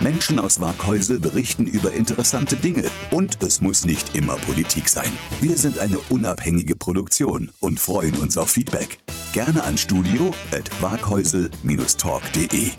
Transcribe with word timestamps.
Menschen 0.00 0.38
aus 0.38 0.60
Waghäusel 0.60 1.18
berichten 1.18 1.66
über 1.66 1.92
interessante 1.92 2.54
Dinge 2.54 2.84
und 3.10 3.42
es 3.42 3.60
muss 3.60 3.84
nicht 3.84 4.14
immer 4.14 4.36
Politik 4.36 4.88
sein. 4.88 5.10
Wir 5.40 5.58
sind 5.58 5.80
eine 5.80 5.98
unabhängige 6.08 6.76
Produktion 6.76 7.50
und 7.58 7.80
freuen 7.80 8.14
uns 8.16 8.38
auf 8.38 8.50
Feedback. 8.50 9.00
Gerne 9.32 9.64
an 9.64 9.76
studio 9.76 10.32
at 10.52 10.70
waghäusel-talk.de. 10.80 12.70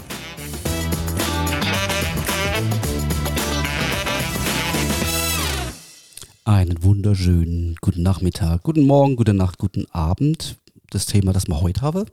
Einen 6.46 6.82
wunderschönen 6.84 7.76
guten 7.82 8.02
Nachmittag, 8.02 8.64
guten 8.64 8.88
Morgen, 8.88 9.18
gute 9.18 9.34
Nacht, 9.34 9.58
guten 9.58 9.86
Abend. 9.92 10.58
Das 10.90 11.06
Thema, 11.06 11.34
das 11.34 11.48
wir 11.48 11.60
heute 11.60 11.82
haben, 11.82 12.06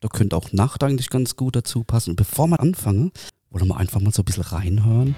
da 0.00 0.08
könnte 0.08 0.36
auch 0.36 0.52
Nacht 0.52 0.84
eigentlich 0.84 1.08
ganz 1.08 1.34
gut 1.34 1.56
dazu 1.56 1.82
passen. 1.82 2.10
Und 2.10 2.16
bevor 2.16 2.46
wir 2.46 2.60
anfangen, 2.60 3.10
wollen 3.50 3.66
wir 3.66 3.76
einfach 3.76 4.00
mal 4.00 4.12
so 4.12 4.22
ein 4.22 4.24
bisschen 4.24 4.44
reinhören 4.44 5.14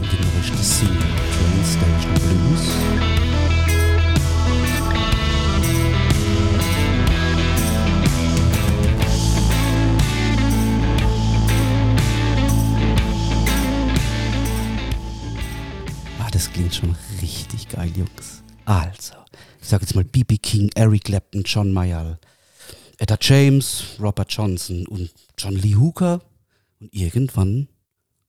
in 0.00 0.08
die 0.08 0.36
neueste 0.36 0.56
Single 0.56 0.96
Train 0.96 1.64
Station 1.64 2.14
Blues. 2.14 2.68
Ah, 16.18 16.30
das 16.32 16.50
klingt 16.50 16.74
schon 16.74 16.96
richtig 17.20 17.68
geil, 17.68 17.92
Jungs. 17.94 18.42
Also, 18.64 19.14
ich 19.60 19.68
sag 19.68 19.82
jetzt 19.82 19.94
mal 19.94 20.04
B.B. 20.04 20.38
King, 20.38 20.70
Eric 20.74 21.04
Clapton, 21.04 21.42
John 21.44 21.70
Mayall, 21.72 22.18
Etta 22.96 23.18
James, 23.20 23.84
Robert 24.00 24.32
Johnson 24.32 24.86
und 24.86 25.10
John 25.36 25.54
Lee 25.54 25.76
Hooker. 25.76 26.22
Und 26.80 26.94
irgendwann 26.94 27.68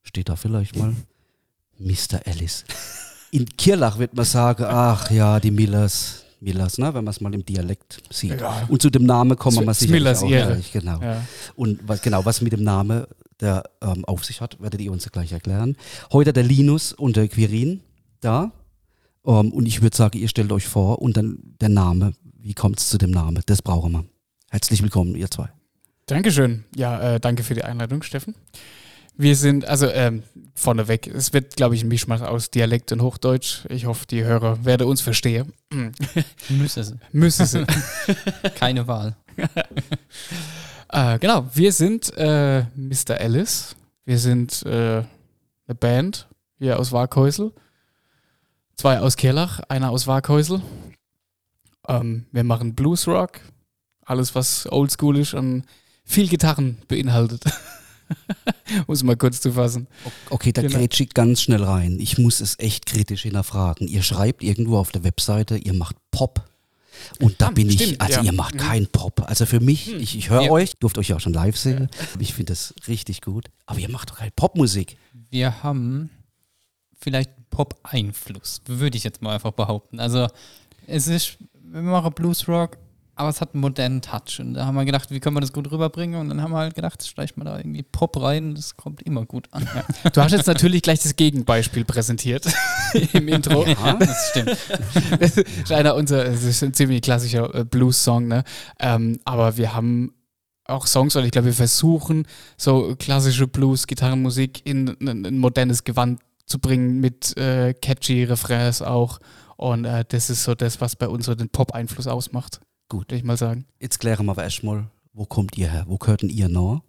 steht 0.03 0.29
da 0.29 0.35
vielleicht 0.35 0.75
mal 0.75 0.95
Mr. 1.77 2.25
Ellis. 2.25 2.65
In 3.31 3.45
Kirlach 3.45 3.99
wird 3.99 4.15
man 4.15 4.25
sagen, 4.25 4.65
ach 4.67 5.11
ja, 5.11 5.39
die 5.39 5.51
Millers, 5.51 6.25
Millers, 6.39 6.77
ne, 6.77 6.87
wenn 6.93 7.03
man 7.03 7.11
es 7.11 7.21
mal 7.21 7.33
im 7.33 7.45
Dialekt 7.45 8.01
sieht. 8.09 8.41
Ja. 8.41 8.65
Und 8.67 8.81
zu 8.81 8.89
dem 8.89 9.05
Namen 9.05 9.37
kommen 9.37 9.65
wir 9.65 9.73
sicher 9.73 9.91
Millers 9.91 10.23
auch 10.23 10.29
Ehre. 10.29 10.53
gleich, 10.53 10.71
genau. 10.71 10.99
Ja. 11.01 11.23
Und 11.55 11.79
was, 11.87 12.01
genau, 12.01 12.25
was 12.25 12.41
mit 12.41 12.53
dem 12.53 12.63
Namen 12.63 13.05
der 13.39 13.63
ähm, 13.81 14.03
auf 14.05 14.25
sich 14.25 14.41
hat, 14.41 14.59
werdet 14.61 14.81
ihr 14.81 14.91
uns 14.91 15.09
gleich 15.11 15.31
erklären. 15.31 15.77
Heute 16.11 16.33
der 16.33 16.43
Linus 16.43 16.93
und 16.93 17.15
der 17.15 17.27
Quirin 17.27 17.81
da. 18.19 18.51
Ähm, 19.25 19.53
und 19.53 19.65
ich 19.65 19.81
würde 19.81 19.95
sagen, 19.95 20.17
ihr 20.17 20.27
stellt 20.27 20.51
euch 20.51 20.67
vor 20.67 21.01
und 21.01 21.15
dann 21.15 21.39
der 21.61 21.69
Name. 21.69 22.13
Wie 22.23 22.53
kommt 22.53 22.79
es 22.79 22.89
zu 22.89 22.97
dem 22.97 23.11
Namen? 23.11 23.41
Das 23.45 23.61
brauchen 23.61 23.91
wir. 23.93 24.05
Herzlich 24.49 24.81
willkommen, 24.81 25.15
ihr 25.15 25.29
zwei. 25.29 25.49
Dankeschön. 26.09 26.63
Ja, 26.75 27.15
äh, 27.15 27.19
danke 27.19 27.43
für 27.43 27.53
die 27.53 27.63
Einladung, 27.63 28.01
Steffen. 28.01 28.33
Wir 29.15 29.35
sind, 29.35 29.65
also 29.65 29.87
ähm, 29.87 30.23
vorneweg, 30.55 31.05
es 31.05 31.33
wird, 31.33 31.55
glaube 31.55 31.75
ich, 31.75 31.83
ein 31.83 31.87
Mischmasch 31.87 32.21
aus 32.21 32.49
Dialekt 32.49 32.91
und 32.91 33.03
Hochdeutsch. 33.03 33.65
Ich 33.69 33.85
hoffe, 33.85 34.07
die 34.07 34.23
Hörer 34.23 34.65
werden 34.65 34.87
uns 34.87 35.01
verstehen. 35.01 35.53
Müsse 36.49 36.83
sie. 36.83 36.95
Müssen 37.11 37.45
sie. 37.45 37.63
Keine 38.55 38.87
Wahl. 38.87 39.17
äh, 40.91 41.19
genau, 41.19 41.47
wir 41.53 41.71
sind 41.71 42.11
äh, 42.17 42.61
Mr. 42.75 43.19
Alice. 43.19 43.75
Wir 44.03 44.17
sind 44.17 44.63
äh, 44.65 45.03
eine 45.67 45.75
Band 45.79 46.27
hier 46.57 46.79
aus 46.79 46.91
Waghäusel. 46.91 47.51
Zwei 48.77 48.99
aus 48.99 49.15
Kerlach, 49.15 49.59
einer 49.69 49.91
aus 49.91 50.07
Waghäusel. 50.07 50.63
Ähm, 51.87 52.25
wir 52.31 52.43
machen 52.43 52.73
Bluesrock. 52.73 53.41
Alles, 54.05 54.33
was 54.33 54.65
oldschool 54.71 55.19
ist 55.19 55.35
und 55.35 55.65
viel 56.09 56.27
Gitarren 56.27 56.77
beinhaltet. 56.87 57.43
um 58.87 58.93
es 58.93 59.03
mal 59.03 59.15
kurz 59.15 59.39
zu 59.39 59.53
fassen. 59.53 59.87
Okay, 60.31 60.51
da 60.51 60.61
Genau. 60.63 60.77
grätsch 60.77 60.99
ich 60.99 61.13
ganz 61.13 61.41
schnell 61.41 61.63
rein. 61.63 61.99
Ich 61.99 62.17
muss 62.17 62.41
es 62.41 62.57
echt 62.57 62.87
kritisch 62.87 63.21
hinterfragen. 63.21 63.87
Ihr 63.87 64.01
schreibt 64.01 64.41
irgendwo 64.43 64.77
auf 64.79 64.91
der 64.91 65.03
Webseite, 65.03 65.57
ihr 65.57 65.73
macht 65.73 65.95
Pop. 66.09 66.43
Und 67.19 67.39
da 67.39 67.47
Ah, 67.47 67.51
bin 67.51 67.69
ich, 67.69 67.75
stimmt, 67.75 68.01
also 68.01 68.15
ja. 68.15 68.23
ihr 68.23 68.31
macht 68.33 68.55
Mhm. 68.55 68.59
kein 68.59 68.87
Pop. 68.87 69.21
Also 69.27 69.45
für 69.45 69.59
mich, 69.59 69.93
ich, 69.93 70.17
ich 70.17 70.29
höre 70.31 70.41
Ja. 70.41 70.51
euch, 70.51 70.73
durft 70.77 70.97
euch 70.97 71.09
ja 71.09 71.15
auch 71.17 71.19
schon 71.21 71.33
live 71.33 71.55
sehen. 71.55 71.87
Ich 72.19 72.33
finde 72.33 72.51
das 72.53 72.73
richtig 72.87 73.21
gut. 73.21 73.45
Aber 73.67 73.79
ihr 73.79 73.89
macht 73.89 74.09
doch 74.09 74.17
keine 74.17 74.31
Popmusik. 74.31 74.97
Wir 75.29 75.61
haben 75.63 76.09
vielleicht 76.99 77.29
Pop-Einfluss, 77.51 78.61
würde 78.65 78.97
ich 78.97 79.03
jetzt 79.03 79.21
mal 79.21 79.35
einfach 79.35 79.51
behaupten. 79.51 79.99
Also 79.99 80.27
es 80.87 81.07
ist, 81.07 81.37
wir 81.63 81.81
machen 81.83 82.11
Bluesrock, 82.13 82.77
aber 83.19 83.27
es 83.27 83.41
hat 83.41 83.53
einen 83.53 83.59
modernen 83.59 84.01
Touch. 84.01 84.39
Und 84.39 84.53
da 84.53 84.65
haben 84.65 84.75
wir 84.75 84.85
gedacht, 84.85 85.11
wie 85.11 85.19
können 85.19 85.35
wir 85.35 85.41
das 85.41 85.51
gut 85.51 85.69
rüberbringen? 85.69 86.21
Und 86.21 86.29
dann 86.29 86.41
haben 86.41 86.51
wir 86.51 86.59
halt 86.59 86.73
gedacht, 86.73 87.03
vielleicht 87.03 87.35
mal 87.35 87.43
da 87.43 87.57
irgendwie 87.57 87.83
Pop 87.83 88.19
rein, 88.21 88.55
das 88.55 88.77
kommt 88.77 89.01
immer 89.01 89.25
gut 89.25 89.49
an. 89.51 89.67
Ja, 89.75 90.09
Du 90.09 90.21
hast 90.21 90.31
jetzt 90.31 90.47
natürlich 90.47 90.81
gleich 90.81 91.01
das 91.01 91.17
Gegenbeispiel 91.17 91.83
präsentiert 91.83 92.45
im 93.13 93.27
Intro. 93.27 93.65
Ja. 93.65 93.93
das 93.95 94.29
stimmt. 94.29 94.57
Das 95.19 95.35
ist 95.35 95.71
einer 95.71 95.95
unserer, 95.95 96.23
das 96.23 96.43
ist 96.43 96.63
ein 96.63 96.73
ziemlich 96.73 97.01
klassischer 97.01 97.53
äh, 97.53 97.65
Blues-Song, 97.65 98.27
ne? 98.27 98.45
Ähm, 98.79 99.19
aber 99.25 99.57
wir 99.57 99.73
haben 99.73 100.13
auch 100.63 100.87
Songs, 100.87 101.17
oder 101.17 101.25
ich 101.25 101.31
glaube, 101.31 101.47
wir 101.47 101.53
versuchen, 101.53 102.25
so 102.55 102.95
klassische 102.97 103.47
Blues-Gitarrenmusik 103.47 104.65
in 104.65 104.95
ein, 105.01 105.25
ein 105.25 105.37
modernes 105.39 105.83
Gewand 105.83 106.21
zu 106.45 106.59
bringen 106.59 107.01
mit 107.01 107.35
äh, 107.37 107.73
catchy 107.73 108.23
Refrains 108.23 108.81
auch. 108.81 109.19
Und 109.57 109.83
äh, 109.83 110.05
das 110.07 110.29
ist 110.29 110.45
so 110.45 110.55
das, 110.55 110.79
was 110.79 110.95
bei 110.95 111.09
uns 111.09 111.25
so 111.25 111.35
den 111.35 111.49
Pop-Einfluss 111.49 112.07
ausmacht. 112.07 112.61
Gut. 112.89 113.05
Würde 113.11 113.15
ich 113.17 113.23
mal 113.23 113.37
sagen. 113.37 113.65
Jetzt 113.79 113.99
klären 113.99 114.25
wir 114.25 114.31
aber 114.31 114.43
erstmal, 114.43 114.87
wo 115.13 115.25
kommt 115.25 115.57
ihr 115.57 115.71
her? 115.71 115.85
Wo 115.87 115.97
gehört 115.97 116.21
denn 116.23 116.29
ihr 116.29 116.49
noch? 116.49 116.81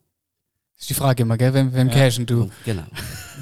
Das 0.76 0.84
ist 0.84 0.90
die 0.90 0.94
Frage 0.94 1.24
immer, 1.24 1.36
gell? 1.36 1.52
Wem, 1.52 1.74
wem 1.74 1.88
Ja. 1.88 1.94
cashen 1.94 2.24
du? 2.24 2.48
Genau. 2.64 2.84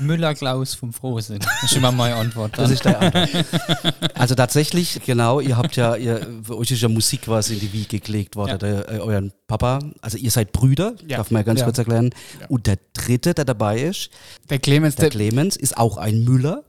Müller-Klaus 0.00 0.74
vom 0.74 0.92
Frohsinn. 0.92 1.38
Das 1.38 1.70
ist 1.70 1.76
immer 1.76 1.92
meine 1.92 2.16
Antwort. 2.16 2.58
Das 2.58 2.64
Dann. 2.64 2.72
ist 2.72 2.84
der 2.84 3.00
Antwort. 3.00 4.18
Also 4.18 4.34
tatsächlich, 4.34 5.00
genau, 5.06 5.38
ihr 5.38 5.56
habt 5.56 5.76
ja, 5.76 5.94
ihr, 5.94 6.26
für 6.42 6.56
euch 6.56 6.72
ist 6.72 6.82
ja 6.82 6.88
Musik 6.88 7.22
quasi 7.22 7.54
in 7.54 7.60
die 7.60 7.72
Wiege 7.72 8.00
gelegt 8.00 8.34
worden, 8.34 8.50
Ja. 8.50 8.58
der, 8.58 8.88
äh, 8.90 8.98
euren 8.98 9.32
Papa. 9.46 9.78
Also 10.00 10.18
ihr 10.18 10.32
seid 10.32 10.50
Brüder, 10.52 10.94
Ja. 11.06 11.18
darf 11.18 11.30
man 11.30 11.40
ja 11.40 11.44
ganz 11.44 11.60
Ja. 11.60 11.66
kurz 11.66 11.78
erklären. 11.78 12.10
Ja. 12.40 12.46
Und 12.48 12.66
der 12.66 12.78
dritte, 12.92 13.34
der 13.34 13.44
dabei 13.44 13.82
ist, 13.82 14.10
Der 14.50 14.58
Clemens, 14.58 14.96
der 14.96 15.04
der, 15.08 15.10
Clemens, 15.10 15.54
ist 15.56 15.76
auch 15.78 15.96
ein 15.96 16.24
Müller, 16.24 16.64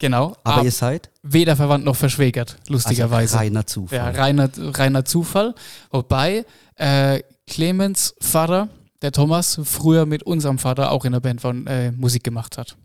genau, 0.00 0.36
aber 0.42 0.56
aber 0.56 0.64
ihr 0.64 0.72
seid 0.72 1.10
weder 1.22 1.54
verwandt 1.54 1.84
noch 1.84 1.94
verschwägert, 1.96 2.56
also 2.62 2.72
lustigerweise. 2.72 3.36
reiner 3.36 3.66
Zufall. 3.66 3.96
Ja, 3.98 4.10
reiner, 4.10 4.50
reiner 4.56 5.04
Zufall. 5.04 5.54
Wobei 5.92 6.44
äh, 6.74 7.20
Clemens 7.46 8.14
Vater, 8.20 8.68
der 9.02 9.12
Thomas, 9.12 9.60
früher 9.64 10.04
mit 10.06 10.24
unserem 10.24 10.58
Vater 10.58 10.90
auch 10.90 11.04
in 11.04 11.12
der 11.12 11.20
Band 11.20 11.40
von 11.40 11.66
äh, 11.68 11.92
Musik 11.92 12.24
gemacht 12.24 12.58
hat. 12.58 12.76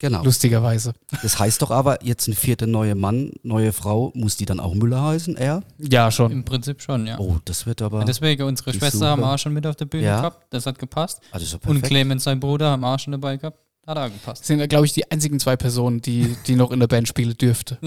Genau. 0.00 0.22
Lustigerweise. 0.22 0.92
Das 1.22 1.40
heißt 1.40 1.60
doch 1.60 1.72
aber, 1.72 2.04
jetzt 2.04 2.28
ein 2.28 2.34
vierter 2.34 2.68
neue 2.68 2.94
Mann, 2.94 3.32
neue 3.42 3.72
Frau, 3.72 4.12
muss 4.14 4.36
die 4.36 4.44
dann 4.44 4.60
auch 4.60 4.72
Müller 4.74 5.02
heißen, 5.02 5.36
er? 5.36 5.64
Ja, 5.78 6.12
schon. 6.12 6.30
Im 6.30 6.44
Prinzip 6.44 6.80
schon, 6.80 7.04
ja. 7.04 7.18
Oh, 7.18 7.38
das 7.44 7.66
wird 7.66 7.82
aber. 7.82 8.04
Deswegen, 8.04 8.44
unsere 8.44 8.72
Schwester 8.72 8.98
Suche. 8.98 9.08
haben 9.08 9.22
wir 9.22 9.34
auch 9.34 9.38
schon 9.38 9.52
mit 9.52 9.66
auf 9.66 9.74
der 9.74 9.86
Bühne 9.86 10.04
Ja. 10.04 10.18
gehabt. 10.18 10.46
Das 10.50 10.66
hat 10.66 10.78
gepasst. 10.78 11.20
also 11.32 11.44
so 11.46 11.56
Und 11.56 11.62
perfekt. 11.62 11.86
Clemens, 11.88 12.22
sein 12.22 12.38
Bruder, 12.38 12.70
haben 12.70 12.80
wir 12.82 12.94
auch 12.94 12.98
schon 13.00 13.10
dabei 13.10 13.38
gehabt. 13.38 13.58
Hat 13.88 13.96
auch 13.96 14.12
gepasst. 14.12 14.42
Das 14.42 14.46
sind, 14.46 14.68
glaube 14.68 14.84
ich, 14.84 14.92
die 14.92 15.10
einzigen 15.10 15.40
zwei 15.40 15.56
Personen, 15.56 16.02
die, 16.02 16.36
die 16.46 16.56
noch 16.56 16.70
in 16.72 16.80
der 16.80 16.86
Band 16.88 17.08
spielen 17.08 17.36
dürfte. 17.38 17.78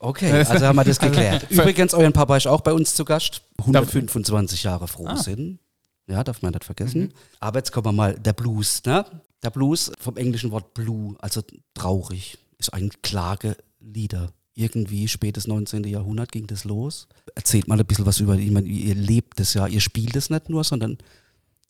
Okay, 0.00 0.32
also 0.32 0.66
haben 0.66 0.74
wir 0.76 0.82
das 0.84 0.98
geklärt. 0.98 1.46
Also- 1.48 1.62
Übrigens, 1.62 1.94
euer 1.94 2.10
Papa 2.10 2.36
ist 2.36 2.46
auch 2.48 2.62
bei 2.62 2.72
uns 2.72 2.94
zu 2.94 3.04
Gast. 3.04 3.42
125 3.58 4.64
Jahre 4.64 4.88
froh 4.88 5.06
Ah. 5.06 5.16
sind. 5.16 5.60
Ja, 6.08 6.24
darf 6.24 6.42
man 6.42 6.52
nicht 6.52 6.64
vergessen. 6.64 7.02
Mhm. 7.02 7.10
Aber 7.38 7.60
jetzt 7.60 7.70
kommen 7.70 7.86
wir 7.86 7.92
mal, 7.92 8.14
der 8.18 8.32
Blues, 8.32 8.82
ne? 8.84 9.04
Der 9.44 9.50
Blues 9.50 9.92
vom 10.00 10.16
englischen 10.16 10.50
Wort 10.50 10.74
blue, 10.74 11.14
also 11.20 11.42
traurig, 11.74 12.36
ist 12.58 12.74
ein 12.74 12.90
Klagelieder. 13.02 14.32
Irgendwie 14.54 15.06
spätes 15.06 15.46
19. 15.46 15.84
Jahrhundert 15.84 16.32
ging 16.32 16.48
das 16.48 16.64
los. 16.64 17.06
Erzählt 17.36 17.68
mal 17.68 17.78
ein 17.78 17.86
bisschen 17.86 18.04
was 18.04 18.18
über, 18.18 18.34
ich 18.36 18.50
meine, 18.50 18.66
ihr 18.66 18.96
lebt 18.96 19.38
das 19.38 19.54
ja, 19.54 19.68
ihr 19.68 19.80
spielt 19.80 20.16
es 20.16 20.28
nicht 20.28 20.50
nur, 20.50 20.64
sondern, 20.64 20.98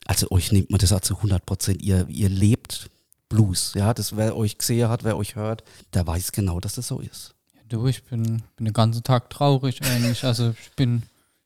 also 0.06 0.30
euch 0.30 0.50
nimmt 0.50 0.70
man 0.70 0.78
das 0.80 0.92
auch 0.92 1.00
zu 1.02 1.16
100 1.18 1.44
Prozent, 1.44 1.82
ihr, 1.82 2.06
ihr 2.08 2.30
lebt 2.30 2.88
Blues, 3.30 3.72
ja, 3.74 3.94
das, 3.94 4.14
wer 4.16 4.36
euch 4.36 4.58
gesehen 4.58 4.88
hat, 4.90 5.04
wer 5.04 5.16
euch 5.16 5.36
hört, 5.36 5.64
der 5.94 6.06
weiß 6.06 6.32
genau, 6.32 6.60
dass 6.60 6.74
das 6.74 6.88
so 6.88 7.00
ist. 7.00 7.34
Du, 7.68 7.86
ich 7.86 8.02
bin, 8.04 8.42
bin 8.56 8.64
den 8.66 8.74
ganzen 8.74 9.02
Tag 9.04 9.30
traurig 9.30 9.80
eigentlich. 9.84 10.24
Also 10.24 10.50
ich 10.60 10.72
bin, 10.74 11.04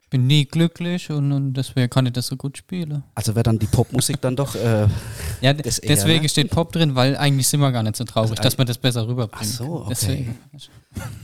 bin 0.08 0.26
nie 0.26 0.46
glücklich 0.46 1.10
und, 1.10 1.30
und 1.32 1.52
deswegen 1.52 1.90
kann 1.90 2.06
ich 2.06 2.14
das 2.14 2.26
so 2.28 2.36
gut 2.36 2.56
spielen. 2.56 3.04
Also 3.14 3.34
wäre 3.34 3.42
dann 3.42 3.58
die 3.58 3.66
Popmusik 3.66 4.18
dann 4.22 4.34
doch. 4.34 4.54
Äh, 4.54 4.88
Ja, 5.42 5.52
Das 5.52 5.78
eher, 5.78 5.88
deswegen 5.94 6.22
ne? 6.22 6.28
steht 6.30 6.50
Pop 6.50 6.72
drin, 6.72 6.94
weil 6.94 7.16
eigentlich 7.18 7.46
sind 7.48 7.60
wir 7.60 7.70
gar 7.70 7.82
nicht 7.82 7.96
so 7.96 8.04
traurig, 8.04 8.30
Also 8.30 8.42
dass 8.42 8.56
man 8.56 8.66
das 8.66 8.78
besser 8.78 9.06
rüberbringt. 9.06 9.42
Ach 9.42 9.56
so, 9.58 9.64
okay. 9.82 9.86
Deswegen. 9.90 10.38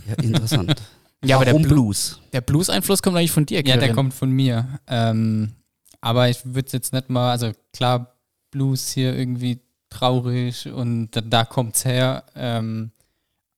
ja, 0.07 0.15
interessant. 0.23 0.75
Ja, 1.23 1.37
aber 1.37 1.45
der, 1.45 1.53
Warum 1.53 1.67
Blu 1.69 1.75
Blues? 1.85 2.19
der 2.33 2.41
Blues-Einfluss 2.41 3.03
kommt 3.03 3.15
eigentlich 3.19 3.31
von 3.31 3.45
dir, 3.45 3.59
Ja, 3.59 3.63
der 3.77 3.79
Kevin. 3.79 3.95
kommt 3.95 4.15
von 4.15 4.31
mir. 4.31 4.81
Ähm, 4.87 5.53
aber 6.01 6.31
ich 6.31 6.39
würde 6.47 6.71
jetzt 6.73 6.95
nicht 6.95 7.11
mal, 7.11 7.31
also 7.33 7.53
klar, 7.75 8.15
Blues 8.51 8.89
hier 8.93 9.15
irgendwie 9.15 9.61
traurig 9.91 10.67
und 10.69 11.11
da, 11.11 11.21
da 11.21 11.45
kommt's 11.45 11.85
her. 11.85 12.25
Ähm, 12.35 12.93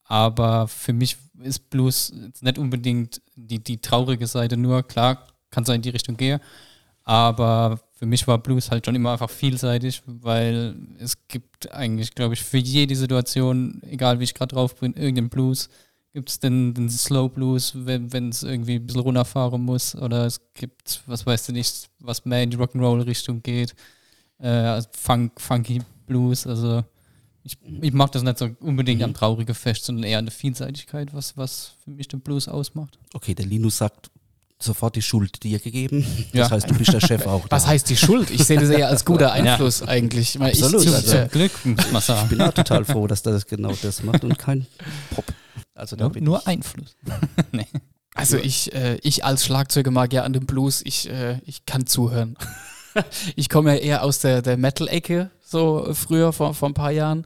aber 0.04 0.68
für 0.68 0.92
mich 0.92 1.16
ist 1.42 1.70
Blues 1.70 2.12
nicht 2.40 2.58
unbedingt 2.58 3.22
die, 3.34 3.62
die 3.62 3.80
traurige 3.80 4.26
Seite 4.26 4.56
nur. 4.56 4.82
Klar, 4.82 5.26
kann 5.50 5.64
sein 5.64 5.76
in 5.76 5.82
die 5.82 5.90
Richtung 5.90 6.16
gehen. 6.16 6.40
Aber 7.04 7.80
für 7.94 8.06
mich 8.06 8.26
war 8.26 8.38
Blues 8.38 8.70
halt 8.70 8.84
schon 8.84 8.94
immer 8.94 9.12
einfach 9.12 9.30
vielseitig, 9.30 10.02
weil 10.06 10.76
es 10.98 11.16
gibt 11.28 11.72
eigentlich, 11.72 12.14
glaube 12.14 12.34
ich, 12.34 12.42
für 12.42 12.58
jede 12.58 12.94
Situation, 12.94 13.80
egal 13.88 14.20
wie 14.20 14.24
ich 14.24 14.34
gerade 14.34 14.54
drauf 14.54 14.76
bin, 14.76 14.94
irgendeinen 14.94 15.28
Blues. 15.28 15.68
Gibt 16.12 16.28
es 16.28 16.38
den, 16.38 16.74
den 16.74 16.90
Slow 16.90 17.28
Blues, 17.28 17.72
wenn 17.74 18.28
es 18.28 18.42
irgendwie 18.42 18.76
ein 18.76 18.86
bisschen 18.86 19.00
runterfahren 19.00 19.62
muss? 19.62 19.94
Oder 19.94 20.26
es 20.26 20.40
gibt, 20.52 21.00
was 21.06 21.24
weißt 21.24 21.48
du 21.48 21.52
nicht, 21.52 21.88
was 22.00 22.24
mehr 22.24 22.42
in 22.42 22.50
die 22.50 22.58
Rock'n'Roll-Richtung 22.58 23.42
geht. 23.42 23.74
Äh, 24.38 24.48
also 24.48 24.88
Funk, 24.92 25.40
Funky 25.40 25.80
Blues. 26.12 26.46
Also 26.46 26.84
ich, 27.44 27.56
ich 27.80 27.92
mag 27.92 28.12
das 28.12 28.22
nicht 28.22 28.38
so 28.38 28.48
unbedingt 28.60 29.00
Mhm. 29.00 29.04
am 29.06 29.14
traurigen 29.14 29.54
Fest, 29.54 29.84
sondern 29.84 30.04
eher 30.04 30.18
an 30.18 30.26
der 30.26 30.32
Vielseitigkeit, 30.32 31.12
was, 31.12 31.36
was 31.36 31.72
für 31.82 31.90
mich 31.90 32.08
den 32.08 32.20
Blues 32.20 32.46
ausmacht. 32.48 32.98
Okay, 33.14 33.34
der 33.34 33.46
Linus 33.46 33.78
sagt 33.78 34.10
sofort 34.60 34.94
die 34.94 35.02
Schuld 35.02 35.42
dir 35.42 35.58
gegeben. 35.58 36.06
Ja. 36.32 36.42
Das 36.44 36.52
heißt, 36.52 36.70
du 36.70 36.74
bist 36.74 36.92
der 36.92 37.00
Chef 37.00 37.26
auch. 37.26 37.44
Was 37.50 37.64
da. 37.64 37.70
heißt 37.70 37.90
die 37.90 37.96
Schuld? 37.96 38.30
Ich 38.30 38.44
sehe 38.44 38.60
das 38.60 38.68
eher 38.70 38.88
als 38.88 39.04
guter 39.04 39.32
Einfluss 39.32 39.82
eigentlich. 39.82 40.34
Ich 40.34 40.38
meine, 40.38 40.52
Absolut, 40.52 40.84
Ich, 40.84 40.94
also- 40.94 41.26
Glück, 41.30 41.50
muss 41.64 42.08
man 42.08 42.22
Ich 42.24 42.28
bin 42.30 42.40
auch 42.42 42.52
total 42.52 42.84
froh, 42.84 43.06
dass 43.08 43.22
das 43.22 43.46
genau 43.46 43.72
das 43.82 44.02
macht 44.04 44.22
und 44.24 44.38
kein 44.38 44.66
Pop. 45.14 45.24
Also 45.74 45.96
da 45.96 46.08
Nur, 46.08 46.20
nur 46.20 46.46
Einfluss. 46.46 46.94
Also 48.14 48.36
ich, 48.36 48.74
äh, 48.74 48.98
ich 49.02 49.24
als 49.24 49.44
Schlagzeuger 49.46 49.90
mag 49.90 50.12
ja 50.12 50.22
an 50.22 50.34
dem 50.34 50.44
Blues, 50.44 50.82
ich, 50.84 51.08
äh, 51.08 51.38
ich 51.46 51.64
kann 51.64 51.86
zuhören. 51.86 52.36
ich 53.36 53.48
komme 53.48 53.74
ja 53.74 53.80
eher 53.80 54.02
aus 54.04 54.18
der, 54.18 54.42
der 54.42 54.58
Metal-Ecke, 54.58 55.30
so 55.52 55.86
äh, 55.86 55.94
früher, 55.94 56.32
vor, 56.32 56.54
vor 56.54 56.68
ein 56.68 56.74
paar 56.74 56.90
Jahren. 56.90 57.24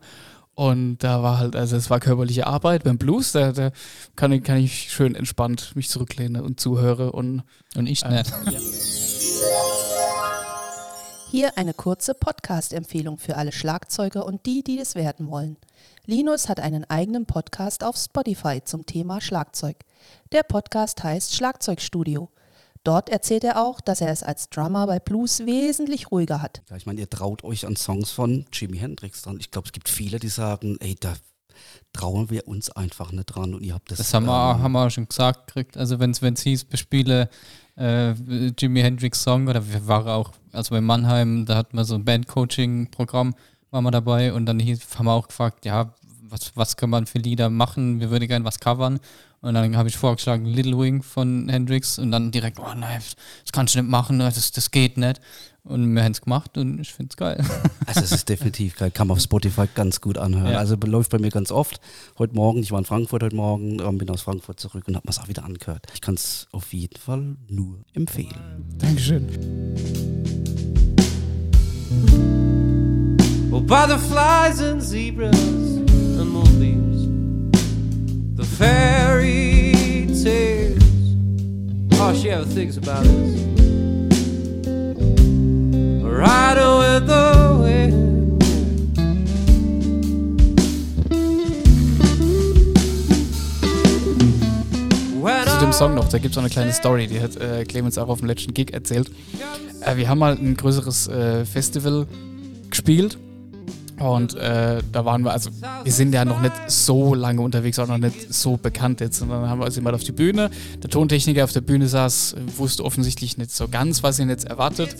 Und 0.54 0.98
da 0.98 1.22
war 1.22 1.38
halt, 1.38 1.54
also 1.54 1.76
es 1.76 1.90
war 1.90 2.00
körperliche 2.00 2.46
Arbeit. 2.46 2.84
Beim 2.84 2.98
Blues, 2.98 3.32
da, 3.32 3.52
da 3.52 3.70
kann, 4.16 4.32
ich, 4.32 4.42
kann 4.42 4.56
ich 4.56 4.90
schön 4.92 5.14
entspannt 5.14 5.74
mich 5.76 5.88
zurücklehnen 5.88 6.42
und 6.42 6.60
zuhöre. 6.60 7.12
Und 7.12 7.42
Und 7.74 7.86
ich 7.86 8.02
äh, 8.04 8.10
nicht. 8.10 8.30
ja. 8.50 8.60
Hier 11.30 11.58
eine 11.58 11.74
kurze 11.74 12.14
Podcast-Empfehlung 12.14 13.18
für 13.18 13.36
alle 13.36 13.52
Schlagzeuger 13.52 14.24
und 14.24 14.46
die, 14.46 14.62
die 14.62 14.78
es 14.78 14.94
werden 14.94 15.28
wollen. 15.28 15.56
Linus 16.06 16.48
hat 16.48 16.60
einen 16.60 16.88
eigenen 16.88 17.26
Podcast 17.26 17.82
auf 17.84 17.96
Spotify 17.96 18.62
zum 18.64 18.86
Thema 18.86 19.20
Schlagzeug. 19.20 19.76
Der 20.32 20.44
Podcast 20.44 21.02
heißt 21.02 21.34
Schlagzeugstudio. 21.34 22.30
Dort 22.86 23.08
erzählt 23.08 23.42
er 23.42 23.60
auch, 23.60 23.80
dass 23.80 24.00
er 24.00 24.10
es 24.10 24.22
als 24.22 24.48
Drummer 24.48 24.86
bei 24.86 25.00
Blues 25.00 25.40
wesentlich 25.40 26.12
ruhiger 26.12 26.40
hat. 26.40 26.62
Ja, 26.70 26.76
ich 26.76 26.86
meine, 26.86 27.00
ihr 27.00 27.10
traut 27.10 27.42
euch 27.42 27.66
an 27.66 27.74
Songs 27.74 28.12
von 28.12 28.46
Jimi 28.52 28.78
Hendrix 28.78 29.22
dran. 29.22 29.38
Ich 29.40 29.50
glaube, 29.50 29.66
es 29.66 29.72
gibt 29.72 29.88
viele, 29.88 30.20
die 30.20 30.28
sagen, 30.28 30.76
ey, 30.78 30.94
da 30.94 31.14
trauen 31.92 32.30
wir 32.30 32.46
uns 32.46 32.70
einfach 32.70 33.10
nicht 33.10 33.24
dran 33.24 33.54
und 33.54 33.64
ihr 33.64 33.74
habt 33.74 33.90
das. 33.90 33.98
Das 33.98 34.14
haben 34.14 34.26
wir, 34.26 34.52
ähm, 34.54 34.62
haben 34.62 34.70
wir 34.70 34.86
auch 34.86 34.90
schon 34.90 35.08
gesagt 35.08 35.48
gekriegt. 35.48 35.76
Also 35.76 35.98
wenn 35.98 36.12
es 36.12 36.42
hieß, 36.42 36.66
bespiele 36.66 37.28
äh, 37.76 38.12
Jimi 38.56 38.82
Hendrix 38.82 39.20
Song 39.20 39.48
oder 39.48 39.66
wir 39.66 39.88
waren 39.88 40.06
auch, 40.06 40.30
also 40.52 40.72
bei 40.72 40.80
Mannheim, 40.80 41.44
da 41.44 41.56
hatten 41.56 41.76
wir 41.76 41.84
so 41.84 41.96
ein 41.96 42.04
Band-Coaching-Programm, 42.04 43.34
waren 43.72 43.84
wir 43.84 43.90
dabei 43.90 44.32
und 44.32 44.46
dann 44.46 44.60
hieß, 44.60 44.96
haben 44.96 45.06
wir 45.06 45.12
auch 45.12 45.26
gefragt, 45.26 45.64
ja, 45.64 45.92
was, 46.30 46.52
was 46.54 46.76
kann 46.76 46.90
man 46.90 47.06
für 47.06 47.18
Lieder 47.18 47.50
machen? 47.50 48.00
Wir 48.00 48.10
würden 48.10 48.28
gerne 48.28 48.44
was 48.44 48.60
covern. 48.60 49.00
Und 49.40 49.54
dann 49.54 49.76
habe 49.76 49.88
ich 49.88 49.96
vorgeschlagen, 49.96 50.46
Little 50.46 50.78
Wing 50.78 51.02
von 51.02 51.48
Hendrix 51.48 51.98
und 51.98 52.10
dann 52.10 52.32
direkt, 52.32 52.58
oh 52.58 52.74
nein, 52.74 53.00
das 53.42 53.52
kannst 53.52 53.74
du 53.74 53.80
nicht 53.80 53.90
machen, 53.90 54.18
das, 54.18 54.50
das 54.50 54.70
geht 54.70 54.96
nicht. 54.96 55.20
Und 55.62 55.94
wir 55.94 56.02
haben 56.02 56.12
es 56.12 56.20
gemacht 56.20 56.56
und 56.58 56.80
ich 56.80 56.92
finde 56.92 57.10
es 57.10 57.16
geil. 57.16 57.44
Also 57.86 58.00
es 58.00 58.10
ist 58.10 58.28
definitiv 58.28 58.76
geil, 58.76 58.90
kann 58.90 59.06
man 59.06 59.16
auf 59.16 59.22
Spotify 59.22 59.68
ganz 59.72 60.00
gut 60.00 60.18
anhören. 60.18 60.52
Ja. 60.52 60.58
Also 60.58 60.74
läuft 60.74 61.12
bei 61.12 61.18
mir 61.18 61.30
ganz 61.30 61.52
oft. 61.52 61.80
Heute 62.18 62.34
Morgen, 62.34 62.60
ich 62.60 62.72
war 62.72 62.80
in 62.80 62.84
Frankfurt 62.84 63.22
heute 63.22 63.36
Morgen, 63.36 63.78
ähm, 63.80 63.98
bin 63.98 64.10
aus 64.10 64.22
Frankfurt 64.22 64.58
zurück 64.58 64.84
und 64.88 64.96
habe 64.96 65.06
mir 65.06 65.10
es 65.10 65.18
auch 65.20 65.28
wieder 65.28 65.44
angehört. 65.44 65.86
Ich 65.94 66.00
kann 66.00 66.14
es 66.14 66.48
auf 66.50 66.72
jeden 66.72 66.98
Fall 66.98 67.36
nur 67.48 67.78
empfehlen. 67.94 68.64
Dankeschön. 68.78 69.28
Well, 73.50 73.62
butterflies 73.62 74.60
and 74.60 74.82
zebras 74.82 75.85
the 78.36 78.44
fairy 78.44 79.72
tales. 80.22 80.82
All 81.98 82.14
she 82.14 82.28
ever 82.30 82.44
thinks 82.44 82.76
about 82.76 83.06
is 83.06 83.40
riding 86.02 86.78
with 86.78 87.06
the 87.06 87.56
wind. 87.62 87.96
Zu 95.46 95.60
dem 95.60 95.72
Song 95.72 95.94
noch, 95.94 96.08
da 96.10 96.18
gibt 96.18 96.32
es 96.32 96.36
noch 96.36 96.42
eine 96.42 96.50
kleine 96.50 96.72
Story, 96.72 97.06
die 97.06 97.20
hat 97.20 97.36
äh, 97.36 97.64
Clemens 97.64 97.96
auch 97.96 98.08
auf 98.08 98.18
dem 98.18 98.28
letzten 98.28 98.52
Gig 98.52 98.74
erzählt. 98.74 99.10
Äh, 99.80 99.96
wir 99.96 100.10
haben 100.10 100.18
mal 100.18 100.36
ein 100.36 100.54
größeres 100.56 101.08
äh, 101.08 101.46
Festival 101.46 102.06
gespielt 102.68 103.18
und 103.98 104.34
äh, 104.34 104.82
da 104.92 105.04
waren 105.04 105.22
wir, 105.22 105.32
also 105.32 105.50
wir 105.82 105.92
sind 105.92 106.12
ja 106.12 106.24
noch 106.24 106.40
nicht 106.40 106.52
so 106.66 107.14
lange 107.14 107.40
unterwegs, 107.40 107.78
auch 107.78 107.88
noch 107.88 107.98
nicht 107.98 108.32
so 108.32 108.56
bekannt 108.58 109.00
jetzt. 109.00 109.22
Und 109.22 109.30
dann 109.30 109.48
haben 109.48 109.60
wir 109.60 109.70
sind 109.70 109.84
mal 109.84 109.94
auf 109.94 110.04
die 110.04 110.12
Bühne. 110.12 110.50
Der 110.82 110.90
Tontechniker 110.90 111.44
auf 111.44 111.52
der 111.52 111.62
Bühne 111.62 111.88
saß, 111.88 112.36
wusste 112.56 112.84
offensichtlich 112.84 113.38
nicht 113.38 113.50
so 113.50 113.68
ganz, 113.68 114.02
was 114.02 114.18
ihn 114.18 114.28
jetzt 114.28 114.44
erwartet. 114.44 114.96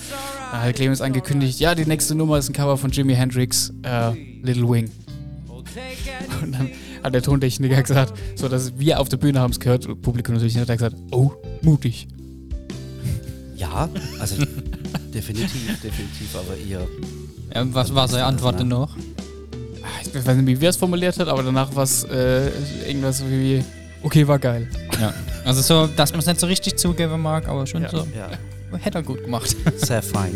Dann 0.51 0.63
hat 0.63 0.75
Clemens 0.77 1.03
angekündigt, 1.03 1.61
ja, 1.61 1.75
die 1.75 1.85
nächste 1.85 2.15
Nummer 2.15 2.39
ist 2.39 2.49
ein 2.49 2.55
Cover 2.55 2.79
von 2.79 2.91
Jimi 2.91 3.15
Hendrix, 3.15 3.73
äh, 3.83 4.13
Little 4.43 4.69
Wing. 4.69 4.91
Und 6.43 6.53
dann 6.53 6.71
hat 7.03 7.15
der 7.15 7.23
Tontechniker 7.23 7.83
gesagt, 7.83 8.15
so 8.35 8.49
dass 8.49 8.79
wir 8.79 8.99
auf 8.99 9.11
der 9.11 9.19
Bühne 9.19 9.41
haben 9.41 9.51
es 9.51 9.61
gehört, 9.61 9.87
Publikum 10.01 10.35
natürlich 10.35 10.55
nicht, 10.55 10.63
hat 10.63 10.71
er 10.71 10.77
gesagt, 10.77 10.97
oh, 11.11 11.33
mutig. 11.61 12.09
Ja, 13.57 13.89
also 14.19 14.37
definitiv, 15.17 15.81
definitiv, 15.83 16.35
aber 16.37 16.57
ihr. 16.69 16.87
Ja, 17.55 17.65
was 17.75 17.95
war 17.95 18.07
seine 18.09 18.25
Antwort 18.27 18.61
denn 18.61 18.69
noch? 18.69 18.95
Ah, 19.83 19.87
Ich 20.03 20.15
weiß 20.27 20.37
nicht, 20.37 20.47
wie 20.47 20.61
wir 20.61 20.69
es 20.71 20.77
formuliert 20.77 21.19
hat, 21.19 21.29
aber 21.29 21.43
danach 21.43 21.75
war 21.75 21.85
es 21.85 22.05
äh, 22.05 22.49
irgendwas 22.87 23.23
wie, 23.25 23.65
okay, 24.03 24.27
war 24.29 24.39
geil. 24.39 24.69
Ja. 25.01 25.13
Also 25.45 25.63
so, 25.63 25.87
dass 25.87 26.11
man 26.13 26.21
es 26.21 26.27
nicht 26.27 26.41
so 26.41 26.47
richtig 26.47 26.77
zugeben 26.77 27.21
mag, 27.23 27.49
aber 27.49 27.67
schon 27.67 27.83
Ja. 27.83 27.91
so. 27.91 28.07
Ja, 28.17 28.31
Hätte 28.79 28.99
er 28.99 29.03
gut 29.03 29.23
gemacht. 29.25 29.57
sehr 29.79 30.03
fein. 30.03 30.35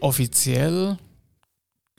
Offiziell, 0.00 0.98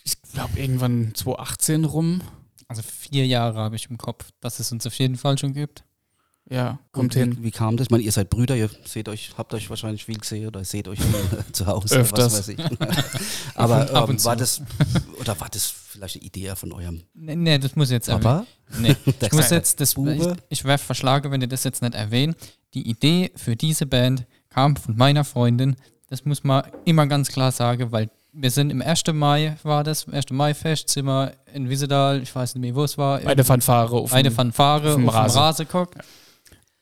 ich 0.04 0.22
glaube 0.34 0.60
irgendwann 0.60 1.14
2018 1.14 1.86
rum. 1.86 2.22
Also 2.68 2.82
vier 2.82 3.26
Jahre 3.26 3.60
habe 3.60 3.76
ich 3.76 3.90
im 3.90 3.98
Kopf, 3.98 4.26
dass 4.42 4.60
es 4.60 4.72
uns 4.72 4.86
auf 4.86 4.94
jeden 4.96 5.18
Fall 5.18 5.38
schon 5.38 5.54
gibt. 5.54 5.84
Ja, 6.50 6.80
kommt 6.94 7.16
Und 7.16 7.20
hin. 7.20 7.38
Wie, 7.40 7.44
wie 7.46 7.52
kam 7.52 7.76
das? 7.76 7.88
Ich 7.88 7.92
meine, 7.92 8.04
ihr 8.04 8.12
seid 8.12 8.30
Brüder, 8.30 8.56
ihr 8.56 8.70
seht 8.86 9.10
euch, 9.10 9.32
habt 9.38 9.54
euch 9.54 9.70
wahrscheinlich 9.70 10.06
viel 10.06 10.18
gesehen 10.18 10.48
oder 10.48 10.64
seht 10.64 10.88
euch 10.88 11.00
viel 11.00 11.44
zu 11.52 11.66
Hause, 11.66 11.98
Öfters. 11.98 12.34
was 12.34 12.48
weiß 12.48 12.48
ich. 12.50 12.60
Aber 13.56 13.90
Ab 13.94 14.08
und 14.08 14.16
ähm, 14.20 14.26
war 14.26 14.36
das 14.38 14.62
oder 15.20 15.38
war 15.40 15.50
das 15.50 15.66
vielleicht 15.66 16.16
eine 16.16 16.24
Idee 16.24 16.56
von 16.56 16.72
eurem 16.72 17.04
Nee, 17.14 17.36
nee 17.36 17.58
das 17.58 17.76
muss 17.76 17.90
ich 17.90 17.94
jetzt 17.94 18.08
erwähnen. 18.08 18.24
Papa? 18.24 18.46
Nee. 18.80 18.96
Ich 19.22 19.32
muss 19.34 19.50
jetzt, 19.50 19.82
das, 19.82 19.90
ich, 19.90 19.96
Bube? 19.96 20.38
ich 20.48 20.64
wäre 20.64 20.78
verschlagen, 20.78 21.32
wenn 21.32 21.42
ihr 21.42 21.48
das 21.48 21.66
jetzt 21.66 21.82
nicht 21.82 21.96
erwähnt. 21.96 22.38
Die 22.74 22.88
Idee 22.90 23.32
für 23.36 23.58
diese 23.58 23.86
Band 23.86 24.26
kam 24.50 24.78
von 24.78 24.96
meiner 24.96 25.26
Freundin. 25.26 25.76
Das 26.10 26.24
muss 26.26 26.44
man 26.44 26.64
immer 26.86 27.06
ganz 27.08 27.28
klar 27.30 27.52
sagen, 27.52 27.92
weil 27.92 28.10
wir 28.32 28.52
sind 28.52 28.70
im 28.70 28.82
1. 28.82 29.04
Mai, 29.14 29.58
war 29.64 29.84
das, 29.84 30.04
im 30.04 30.14
1. 30.14 30.30
Mai-Fest, 30.32 30.90
sind 30.90 31.06
wir 31.06 31.34
in 31.54 31.70
Wiesedal, 31.70 32.22
ich 32.22 32.34
weiß 32.34 32.56
nicht 32.56 32.62
mehr, 32.62 32.76
wo 32.76 32.84
es 32.84 32.98
war. 32.98 33.20
Bei 33.20 33.36
der 33.36 33.44
Fanfare. 33.46 33.92
Auf 33.96 34.12
dem- 34.12 34.32
Fanfare 34.32 34.82
auf 34.82 34.88
auf 34.90 34.96
dem 34.96 35.10
Rasen. 35.10 35.40
Rasen 35.40 35.66
geguckt. 35.66 35.96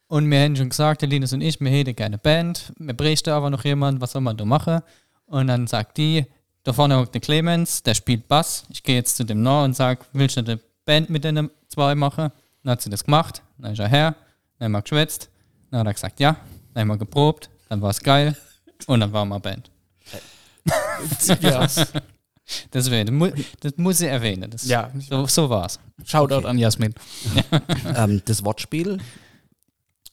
Und 0.07 0.29
wir 0.29 0.39
haben 0.41 0.55
schon 0.55 0.69
gesagt, 0.69 1.01
der 1.01 1.09
Linus 1.09 1.33
und 1.33 1.41
ich, 1.41 1.59
wir 1.59 1.71
hätten 1.71 1.95
gerne 1.95 2.17
Band. 2.17 2.71
Wir 2.77 2.93
bräuchten 2.93 3.31
aber 3.31 3.49
noch 3.49 3.63
jemand, 3.63 4.01
was 4.01 4.11
soll 4.11 4.21
man 4.21 4.37
da 4.37 4.45
machen? 4.45 4.81
Und 5.25 5.47
dann 5.47 5.65
sagt 5.65 5.97
die, 5.97 6.25
da 6.63 6.73
vorne 6.73 6.97
hockt 6.97 7.13
der 7.15 7.21
Clemens, 7.21 7.81
der 7.81 7.95
spielt 7.95 8.27
Bass. 8.27 8.65
Ich 8.69 8.83
gehe 8.83 8.95
jetzt 8.95 9.17
zu 9.17 9.23
dem 9.23 9.41
Nor 9.41 9.63
und 9.63 9.75
sage, 9.75 10.01
willst 10.13 10.35
du 10.37 10.41
eine 10.41 10.59
Band 10.85 11.09
mit 11.09 11.23
den 11.23 11.49
zwei 11.69 11.95
machen? 11.95 12.31
Dann 12.63 12.71
hat 12.71 12.81
sie 12.81 12.89
das 12.91 13.03
gemacht, 13.03 13.41
dann 13.57 13.73
ist 13.73 13.79
er 13.79 13.87
her, 13.87 14.15
dann 14.59 14.65
haben 14.65 14.71
wir 14.73 14.81
geschwätzt, 14.81 15.29
dann 15.71 15.79
hat 15.81 15.87
er 15.87 15.93
gesagt, 15.93 16.19
ja, 16.19 16.35
dann 16.73 16.81
haben 16.81 16.87
wir 16.89 16.97
geprobt, 16.97 17.49
dann 17.69 17.81
war 17.81 17.89
es 17.91 17.99
geil 18.01 18.35
und 18.87 18.99
dann 18.99 19.11
waren 19.13 19.29
wir 19.29 19.39
Band. 19.39 19.71
ja. 21.41 21.67
Deswegen, 22.73 23.07
das 23.07 23.15
mu- 23.15 23.43
das 23.61 23.73
muss 23.77 24.01
ich 24.01 24.07
erwähnen. 24.07 24.51
Das, 24.51 24.67
ja, 24.67 24.91
So, 25.09 25.25
so 25.25 25.49
war's. 25.49 25.79
Shoutout 26.05 26.47
an 26.47 26.59
Jasmin. 26.59 26.93
ähm, 27.95 28.21
das 28.25 28.45
Wortspiel, 28.45 28.99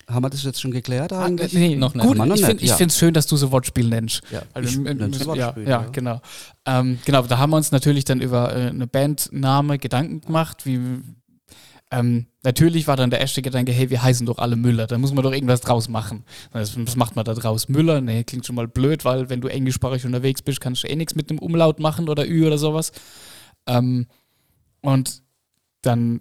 haben 0.09 0.25
wir 0.25 0.31
das 0.31 0.43
jetzt 0.43 0.61
schon 0.61 0.71
geklärt 0.71 1.13
eigentlich? 1.13 1.55
Ah, 1.55 1.59
nee, 1.59 1.77
noch 1.77 1.95
nicht. 1.95 2.07
Gut, 2.07 2.17
noch 2.17 2.35
ich 2.35 2.45
finde 2.45 2.65
ja. 2.65 2.77
es 2.79 2.99
schön, 2.99 3.13
dass 3.15 3.27
du 3.27 3.37
so 3.37 3.53
Wortspiel 3.53 3.87
nennst. 3.89 4.23
Ja, 4.31 4.43
Also, 4.55 4.81
ich 4.81 4.87
äh, 4.87 4.95
nenn's 4.95 5.19
ja, 5.19 5.27
Wortspiel, 5.27 5.63
ja, 5.65 5.69
ja. 5.83 5.89
genau. 5.91 6.21
Ähm, 6.67 6.99
genau, 7.05 7.23
da 7.23 7.39
haben 7.39 7.51
wir 7.51 7.57
uns 7.59 7.71
natürlich 7.71 8.05
dann 8.05 8.21
über 8.21 8.55
äh, 8.57 8.69
eine 8.69 8.87
Bandname 8.87 9.79
Gedanken 9.79 10.21
gemacht, 10.23 10.65
wie 10.65 10.81
ähm, 11.91 12.27
natürlich 12.43 12.87
war 12.87 12.97
dann 12.97 13.11
der 13.11 13.21
erste 13.21 13.43
Gedanke, 13.43 13.73
hey, 13.73 13.91
wir 13.91 14.03
heißen 14.03 14.27
doch 14.27 14.39
alle 14.39 14.57
Müller, 14.57 14.87
da 14.87 14.99
muss 14.99 15.13
man 15.13 15.23
doch 15.23 15.33
irgendwas 15.33 15.61
draus 15.61 15.89
machen. 15.89 16.25
Was, 16.53 16.77
macht 16.97 17.17
man 17.17 17.25
da 17.25 17.35
draus? 17.35 17.69
Müller? 17.69 18.01
Nee, 18.01 18.25
klingt 18.25 18.47
schon 18.47 18.57
mal 18.57 18.69
blöd, 18.69 19.05
weil 19.05 19.31
wenn 19.31 19.41
du 19.41 19.49
englischsprachig 19.49 20.05
unterwegs 20.05 20.43
bist, 20.43 20.61
kannst 20.61 20.83
du 20.83 20.89
eh 20.89 20.97
nichts 20.97 21.15
mit 21.15 21.31
einem 21.31 21.39
Umlaut 21.39 21.79
machen 21.79 22.09
oder 22.09 22.27
Ü 22.27 22.47
oder 22.47 22.59
sowas. 22.59 22.93
Ähm, 23.67 24.07
und 24.81 25.23
dann 25.83 26.21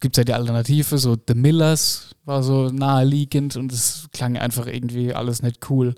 gibt 0.00 0.16
es 0.16 0.20
ja 0.20 0.24
die 0.24 0.34
Alternative, 0.34 0.98
so 0.98 1.16
The 1.28 1.34
Millers 1.34 2.16
war 2.24 2.42
so 2.42 2.70
naheliegend 2.70 3.56
und 3.56 3.72
es 3.72 4.08
klang 4.12 4.36
einfach 4.36 4.66
irgendwie 4.66 5.14
alles 5.14 5.42
nicht 5.42 5.70
cool. 5.70 5.94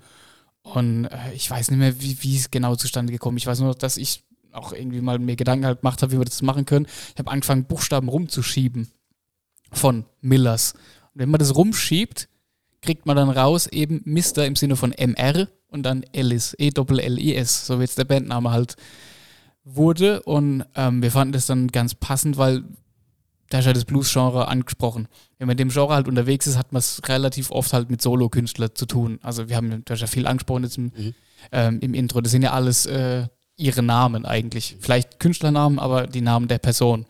Und 0.62 1.06
äh, 1.06 1.32
ich 1.34 1.50
weiß 1.50 1.70
nicht 1.70 1.78
mehr, 1.78 2.00
wie, 2.00 2.22
wie 2.22 2.36
es 2.36 2.50
genau 2.50 2.76
zustande 2.76 3.12
gekommen 3.12 3.36
ist. 3.36 3.44
Ich 3.44 3.46
weiß 3.46 3.60
nur, 3.60 3.74
dass 3.74 3.96
ich 3.96 4.24
auch 4.52 4.72
irgendwie 4.72 5.00
mal 5.00 5.18
mir 5.18 5.36
Gedanken 5.36 5.64
halt 5.64 5.80
gemacht 5.80 6.02
habe, 6.02 6.12
wie 6.12 6.18
wir 6.18 6.24
das 6.26 6.42
machen 6.42 6.66
können. 6.66 6.86
Ich 7.14 7.18
habe 7.18 7.30
angefangen, 7.30 7.64
Buchstaben 7.64 8.08
rumzuschieben 8.08 8.88
von 9.72 10.04
Millers. 10.20 10.74
Und 11.14 11.20
wenn 11.20 11.30
man 11.30 11.38
das 11.38 11.54
rumschiebt, 11.54 12.28
kriegt 12.80 13.06
man 13.06 13.16
dann 13.16 13.30
raus 13.30 13.66
eben 13.66 14.02
Mister 14.04 14.46
im 14.46 14.56
Sinne 14.56 14.76
von 14.76 14.92
MR 14.92 15.48
und 15.68 15.84
dann 15.84 16.02
Ellis, 16.12 16.54
E-Doppel-L-I-S, 16.58 17.66
so 17.66 17.78
wie 17.78 17.82
jetzt 17.82 17.98
der 17.98 18.04
Bandname 18.04 18.50
halt 18.50 18.76
wurde. 19.64 20.22
Und 20.22 20.64
ähm, 20.74 21.02
wir 21.02 21.10
fanden 21.10 21.32
das 21.32 21.46
dann 21.46 21.68
ganz 21.68 21.94
passend, 21.94 22.36
weil 22.36 22.64
da 23.50 23.58
ist 23.58 23.66
ja 23.66 23.72
das 23.72 23.84
Blues-Genre 23.84 24.48
angesprochen. 24.48 25.08
Wenn 25.38 25.46
man 25.46 25.54
in 25.54 25.58
dem 25.58 25.68
Genre 25.68 25.94
halt 25.94 26.08
unterwegs 26.08 26.46
ist, 26.46 26.56
hat 26.56 26.72
man 26.72 26.80
es 26.80 27.00
relativ 27.06 27.50
oft 27.50 27.72
halt 27.72 27.90
mit 27.90 28.00
Solo-Künstlern 28.00 28.70
zu 28.74 28.86
tun. 28.86 29.18
Also 29.22 29.48
wir 29.48 29.56
haben, 29.56 29.84
hast 29.88 30.00
ja 30.00 30.06
viel 30.06 30.26
angesprochen 30.26 30.64
jetzt 30.64 30.78
im, 30.78 30.84
Mhm. 30.84 31.14
ähm, 31.52 31.80
im 31.80 31.94
Intro. 31.94 32.20
Das 32.20 32.32
sind 32.32 32.42
ja 32.42 32.52
alles 32.52 32.86
äh, 32.86 33.26
ihre 33.56 33.82
Namen 33.82 34.24
eigentlich. 34.24 34.76
Vielleicht 34.80 35.20
Künstlernamen, 35.20 35.78
aber 35.78 36.06
die 36.06 36.22
Namen 36.22 36.48
der 36.48 36.58
Person. 36.58 37.04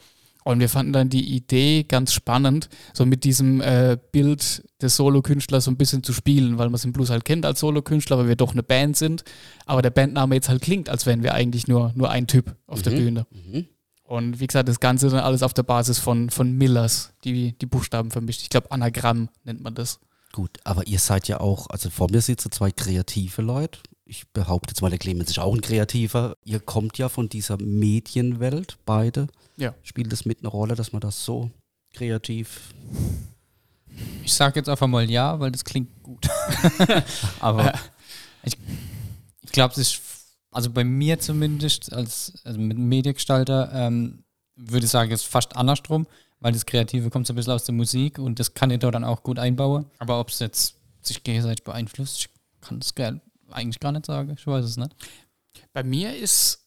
Und 0.44 0.60
wir 0.60 0.68
fanden 0.68 0.92
dann 0.92 1.08
die 1.08 1.34
Idee 1.34 1.84
ganz 1.84 2.12
spannend, 2.12 2.68
so 2.92 3.06
mit 3.06 3.24
diesem 3.24 3.60
äh, 3.60 3.96
Bild 4.12 4.64
des 4.80 4.96
Solo-Künstlers 4.96 5.64
so 5.64 5.70
ein 5.70 5.76
bisschen 5.76 6.02
zu 6.02 6.12
spielen, 6.12 6.58
weil 6.58 6.68
man 6.68 6.74
es 6.74 6.84
im 6.84 6.92
Blues 6.92 7.10
halt 7.10 7.24
kennt 7.24 7.46
als 7.46 7.60
Solo-Künstler, 7.60 8.18
weil 8.18 8.28
wir 8.28 8.36
doch 8.36 8.52
eine 8.52 8.62
Band 8.62 8.96
sind. 8.96 9.24
Aber 9.66 9.82
der 9.82 9.90
Bandname 9.90 10.34
jetzt 10.34 10.48
halt 10.48 10.62
klingt, 10.62 10.88
als 10.88 11.06
wären 11.06 11.22
wir 11.22 11.34
eigentlich 11.34 11.68
nur, 11.68 11.92
nur 11.94 12.10
ein 12.10 12.26
Typ 12.26 12.56
auf 12.66 12.82
der 12.82 12.92
Mhm. 12.92 12.96
Bühne. 12.96 13.26
Mhm. 13.30 13.66
Und 14.04 14.40
wie 14.40 14.46
gesagt, 14.46 14.68
das 14.68 14.80
Ganze 14.80 15.08
dann 15.08 15.20
alles 15.20 15.42
auf 15.42 15.54
der 15.54 15.62
Basis 15.62 15.98
von, 15.98 16.28
von 16.28 16.52
Millers, 16.52 17.14
die 17.24 17.56
die 17.56 17.66
Buchstaben 17.66 18.10
vermischt. 18.10 18.42
Ich 18.42 18.50
glaube, 18.50 18.70
Anagramm 18.70 19.28
nennt 19.44 19.62
man 19.62 19.74
das. 19.74 20.00
Gut, 20.32 20.58
aber 20.64 20.86
ihr 20.86 20.98
seid 20.98 21.28
ja 21.28 21.40
auch, 21.40 21.68
also 21.70 21.88
vor 21.88 22.10
mir 22.10 22.20
sitzen 22.20 22.50
zwei 22.50 22.70
kreative 22.72 23.42
Leute. 23.42 23.78
Ich 24.12 24.28
behaupte 24.28 24.72
jetzt 24.72 24.82
mal, 24.82 24.90
der 24.90 24.98
Clemens 24.98 25.30
ist 25.30 25.38
auch 25.38 25.54
ein 25.54 25.62
Kreativer. 25.62 26.36
Ihr 26.44 26.60
kommt 26.60 26.98
ja 26.98 27.08
von 27.08 27.30
dieser 27.30 27.56
Medienwelt, 27.56 28.76
beide. 28.84 29.28
Ja. 29.56 29.74
Spielt 29.82 30.12
es 30.12 30.26
mit 30.26 30.40
eine 30.40 30.48
Rolle, 30.48 30.74
dass 30.74 30.92
man 30.92 31.00
das 31.00 31.24
so 31.24 31.50
kreativ. 31.94 32.74
Ich 34.22 34.34
sage 34.34 34.60
jetzt 34.60 34.68
einfach 34.68 34.86
mal 34.86 35.10
ja, 35.10 35.40
weil 35.40 35.50
das 35.50 35.64
klingt 35.64 36.02
gut. 36.02 36.28
Aber 37.40 37.72
ich, 38.42 38.58
ich 39.44 39.52
glaube, 39.52 39.72
es 39.72 39.78
ist, 39.78 40.02
also 40.50 40.68
bei 40.68 40.84
mir 40.84 41.18
zumindest, 41.18 41.90
als 41.90 42.34
also 42.44 42.60
mit 42.60 42.76
Mediengestalter, 42.76 43.72
ähm, 43.72 44.24
würde 44.56 44.84
ich 44.84 44.90
sagen, 44.90 45.10
es 45.10 45.22
ist 45.22 45.28
fast 45.30 45.56
andersrum, 45.56 46.06
weil 46.38 46.52
das 46.52 46.66
Kreative 46.66 47.08
kommt 47.08 47.26
so 47.26 47.32
ein 47.32 47.36
bisschen 47.36 47.54
aus 47.54 47.64
der 47.64 47.74
Musik 47.74 48.18
und 48.18 48.38
das 48.38 48.52
kann 48.52 48.70
ich 48.70 48.80
da 48.80 48.90
dann 48.90 49.04
auch 49.04 49.22
gut 49.22 49.38
einbauen. 49.38 49.86
Aber 50.00 50.20
ob 50.20 50.28
es 50.28 50.38
jetzt 50.40 50.74
sich 51.00 51.24
gegenseitig 51.24 51.64
beeinflusst, 51.64 52.18
ich 52.18 52.28
kann 52.60 52.78
das 52.78 52.94
gar, 52.94 53.18
eigentlich 53.52 53.80
gar 53.80 53.92
nicht 53.92 54.06
sagen. 54.06 54.34
Ich 54.36 54.46
weiß 54.46 54.64
es 54.64 54.76
nicht. 54.76 54.94
Bei 55.72 55.82
mir 55.82 56.16
ist, 56.16 56.66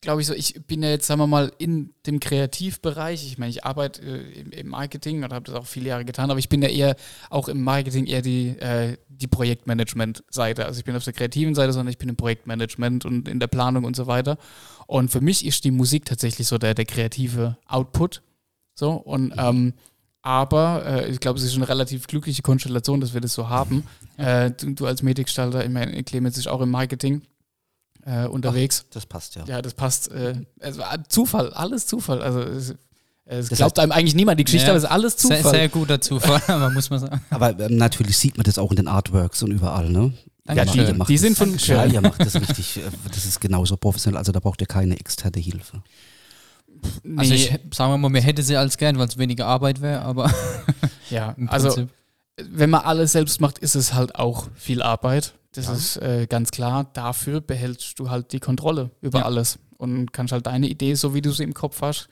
glaube 0.00 0.20
ich, 0.20 0.26
so, 0.26 0.34
ich 0.34 0.54
bin 0.66 0.82
ja 0.82 0.90
jetzt, 0.90 1.06
sagen 1.06 1.20
wir 1.20 1.26
mal, 1.26 1.52
in 1.58 1.94
dem 2.06 2.20
Kreativbereich. 2.20 3.26
Ich 3.26 3.38
meine, 3.38 3.50
ich 3.50 3.64
arbeite 3.64 4.02
äh, 4.02 4.40
im, 4.40 4.50
im 4.50 4.68
Marketing 4.68 5.24
und 5.24 5.32
habe 5.32 5.46
das 5.46 5.54
auch 5.54 5.66
viele 5.66 5.88
Jahre 5.88 6.04
getan, 6.04 6.30
aber 6.30 6.38
ich 6.38 6.48
bin 6.48 6.62
ja 6.62 6.68
eher 6.68 6.96
auch 7.30 7.48
im 7.48 7.62
Marketing 7.62 8.06
eher 8.06 8.22
die, 8.22 8.48
äh, 8.58 8.96
die 9.08 9.26
Projektmanagement-Seite. 9.26 10.66
Also 10.66 10.78
ich 10.78 10.84
bin 10.84 10.96
auf 10.96 11.04
der 11.04 11.12
kreativen 11.12 11.54
Seite, 11.54 11.72
sondern 11.72 11.90
ich 11.90 11.98
bin 11.98 12.08
im 12.08 12.16
Projektmanagement 12.16 13.04
und 13.04 13.28
in 13.28 13.40
der 13.40 13.46
Planung 13.46 13.84
und 13.84 13.96
so 13.96 14.06
weiter. 14.06 14.38
Und 14.86 15.10
für 15.10 15.20
mich 15.20 15.44
ist 15.46 15.64
die 15.64 15.70
Musik 15.70 16.04
tatsächlich 16.04 16.46
so 16.46 16.58
der, 16.58 16.74
der 16.74 16.84
kreative 16.84 17.56
Output. 17.66 18.22
So, 18.74 18.92
und 18.92 19.32
ähm, 19.38 19.74
aber 20.24 20.84
äh, 20.86 21.10
ich 21.10 21.20
glaube, 21.20 21.38
es 21.38 21.44
ist 21.44 21.54
eine 21.54 21.68
relativ 21.68 22.06
glückliche 22.06 22.40
Konstellation, 22.42 23.00
dass 23.00 23.12
wir 23.12 23.20
das 23.20 23.34
so 23.34 23.48
haben. 23.50 23.84
Äh, 24.16 24.50
du, 24.52 24.72
du 24.72 24.86
als 24.86 25.02
Mediengestalter, 25.02 25.62
ich 25.62 25.70
meine, 25.70 26.02
Clemens 26.02 26.38
ist 26.38 26.48
auch 26.48 26.62
im 26.62 26.70
Marketing 26.70 27.20
äh, 28.06 28.26
unterwegs. 28.26 28.86
Das 28.90 29.04
passt 29.04 29.34
ja. 29.36 29.44
Ja, 29.44 29.60
das 29.60 29.74
passt. 29.74 30.10
Äh, 30.10 30.34
es 30.60 30.78
war 30.78 30.96
Zufall, 31.08 31.52
alles 31.52 31.86
Zufall. 31.86 32.22
Also 32.22 32.40
es, 32.40 32.74
es 33.26 33.48
Das 33.50 33.58
glaubt 33.58 33.78
einem 33.78 33.92
eigentlich 33.92 34.14
niemand 34.14 34.40
die 34.40 34.44
Geschichte, 34.44 34.66
Ja, 34.66 34.72
aber 34.72 34.78
es 34.78 34.84
ist 34.84 34.90
alles 34.90 35.16
Zufall. 35.18 35.42
Sehr, 35.42 35.50
sehr 35.50 35.68
guter 35.68 36.00
Zufall, 36.00 36.40
aber 36.46 36.70
muss 36.70 36.88
man 36.88 37.00
sagen. 37.00 37.20
Aber 37.28 37.58
ähm, 37.60 37.76
natürlich 37.76 38.16
sieht 38.16 38.38
man 38.38 38.44
das 38.44 38.58
auch 38.58 38.70
in 38.70 38.76
den 38.76 38.88
Artworks 38.88 39.42
und 39.42 39.50
überall, 39.50 39.90
ne? 39.90 40.14
Macht 40.46 41.08
Die 41.08 41.14
das- 41.14 41.20
sind 41.22 41.36
von 41.38 41.52
Ja, 41.52 41.58
schön. 41.58 41.92
ihr 41.94 42.00
macht 42.02 42.20
das 42.20 42.34
richtig, 42.34 42.76
äh, 42.78 42.80
das 43.10 43.24
ist 43.26 43.40
genauso 43.40 43.76
professionell, 43.78 44.18
also 44.18 44.30
da 44.32 44.40
braucht 44.40 44.60
ihr 44.62 44.66
keine 44.66 44.98
externe 44.98 45.38
Hilfe. 45.38 45.82
Nee, 47.02 47.18
Also 47.18 47.34
ich, 47.34 47.50
sagen 47.72 47.92
wir 47.92 47.98
mal, 47.98 48.08
mir 48.08 48.20
hätte 48.22 48.42
sie 48.42 48.56
als 48.56 48.76
gern, 48.78 48.98
weil 48.98 49.08
es 49.08 49.18
weniger 49.18 49.46
Arbeit 49.46 49.80
wäre, 49.80 50.02
aber 50.02 50.30
ja, 51.10 51.34
also 51.48 51.86
wenn 52.36 52.70
man 52.70 52.82
alles 52.82 53.12
selbst 53.12 53.40
macht, 53.40 53.58
ist 53.58 53.74
es 53.74 53.94
halt 53.94 54.14
auch 54.16 54.48
viel 54.54 54.82
Arbeit. 54.82 55.34
Das 55.52 55.66
Ja. 55.66 55.72
ist 55.74 55.96
äh, 55.98 56.26
ganz 56.28 56.50
klar. 56.50 56.90
Dafür 56.94 57.40
behältst 57.40 57.98
du 58.00 58.10
halt 58.10 58.32
die 58.32 58.40
Kontrolle 58.40 58.90
über 59.00 59.20
Ja. 59.20 59.24
alles 59.26 59.58
und 59.78 60.12
kannst 60.12 60.32
halt 60.32 60.46
deine 60.46 60.66
Idee, 60.68 60.94
so 60.94 61.14
wie 61.14 61.22
du 61.22 61.30
sie 61.30 61.44
im 61.44 61.54
Kopf 61.54 61.80
hast, 61.82 62.08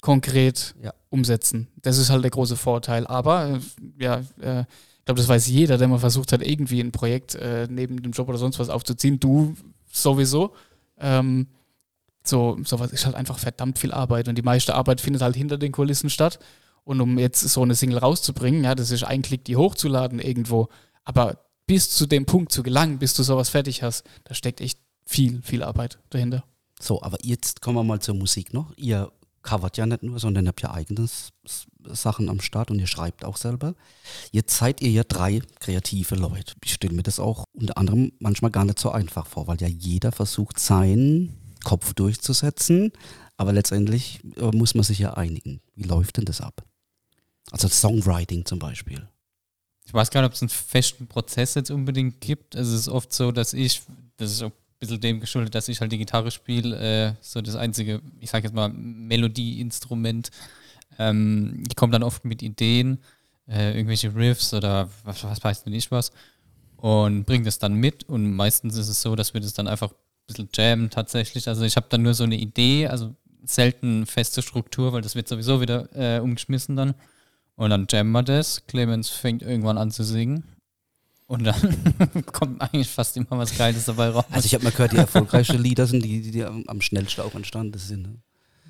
konkret 0.00 0.74
Ja. 0.82 0.94
umsetzen. 1.10 1.68
Das 1.82 1.98
ist 1.98 2.10
halt 2.10 2.24
der 2.24 2.30
große 2.30 2.56
Vorteil. 2.56 3.06
Aber 3.06 3.50
äh, 3.50 3.58
ja, 4.02 4.16
äh, 4.40 4.60
ich 4.62 5.04
glaube, 5.04 5.18
das 5.20 5.28
weiß 5.28 5.46
jeder, 5.48 5.76
der 5.76 5.88
mal 5.88 5.98
versucht 5.98 6.32
hat, 6.32 6.40
irgendwie 6.46 6.80
ein 6.80 6.92
Projekt 6.92 7.34
äh, 7.34 7.66
neben 7.70 8.02
dem 8.02 8.12
Job 8.12 8.28
oder 8.28 8.38
sonst 8.38 8.58
was 8.58 8.68
aufzuziehen. 8.70 9.18
Du 9.20 9.54
sowieso. 9.92 10.54
Ähm, 10.98 11.48
so, 12.30 12.58
sowas 12.64 12.92
ist 12.92 13.04
halt 13.04 13.16
einfach 13.16 13.38
verdammt 13.38 13.78
viel 13.78 13.92
Arbeit 13.92 14.28
und 14.28 14.36
die 14.36 14.42
meiste 14.42 14.74
Arbeit 14.74 15.00
findet 15.00 15.22
halt 15.22 15.36
hinter 15.36 15.58
den 15.58 15.72
Kulissen 15.72 16.08
statt. 16.10 16.38
Und 16.84 17.00
um 17.00 17.18
jetzt 17.18 17.40
so 17.40 17.62
eine 17.62 17.74
Single 17.74 17.98
rauszubringen, 17.98 18.64
ja, 18.64 18.74
das 18.74 18.90
ist 18.90 19.04
ein 19.04 19.22
Klick, 19.22 19.44
die 19.44 19.56
hochzuladen 19.56 20.18
irgendwo. 20.18 20.68
Aber 21.04 21.38
bis 21.66 21.90
zu 21.90 22.06
dem 22.06 22.26
Punkt 22.26 22.52
zu 22.52 22.62
gelangen, 22.62 22.98
bis 22.98 23.14
du 23.14 23.22
sowas 23.22 23.50
fertig 23.50 23.82
hast, 23.82 24.04
da 24.24 24.34
steckt 24.34 24.60
echt 24.60 24.80
viel, 25.04 25.42
viel 25.42 25.62
Arbeit 25.62 25.98
dahinter. 26.08 26.42
So, 26.80 27.02
aber 27.02 27.18
jetzt 27.22 27.60
kommen 27.60 27.76
wir 27.76 27.84
mal 27.84 28.00
zur 28.00 28.14
Musik 28.14 28.54
noch. 28.54 28.72
Ihr 28.76 29.12
covert 29.42 29.76
ja 29.76 29.86
nicht 29.86 30.02
nur, 30.02 30.18
sondern 30.18 30.48
habt 30.48 30.62
ja 30.62 30.72
eigene 30.72 31.06
Sachen 31.84 32.28
am 32.28 32.40
Start 32.40 32.70
und 32.70 32.78
ihr 32.78 32.86
schreibt 32.86 33.24
auch 33.24 33.36
selber. 33.36 33.74
Jetzt 34.32 34.56
seid 34.56 34.80
ihr 34.82 34.90
ja 34.90 35.02
drei 35.04 35.40
kreative 35.60 36.14
Leute. 36.14 36.54
Ich 36.64 36.74
stelle 36.74 36.94
mir 36.94 37.02
das 37.02 37.20
auch 37.20 37.44
unter 37.52 37.76
anderem 37.78 38.12
manchmal 38.18 38.50
gar 38.50 38.64
nicht 38.64 38.78
so 38.78 38.90
einfach 38.90 39.26
vor, 39.26 39.46
weil 39.46 39.60
ja 39.60 39.68
jeder 39.68 40.12
versucht, 40.12 40.58
seinen 40.58 41.39
Kopf 41.64 41.94
durchzusetzen, 41.94 42.92
aber 43.36 43.52
letztendlich 43.52 44.20
äh, 44.36 44.56
muss 44.56 44.74
man 44.74 44.84
sich 44.84 44.98
ja 44.98 45.14
einigen. 45.14 45.60
Wie 45.74 45.84
läuft 45.84 46.16
denn 46.16 46.24
das 46.24 46.40
ab? 46.40 46.64
Also 47.50 47.68
Songwriting 47.68 48.44
zum 48.44 48.58
Beispiel. 48.58 49.08
Ich 49.84 49.94
weiß 49.94 50.10
gar 50.10 50.20
nicht, 50.20 50.28
ob 50.28 50.34
es 50.34 50.42
einen 50.42 50.50
festen 50.50 51.06
Prozess 51.06 51.54
jetzt 51.54 51.70
unbedingt 51.70 52.20
gibt. 52.20 52.54
Also 52.54 52.74
es 52.74 52.82
ist 52.82 52.88
oft 52.88 53.12
so, 53.12 53.32
dass 53.32 53.54
ich, 53.54 53.82
das 54.16 54.32
ist 54.32 54.42
auch 54.42 54.50
ein 54.50 54.78
bisschen 54.78 55.00
dem 55.00 55.20
geschuldet, 55.20 55.54
dass 55.54 55.68
ich 55.68 55.80
halt 55.80 55.90
die 55.90 55.98
Gitarre 55.98 56.30
spiele, 56.30 56.78
äh, 56.78 57.14
so 57.20 57.40
das 57.40 57.56
einzige, 57.56 58.00
ich 58.20 58.30
sage 58.30 58.44
jetzt 58.46 58.54
mal, 58.54 58.68
Melodieinstrument. 58.68 60.30
Ähm, 60.98 61.64
ich 61.68 61.76
komme 61.76 61.92
dann 61.92 62.02
oft 62.02 62.24
mit 62.24 62.42
Ideen, 62.42 62.98
äh, 63.48 63.74
irgendwelche 63.74 64.14
Riffs 64.14 64.54
oder 64.54 64.88
was, 65.04 65.24
was 65.24 65.42
weiß 65.42 65.66
nicht 65.66 65.90
was 65.90 66.12
und 66.80 67.24
bringe 67.24 67.44
das 67.44 67.58
dann 67.58 67.74
mit 67.74 68.08
und 68.08 68.32
meistens 68.34 68.76
ist 68.76 68.88
es 68.88 69.02
so, 69.02 69.14
dass 69.14 69.34
wir 69.34 69.40
das 69.40 69.52
dann 69.52 69.68
einfach 69.68 69.90
ein 69.90 69.96
bisschen 70.32 70.48
jammen 70.54 70.90
tatsächlich. 70.90 71.48
Also 71.48 71.62
ich 71.64 71.76
habe 71.76 71.86
dann 71.90 72.02
nur 72.02 72.14
so 72.14 72.24
eine 72.24 72.36
Idee, 72.36 72.86
also 72.88 73.14
selten 73.44 74.06
feste 74.06 74.42
Struktur, 74.42 74.92
weil 74.92 75.02
das 75.02 75.14
wird 75.14 75.28
sowieso 75.28 75.60
wieder 75.60 75.88
äh, 75.94 76.20
umgeschmissen 76.20 76.76
dann. 76.76 76.94
Und 77.56 77.70
dann 77.70 77.86
jammen 77.90 78.12
wir 78.12 78.22
das. 78.22 78.66
Clemens 78.66 79.10
fängt 79.10 79.42
irgendwann 79.42 79.78
an 79.78 79.90
zu 79.90 80.02
singen. 80.04 80.44
Und 81.26 81.44
dann 81.44 82.24
kommt 82.32 82.60
eigentlich 82.60 82.88
fast 82.88 83.16
immer 83.16 83.26
was 83.32 83.56
Geiles 83.56 83.84
dabei 83.84 84.08
raus. 84.08 84.24
Also 84.30 84.46
ich 84.46 84.54
habe 84.54 84.64
mal 84.64 84.70
gehört, 84.72 84.92
die 84.92 84.96
erfolgreichsten 84.96 85.58
Lieder 85.62 85.86
sind 85.86 86.04
die, 86.04 86.22
die, 86.22 86.30
die 86.32 86.44
am, 86.44 86.64
am 86.66 86.80
schnellsten 86.80 87.20
auch 87.22 87.34
entstanden 87.34 87.78
sind. 87.78 88.02
ne? 88.02 88.14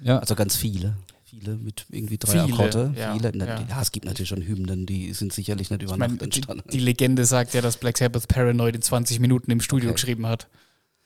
ja, 0.02 0.18
Also 0.18 0.34
ganz 0.34 0.56
viele. 0.56 0.96
Viele 1.24 1.54
mit 1.56 1.86
irgendwie 1.90 2.18
drei 2.18 2.32
Viele, 2.44 2.52
Akkorde. 2.54 2.92
ja, 2.96 3.12
viele. 3.14 3.30
Na, 3.34 3.46
ja. 3.46 3.64
ja, 3.68 3.80
es 3.80 3.92
gibt 3.92 4.04
natürlich 4.04 4.28
schon 4.28 4.42
Hymnen, 4.42 4.84
die 4.84 5.12
sind 5.14 5.32
sicherlich 5.32 5.70
nicht 5.70 5.80
über 5.82 5.92
Ich 5.92 5.98
meine, 5.98 6.14
Nacht 6.14 6.22
die, 6.22 6.38
entstanden. 6.40 6.68
die 6.70 6.80
Legende 6.80 7.24
sagt 7.24 7.54
ja, 7.54 7.60
dass 7.60 7.76
Black 7.76 7.96
Sabbath 7.98 8.26
Paranoid 8.26 8.74
in 8.74 8.82
20 8.82 9.20
Minuten 9.20 9.50
im 9.52 9.60
Studio 9.60 9.90
Okay. 9.90 9.94
geschrieben 9.94 10.26
hat. 10.26 10.48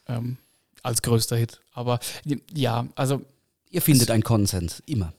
Ähm, 0.09 0.39
als 0.85 1.03
größter 1.03 1.37
Hit. 1.37 1.61
Aber 1.73 1.99
ja, 2.53 2.87
also 2.95 3.23
Ihr 3.75 3.83
findet 3.83 4.13
einen 4.13 4.23
Konsens, 4.23 4.85
immer. 4.87 5.13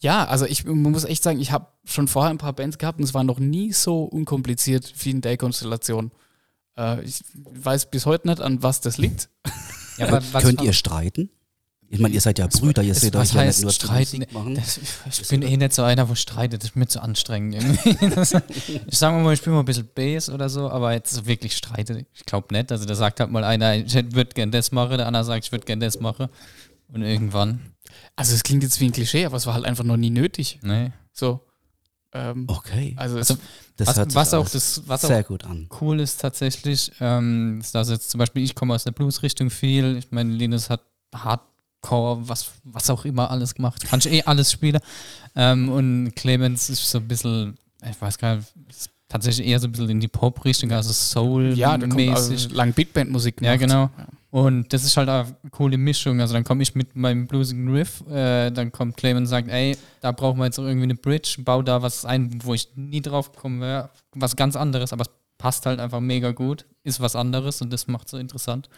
Ja, 0.00 0.24
also 0.24 0.46
ich 0.46 0.64
man 0.64 0.92
muss 0.92 1.04
echt 1.04 1.22
sagen, 1.22 1.40
ich 1.40 1.52
habe 1.52 1.66
schon 1.84 2.08
vorher 2.08 2.30
ein 2.30 2.38
paar 2.38 2.54
Bands 2.54 2.78
gehabt 2.78 2.98
und 2.98 3.04
es 3.04 3.12
war 3.12 3.22
noch 3.22 3.38
nie 3.38 3.74
so 3.74 4.04
unkompliziert 4.04 4.94
wie 5.00 5.10
in 5.10 5.20
der 5.20 5.36
Konstellation. 5.36 6.10
Äh, 6.78 7.04
ich 7.04 7.22
weiß 7.34 7.90
bis 7.90 8.06
heute 8.06 8.28
nicht, 8.28 8.40
an 8.40 8.62
was 8.62 8.80
das 8.80 8.96
liegt. 8.96 9.28
ja 9.98 10.06
aber 10.06 10.22
was 10.32 10.42
Könnt 10.42 10.62
ihr 10.62 10.72
streiten? 10.72 11.28
Ich 11.92 11.98
meine, 11.98 12.14
ihr 12.14 12.20
seid 12.20 12.38
ja 12.38 12.46
Brüder, 12.46 12.82
ihr 12.84 12.94
seht 12.94 13.16
euch 13.16 13.32
ja 13.34 13.44
nicht 13.44 13.62
nur 13.62 13.72
streiten? 13.72 14.24
Machen. 14.32 14.54
Das, 14.54 14.78
ich 15.10 15.28
bin 15.28 15.42
eh 15.42 15.56
nicht 15.56 15.72
so 15.72 15.82
einer, 15.82 16.08
wo 16.08 16.14
streitet. 16.14 16.62
Das 16.62 16.70
ist 16.70 16.76
mir 16.76 16.86
zu 16.86 17.02
anstrengend 17.02 17.56
irgendwie. 17.56 18.10
Das, 18.14 18.32
ich 18.86 18.96
sage 18.96 19.18
mal, 19.22 19.32
ich 19.34 19.40
spiele 19.40 19.54
mal 19.56 19.62
ein 19.62 19.64
bisschen 19.64 19.88
Bass 19.92 20.28
oder 20.30 20.48
so, 20.48 20.70
aber 20.70 20.92
jetzt 20.92 21.12
so 21.12 21.26
wirklich 21.26 21.56
streitet, 21.56 22.06
ich 22.14 22.24
glaube 22.26 22.54
nicht. 22.54 22.70
Also 22.70 22.84
da 22.86 22.94
sagt 22.94 23.18
halt 23.18 23.32
mal 23.32 23.42
einer, 23.42 23.74
ich 23.74 23.92
würde 23.94 24.32
gern 24.34 24.52
das 24.52 24.70
machen, 24.70 24.98
der 24.98 25.06
andere 25.08 25.24
sagt, 25.24 25.44
ich 25.46 25.50
würde 25.52 25.66
gern 25.66 25.80
das 25.80 25.98
machen. 25.98 26.28
Und 26.92 27.02
irgendwann, 27.02 27.72
Also 28.14 28.34
es 28.36 28.44
klingt 28.44 28.62
jetzt 28.62 28.78
wie 28.80 28.86
ein 28.86 28.92
Klischee, 28.92 29.24
aber 29.26 29.36
es 29.36 29.46
war 29.46 29.54
halt 29.54 29.64
einfach 29.64 29.84
noch 29.84 29.96
nie 29.96 30.10
nötig. 30.10 30.60
ne. 30.62 30.92
So. 31.12 31.40
Ähm, 32.12 32.44
Okay, 32.48 32.94
Also, 32.96 33.18
Also, 33.18 33.36
das 33.76 33.88
was, 33.88 33.96
hört 33.96 34.10
sich 34.10 34.16
was 34.16 34.34
auch 34.34 34.48
das, 34.48 34.82
was 34.86 35.04
auch 35.04 35.08
sehr 35.08 35.24
gut 35.24 35.44
an. 35.44 35.68
cool 35.80 35.98
ist 36.00 36.20
tatsächlich, 36.20 36.92
ähm, 37.00 37.62
dass 37.72 37.88
jetzt 37.90 38.10
zum 38.10 38.18
Beispiel 38.18 38.42
ich 38.44 38.54
komme 38.54 38.74
aus 38.74 38.84
der 38.84 38.92
Blues-Richtung 38.92 39.50
viel. 39.50 39.96
Ich 39.96 40.10
meine, 40.12 40.32
Linus 40.32 40.70
hat 40.70 40.82
Hardcore, 41.82 42.28
was, 42.28 42.52
was 42.64 42.90
auch 42.90 43.04
immer 43.04 43.30
alles 43.30 43.54
gemacht. 43.54 43.84
Kann 43.84 44.00
ich 44.00 44.10
eh 44.10 44.22
alles 44.22 44.52
spielen. 44.52 44.80
Ähm, 45.36 45.68
und 45.68 46.12
Clemens 46.14 46.70
ist 46.70 46.90
so 46.90 46.98
ein 46.98 47.08
bisschen, 47.08 47.56
ich 47.88 48.00
weiß 48.00 48.18
gar 48.18 48.36
nicht, 48.36 48.48
tatsächlich 49.08 49.46
eher 49.46 49.58
so 49.58 49.66
ein 49.66 49.72
bisschen 49.72 49.90
in 49.90 50.00
die 50.00 50.08
Pop-Richtung, 50.08 50.70
also 50.72 50.92
Soul-mäßig. 50.92 51.58
ja, 51.58 51.76
da 51.76 51.86
kommt 51.86 52.08
also 52.08 52.48
lang 52.50 52.72
Big 52.72 52.92
Band 52.92 53.10
Musik 53.10 53.40
Ja, 53.40 53.56
genau. 53.56 53.90
Ja. 53.96 54.06
Und 54.30 54.72
das 54.72 54.84
ist 54.84 54.96
halt 54.96 55.08
eine 55.08 55.26
coole 55.50 55.76
Mischung. 55.76 56.20
Also 56.20 56.34
dann 56.34 56.44
komme 56.44 56.62
ich 56.62 56.76
mit 56.76 56.94
meinem 56.94 57.26
bluesigen 57.26 57.68
Riff, 57.74 58.04
äh, 58.08 58.52
dann 58.52 58.70
kommt 58.70 58.96
Clemens 58.96 59.22
und 59.22 59.30
sagt, 59.30 59.48
ey, 59.48 59.76
da 60.00 60.12
brauchen 60.12 60.38
wir 60.38 60.44
jetzt 60.44 60.58
irgendwie 60.58 60.84
eine 60.84 60.94
Bridge, 60.94 61.38
bau 61.40 61.62
da 61.62 61.82
was 61.82 62.04
ein, 62.04 62.38
wo 62.44 62.54
ich 62.54 62.68
nie 62.76 63.00
drauf 63.00 63.32
gekommen 63.32 63.60
wäre. 63.60 63.90
Was 64.14 64.36
ganz 64.36 64.54
anderes, 64.54 64.92
aber 64.92 65.02
es 65.02 65.10
passt 65.38 65.66
halt 65.66 65.80
einfach 65.80 65.98
mega 65.98 66.30
gut, 66.30 66.66
ist 66.84 67.00
was 67.00 67.16
anderes 67.16 67.60
und 67.60 67.72
das 67.72 67.88
macht 67.88 68.08
so 68.08 68.18
interessant. 68.18 68.68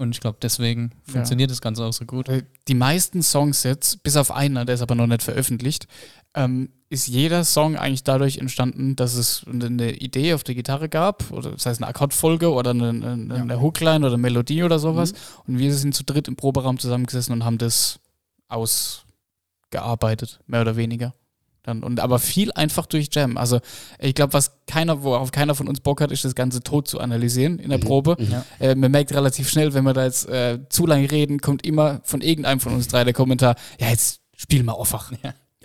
Und 0.00 0.12
ich 0.12 0.20
glaube, 0.20 0.38
deswegen 0.40 0.92
funktioniert 1.02 1.50
das 1.50 1.60
Ganze 1.60 1.84
auch 1.84 1.92
so 1.92 2.06
gut. 2.06 2.26
Die 2.68 2.74
meisten 2.74 3.22
Songs 3.22 3.64
jetzt, 3.64 4.02
bis 4.02 4.16
auf 4.16 4.30
einer, 4.30 4.64
der 4.64 4.76
ist 4.76 4.80
aber 4.80 4.94
noch 4.94 5.06
nicht 5.06 5.22
veröffentlicht, 5.22 5.88
ähm, 6.32 6.70
ist 6.88 7.06
jeder 7.06 7.44
Song 7.44 7.76
eigentlich 7.76 8.02
dadurch 8.02 8.38
entstanden, 8.38 8.96
dass 8.96 9.12
es 9.14 9.44
eine 9.46 9.92
Idee 9.92 10.32
auf 10.32 10.42
der 10.42 10.54
Gitarre 10.54 10.88
gab, 10.88 11.30
oder 11.32 11.50
das 11.50 11.66
heißt 11.66 11.82
eine 11.82 11.88
Akkordfolge 11.88 12.50
oder 12.50 12.70
eine, 12.70 12.88
eine, 12.88 13.34
eine 13.34 13.60
Hookline 13.60 14.06
oder 14.06 14.16
Melodie 14.16 14.62
oder 14.62 14.78
sowas. 14.78 15.12
Und 15.46 15.58
wir 15.58 15.74
sind 15.74 15.94
zu 15.94 16.02
dritt 16.02 16.28
im 16.28 16.36
Proberaum 16.36 16.78
zusammengesessen 16.78 17.34
und 17.34 17.44
haben 17.44 17.58
das 17.58 18.00
ausgearbeitet, 18.48 20.40
mehr 20.46 20.62
oder 20.62 20.76
weniger. 20.76 21.12
Dann, 21.62 21.82
und 21.82 22.00
aber 22.00 22.18
viel 22.18 22.50
einfach 22.52 22.86
durch 22.86 23.08
Jam. 23.12 23.36
Also 23.36 23.60
ich 23.98 24.14
glaube, 24.14 24.32
was 24.32 24.52
keiner, 24.66 25.02
worauf 25.02 25.30
keiner 25.30 25.54
von 25.54 25.68
uns 25.68 25.80
Bock 25.80 26.00
hat, 26.00 26.10
ist 26.10 26.24
das 26.24 26.34
Ganze 26.34 26.62
tot 26.62 26.88
zu 26.88 27.00
analysieren 27.00 27.58
in 27.58 27.68
der 27.70 27.78
Probe. 27.78 28.16
Ja. 28.18 28.44
Äh, 28.58 28.74
man 28.74 28.90
merkt 28.90 29.12
relativ 29.12 29.48
schnell, 29.50 29.74
wenn 29.74 29.84
wir 29.84 29.92
da 29.92 30.04
jetzt 30.04 30.26
äh, 30.28 30.58
zu 30.70 30.86
lange 30.86 31.10
reden, 31.10 31.40
kommt 31.40 31.66
immer 31.66 32.00
von 32.04 32.22
irgendeinem 32.22 32.60
von 32.60 32.72
uns 32.72 32.88
drei 32.88 33.04
der 33.04 33.12
Kommentar, 33.12 33.56
ja, 33.78 33.88
jetzt 33.90 34.20
spiel 34.36 34.62
mal 34.62 34.74
einfach. 34.78 35.12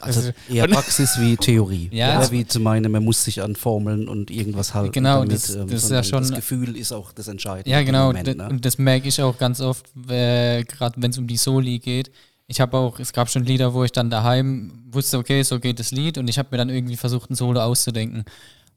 Also 0.02 0.20
Also- 0.20 0.32
eher 0.54 0.68
Praxis 0.68 1.18
wie 1.22 1.38
Theorie. 1.38 1.88
Ja. 1.94 2.22
Ja, 2.22 2.30
wie 2.32 2.46
zu 2.46 2.60
meinen, 2.60 2.92
man 2.92 3.06
muss 3.06 3.24
sich 3.24 3.42
an 3.42 3.56
Formeln 3.56 4.10
und 4.10 4.30
irgendwas 4.30 4.74
halten. 4.74 4.92
Genau, 4.92 5.20
damit, 5.20 5.32
das- 5.32 5.56
ähm, 5.56 5.68
das 5.70 5.86
ist 5.86 5.92
ja 5.92 6.04
schon- 6.04 6.24
Das 6.24 6.34
Gefühl 6.34 6.76
ist 6.76 6.92
auch 6.92 7.14
das 7.14 7.30
Entscheidende. 7.30 7.70
Ja, 7.70 7.82
genau. 7.84 8.08
Moment, 8.08 8.36
ne? 8.38 8.50
Und 8.50 8.66
das 8.66 8.78
merke 8.78 9.08
ich 9.08 9.22
auch 9.22 9.38
ganz 9.38 9.62
oft, 9.62 9.86
äh, 10.10 10.64
gerade 10.66 11.02
wenn 11.02 11.12
es 11.12 11.18
um 11.18 11.28
die 11.28 11.38
Soli 11.38 11.80
geht. 11.80 12.12
Ich 12.48 12.62
habe 12.62 12.78
auch, 12.78 13.00
es 13.00 13.12
gab 13.12 13.30
schon 13.30 13.44
Lieder, 13.44 13.74
wo 13.74 13.84
ich 13.84 13.92
dann 13.92 14.10
daheim 14.10 14.84
wusste, 14.92 15.18
okay, 15.18 15.42
so 15.42 15.60
geht 15.60 15.80
das 15.80 15.92
Lied 15.92 16.18
und 16.18 16.28
ich 16.28 16.38
habe 16.38 16.50
mir 16.52 16.58
dann 16.58 16.70
irgendwie 16.70 16.98
versucht, 16.98 17.30
ein 17.30 17.36
Solo 17.36 17.62
auszudenken. 17.62 18.24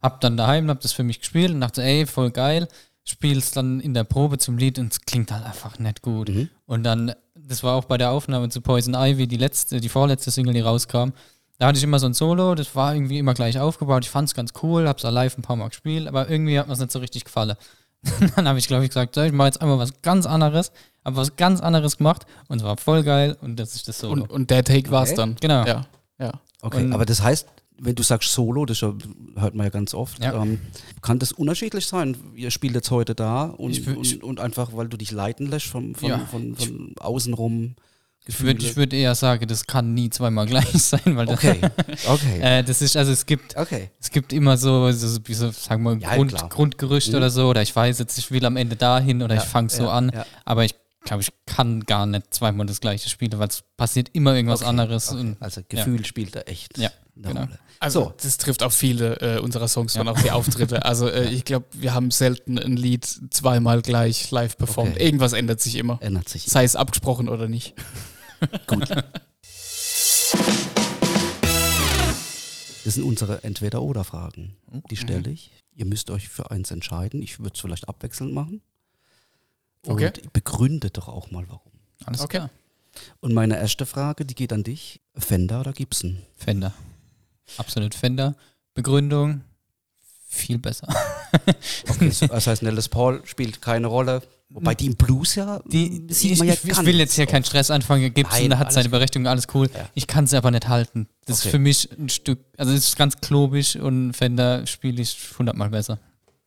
Hab 0.00 0.20
dann 0.20 0.36
daheim, 0.36 0.70
hab 0.70 0.80
das 0.80 0.92
für 0.92 1.02
mich 1.02 1.20
gespielt 1.20 1.52
und 1.52 1.60
dachte, 1.60 1.82
ey, 1.82 2.06
voll 2.06 2.30
geil. 2.30 2.68
Spiel's 3.04 3.50
dann 3.50 3.80
in 3.80 3.94
der 3.94 4.04
Probe 4.04 4.38
zum 4.38 4.58
Lied 4.58 4.78
und 4.78 4.92
es 4.92 5.00
klingt 5.00 5.32
halt 5.32 5.44
einfach 5.44 5.78
nicht 5.78 6.02
gut. 6.02 6.28
Mhm. 6.28 6.48
Und 6.66 6.82
dann, 6.84 7.12
das 7.34 7.62
war 7.62 7.74
auch 7.74 7.84
bei 7.84 7.98
der 7.98 8.10
Aufnahme 8.10 8.48
zu 8.48 8.60
Poison 8.60 8.94
Ivy, 8.94 9.26
die 9.26 9.36
letzte, 9.36 9.80
die 9.80 9.88
vorletzte 9.88 10.30
Single, 10.30 10.54
die 10.54 10.60
rauskam. 10.60 11.10
Da 11.58 11.66
hatte 11.66 11.78
ich 11.78 11.84
immer 11.84 11.98
so 11.98 12.06
ein 12.06 12.14
Solo, 12.14 12.54
das 12.54 12.76
war 12.76 12.94
irgendwie 12.94 13.18
immer 13.18 13.34
gleich 13.34 13.58
aufgebaut. 13.58 14.04
Ich 14.04 14.10
fand 14.10 14.28
es 14.28 14.34
ganz 14.34 14.52
cool, 14.62 14.86
hab's 14.86 15.04
auch 15.04 15.10
live 15.10 15.36
ein 15.36 15.42
paar 15.42 15.56
Mal 15.56 15.68
gespielt, 15.68 16.06
aber 16.06 16.30
irgendwie 16.30 16.58
hat 16.58 16.68
mir 16.68 16.74
es 16.74 16.78
nicht 16.78 16.92
so 16.92 17.00
richtig 17.00 17.24
gefallen. 17.24 17.56
dann 18.36 18.48
habe 18.48 18.58
ich, 18.58 18.66
glaube 18.68 18.84
ich, 18.84 18.90
gesagt, 18.90 19.14
so, 19.14 19.22
ich 19.22 19.32
mache 19.32 19.48
jetzt 19.48 19.60
einmal 19.60 19.78
was 19.78 20.00
ganz 20.02 20.26
anderes, 20.26 20.72
habe 21.04 21.16
was 21.16 21.36
ganz 21.36 21.60
anderes 21.60 21.96
gemacht 21.98 22.26
und 22.48 22.58
es 22.58 22.64
war 22.64 22.76
voll 22.76 23.02
geil 23.02 23.36
und 23.40 23.58
das 23.58 23.74
ist 23.74 23.88
das 23.88 23.98
Solo. 23.98 24.22
Und, 24.22 24.30
und 24.30 24.50
der 24.50 24.64
Take 24.64 24.90
war's 24.90 25.10
Okay. 25.10 25.16
dann. 25.16 25.36
genau. 25.40 25.64
Ja, 25.66 25.86
ja. 26.18 26.32
Okay, 26.62 26.84
Und- 26.84 26.92
aber 26.92 27.06
das 27.06 27.22
heißt, 27.22 27.46
wenn 27.80 27.94
du 27.94 28.02
sagst 28.02 28.32
Solo, 28.32 28.64
das 28.66 28.82
hört 28.82 29.54
man 29.54 29.64
ja 29.64 29.70
ganz 29.70 29.94
oft, 29.94 30.22
Ja. 30.22 30.34
ähm, 30.42 30.60
kann 31.00 31.20
das 31.20 31.30
unterschiedlich 31.30 31.86
sein? 31.86 32.16
Ihr 32.34 32.50
spielt 32.50 32.74
jetzt 32.74 32.90
heute 32.90 33.14
da 33.14 33.44
und, 33.44 33.70
Ich 33.70 33.86
und, 33.86 34.24
und 34.24 34.40
einfach, 34.40 34.70
weil 34.74 34.88
du 34.88 34.96
dich 34.96 35.12
leiten 35.12 35.46
lässt 35.46 35.66
von, 35.66 35.94
von, 35.94 36.08
Ja. 36.08 36.18
von, 36.18 36.56
von 36.56 36.94
außenrum 38.28 38.56
Ich 38.58 38.66
würde 38.66 38.76
würd 38.76 38.92
eher 38.92 39.14
sagen, 39.14 39.46
das 39.48 39.66
kann 39.66 39.94
nie 39.94 40.10
zweimal 40.10 40.46
gleich 40.46 40.70
sein, 40.82 41.00
weil 41.16 41.26
das, 41.26 41.38
Okay, 41.38 41.60
okay, 42.08 42.40
äh, 42.40 42.62
das 42.64 42.82
ist, 42.82 42.96
also 42.96 43.12
es 43.12 43.26
gibt, 43.26 43.56
okay. 43.56 43.90
es 44.00 44.10
gibt 44.10 44.32
immer 44.32 44.56
so, 44.56 44.90
so, 44.92 45.08
so 45.08 45.50
sagen 45.50 45.82
wir, 45.82 45.96
Ja, 45.98 46.14
Grund, 46.14 46.34
klar. 46.34 46.48
Grundgerücht 46.48 47.08
Mhm. 47.10 47.14
oder 47.16 47.30
so, 47.30 47.48
oder 47.48 47.62
ich 47.62 47.74
weiß 47.74 47.98
jetzt, 47.98 48.18
ich 48.18 48.30
will 48.30 48.44
am 48.44 48.56
Ende 48.56 48.76
dahin 48.76 49.22
oder 49.22 49.36
ich 49.36 49.42
fange 49.42 49.70
so 49.70 49.84
ja, 49.84 49.90
an, 49.90 50.10
ja. 50.14 50.26
aber 50.44 50.64
ich 50.64 50.74
glaube, 51.04 51.22
ich 51.22 51.30
kann 51.46 51.84
gar 51.84 52.06
nicht 52.06 52.34
zweimal 52.34 52.66
das 52.66 52.80
gleiche 52.80 53.08
spielen, 53.08 53.32
weil 53.38 53.48
es 53.48 53.62
passiert 53.76 54.10
immer 54.12 54.34
irgendwas 54.34 54.60
Okay, 54.60 54.68
anderes. 54.70 55.10
okay. 55.12 55.20
Und, 55.20 55.36
Also 55.40 55.62
Gefühl 55.68 56.04
spielt 56.04 56.34
da 56.36 56.40
echt 56.40 56.76
Ja, 56.76 56.90
eine 57.16 57.28
genau. 57.28 57.40
Rolle. 57.42 57.58
Also 57.80 58.04
So. 58.06 58.14
das 58.20 58.36
trifft 58.38 58.64
auf 58.64 58.74
viele 58.74 59.14
äh, 59.20 59.38
unserer 59.38 59.68
Songs 59.68 59.94
Ja. 59.94 60.00
und 60.00 60.08
auch 60.08 60.20
die 60.20 60.32
Auftritte. 60.32 60.82
Also 60.84 61.08
äh, 61.08 61.28
ich 61.30 61.44
glaube, 61.44 61.66
wir 61.72 61.94
haben 61.94 62.10
selten 62.10 62.58
ein 62.58 62.76
Lied 62.76 63.06
zweimal 63.30 63.80
gleich 63.82 64.30
live 64.32 64.58
performt. 64.58 64.96
Okay. 64.96 65.04
Irgendwas 65.04 65.32
ändert 65.32 65.60
sich 65.60 65.76
immer. 65.76 65.98
Ändert 66.02 66.28
sich. 66.28 66.44
Sei 66.46 66.64
es 66.64 66.74
abgesprochen 66.76 67.28
oder 67.28 67.46
nicht. 67.48 67.74
Gut. 68.66 68.88
Das 72.84 72.94
sind 72.94 73.04
unsere 73.04 73.42
Entweder-Oder-Fragen. 73.44 74.56
Die 74.90 74.96
stelle 74.96 75.30
ich. 75.30 75.50
Ihr 75.74 75.84
müsst 75.84 76.10
euch 76.10 76.28
für 76.28 76.50
eins 76.50 76.70
entscheiden. 76.70 77.22
Ich 77.22 77.38
würde 77.38 77.52
es 77.54 77.60
vielleicht 77.60 77.88
abwechselnd 77.88 78.32
machen. 78.32 78.62
Und 79.86 79.92
Okay. 80.02 80.12
begründet 80.32 80.96
doch 80.96 81.08
auch 81.08 81.30
mal 81.30 81.44
warum. 81.48 81.70
alles 82.04 82.20
Okay. 82.22 82.38
klar. 82.38 82.50
Und 83.20 83.32
meine 83.34 83.56
erste 83.58 83.86
Frage, 83.86 84.24
die 84.24 84.34
geht 84.34 84.52
an 84.52 84.64
dich. 84.64 85.00
Fender 85.14 85.60
oder 85.60 85.72
Gibson? 85.72 86.18
Fender. 86.36 86.72
Absolut 87.58 87.94
Fender. 87.94 88.34
Begründung, 88.74 89.42
viel 90.26 90.58
besser. 90.58 90.88
Okay, 91.88 92.10
so, 92.10 92.26
das 92.26 92.46
heißt, 92.46 92.62
eine 92.62 92.70
Les 92.70 92.88
Paul 92.88 93.20
spielt 93.26 93.60
keine 93.60 93.86
Rolle. 93.88 94.22
Wobei 94.50 94.74
die 94.74 94.86
im 94.86 94.96
Blues 94.96 95.34
ja 95.34 95.60
Die, 95.66 96.06
sieht 96.08 96.32
ich, 96.32 96.38
man 96.38 96.48
ja 96.48 96.54
ich, 96.54 96.64
ich 96.64 96.84
will 96.84 96.96
jetzt 96.98 97.14
hier 97.14 97.26
keinen. 97.26 97.44
Stress 97.44 97.70
anfangen. 97.70 98.12
Gibson 98.14 98.48
Nein, 98.48 98.58
hat 98.58 98.72
seine. 98.72 98.88
Berechtigung, 98.88 99.26
alles 99.26 99.46
cool. 99.54 99.68
Ja. 99.74 99.88
Ich 99.94 100.06
kann 100.06 100.24
es 100.24 100.32
aber 100.32 100.50
nicht 100.50 100.68
halten. 100.68 101.06
Das 101.26 101.40
Okay. 101.40 101.48
ist 101.48 101.50
für 101.52 101.58
mich 101.58 101.90
ein 101.98 102.08
Stück, 102.08 102.38
also 102.56 102.72
es 102.72 102.88
ist 102.88 102.96
ganz 102.96 103.18
klobig 103.20 103.78
und 103.78 104.14
Fender 104.14 104.66
spiele 104.66 105.02
ich 105.02 105.16
hundertmal 105.38 105.68
besser. 105.68 105.98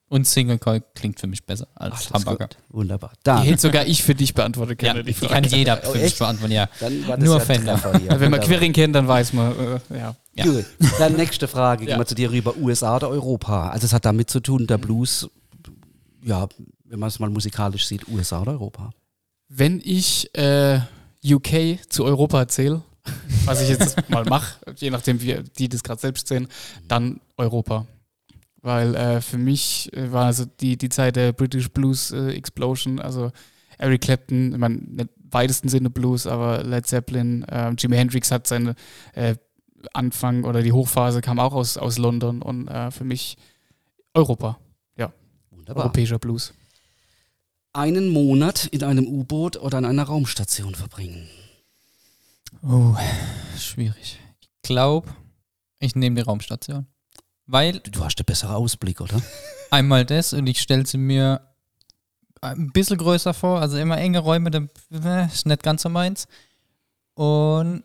Und 0.10 0.28
Single 0.28 0.58
Coil 0.58 0.82
klingt 0.96 1.20
für 1.22 1.28
mich 1.28 1.46
besser 1.46 1.68
als 1.76 1.94
Alles 1.94 2.12
Hamburger. 2.26 2.48
gut. 2.48 2.58
Wunderbar. 2.70 3.12
Die 3.14 3.20
Dann, 3.24 3.44
hätte 3.44 3.62
sogar 3.62 3.86
ich 3.86 4.04
für 4.04 4.14
dich 4.16 4.34
beantworten 4.34 4.76
Ja, 4.82 4.92
können. 4.94 5.06
die 5.06 5.14
die 5.14 5.20
kann 5.28 5.44
Frage. 5.46 5.56
jeder 5.56 5.80
Oh, 5.84 5.92
für 5.92 5.98
mich 6.00 6.04
echt? 6.08 6.20
beantworten, 6.20 6.52
ja. 6.54 6.68
dann 6.82 7.08
war 7.08 7.18
Nur 7.18 7.38
ja 7.38 7.46
Fender. 7.46 7.74
Treffer 7.80 7.98
hier. 8.00 8.20
Wenn 8.20 8.32
man. 8.32 8.42
Queering 8.42 8.74
kennt, 8.74 8.94
dann 8.96 9.08
weiß 9.08 9.32
man, 9.34 9.52
äh, 9.54 9.98
ja. 9.98 10.16
Ja. 10.36 10.44
Gut. 10.46 10.66
Dann 11.00 11.14
nächste 11.16 11.48
Frage, 11.48 11.84
Ja. 11.86 11.92
gehen 11.92 12.00
wir 12.00 12.06
zu 12.06 12.16
dir 12.16 12.30
rüber, 12.32 12.58
USA 12.58 12.96
oder 12.98 13.08
Europa? 13.10 13.70
Also 13.70 13.86
es 13.86 13.94
hat 13.94 14.04
damit 14.04 14.30
zu 14.30 14.40
tun, 14.42 14.68
der 14.68 14.80
Blues, 14.80 15.30
ja, 16.24 16.50
wenn 16.92 17.00
man 17.00 17.08
es 17.08 17.20
mal 17.20 17.30
musikalisch 17.30 17.88
sieht, 17.88 18.08
USA 18.10 18.42
oder 18.42 18.52
Europa? 18.52 18.92
Wenn 19.48 19.82
ich 19.84 20.30
äh, 20.36 20.82
UK 21.26 21.80
zu 21.90 22.04
Europa 22.04 22.48
zähle, 22.50 22.84
was 23.46 23.62
ich 23.62 23.70
jetzt 23.70 23.98
mal 24.10 24.26
mache, 24.26 24.60
je 24.76 24.90
nachdem, 24.90 25.22
wie 25.22 25.42
die 25.58 25.70
das 25.70 25.84
gerade 25.84 26.02
selbst 26.02 26.28
sehen, 26.28 26.50
dann 26.88 27.22
Europa. 27.38 27.88
Weil 28.62 28.94
äh, 28.96 29.22
für 29.22 29.38
mich 29.38 29.92
äh, 29.94 30.12
war 30.12 30.26
also 30.26 30.46
die, 30.46 30.78
die 30.78 30.90
Zeit 30.90 31.16
der 31.16 31.32
British 31.32 31.70
Blues 31.70 32.12
äh, 32.12 32.34
Explosion, 32.34 33.00
also 33.00 33.32
Eric 33.78 34.02
Clapton, 34.02 34.52
ich 34.52 34.58
meine, 34.58 34.76
im 34.76 35.10
weitesten 35.32 35.70
Sinne 35.70 35.90
Blues, 35.90 36.28
aber 36.28 36.62
Led 36.64 36.86
Zeppelin, 36.86 37.44
äh, 37.44 37.72
Jimi 37.72 37.96
Hendrix 37.96 38.32
hat 38.32 38.48
seine 38.48 38.76
äh, 39.14 39.36
Anfang 39.94 40.44
oder 40.44 40.62
die 40.62 40.74
Hochphase 40.74 41.22
kam 41.22 41.40
auch 41.40 41.54
aus, 41.54 41.78
aus 41.78 41.98
London 41.98 42.42
und 42.42 42.68
äh, 42.68 42.92
für 42.92 43.06
mich 43.06 43.38
Europa. 44.14 44.60
Wunderbar. 45.50 45.86
Europäischer 45.86 46.20
Blues. 46.20 46.54
Einen 47.74 48.10
Monat 48.10 48.66
in 48.68 48.84
einem 48.84 49.08
U-Boot 49.08 49.58
oder 49.58 49.78
an 49.78 49.86
einer 49.86 50.04
Raumstation 50.04 50.76
verbringen. 50.76 51.30
Oh, 52.64 52.96
schwierig. 53.58 54.20
Ich 54.42 54.50
glaube, 54.64 55.10
ich 55.80 55.96
nehme 55.96 56.18
die 56.18 56.22
Raumstation. 56.22 56.86
Weil 57.48 57.80
Du 57.80 58.04
hast 58.04 58.16
den 58.18 58.26
besseren 58.26 58.56
Ausblick, 58.56 59.00
oder? 59.02 59.22
einmal 59.72 60.06
das 60.06 60.34
und 60.34 60.48
ich 60.48 60.62
stelle 60.62 60.86
sie 60.86 60.98
mir 60.98 61.42
ein 62.42 62.72
bisschen 62.72 62.98
größer 62.98 63.34
vor, 63.34 63.62
also 63.62 63.78
immer 63.78 63.98
enge 63.98 64.20
Räume, 64.20 64.52
da 64.52 64.68
äh, 64.92 65.28
ist 65.28 65.46
nicht 65.46 65.64
ganz 65.64 65.84
so 65.84 65.90
meins. 65.90 66.28
Und 67.14 67.84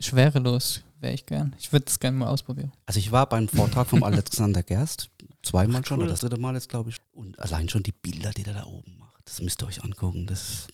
schwerelos 0.00 0.82
wäre 1.00 1.14
ich 1.14 1.26
gern. 1.26 1.54
Ich 1.58 1.72
würde 1.72 1.84
das 1.86 2.00
gerne 2.00 2.16
mal 2.18 2.28
ausprobieren. 2.28 2.72
Also 2.86 2.98
ich 2.98 3.12
war 3.12 3.28
beim 3.28 3.48
Vortrag 3.48 3.86
vom 3.86 4.02
Alexander 4.04 4.62
Gerst, 4.62 5.10
zweimal 5.42 5.84
schon, 5.84 5.98
Cool. 5.98 6.04
oder 6.04 6.12
das 6.12 6.20
dritte 6.20 6.38
Mal 6.38 6.54
jetzt, 6.54 6.68
glaube 6.68 6.90
ich. 6.90 6.96
Und 7.12 7.38
allein 7.38 7.68
schon 7.68 7.82
die 7.82 7.92
Bilder, 7.92 8.30
die 8.30 8.42
der 8.42 8.54
da 8.54 8.64
oben 8.64 8.96
macht, 8.98 9.07
das 9.28 9.40
müsst 9.42 9.62
ihr 9.62 9.66
euch 9.66 9.82
angucken. 9.84 10.26
Das 10.26 10.40
ist 10.40 10.68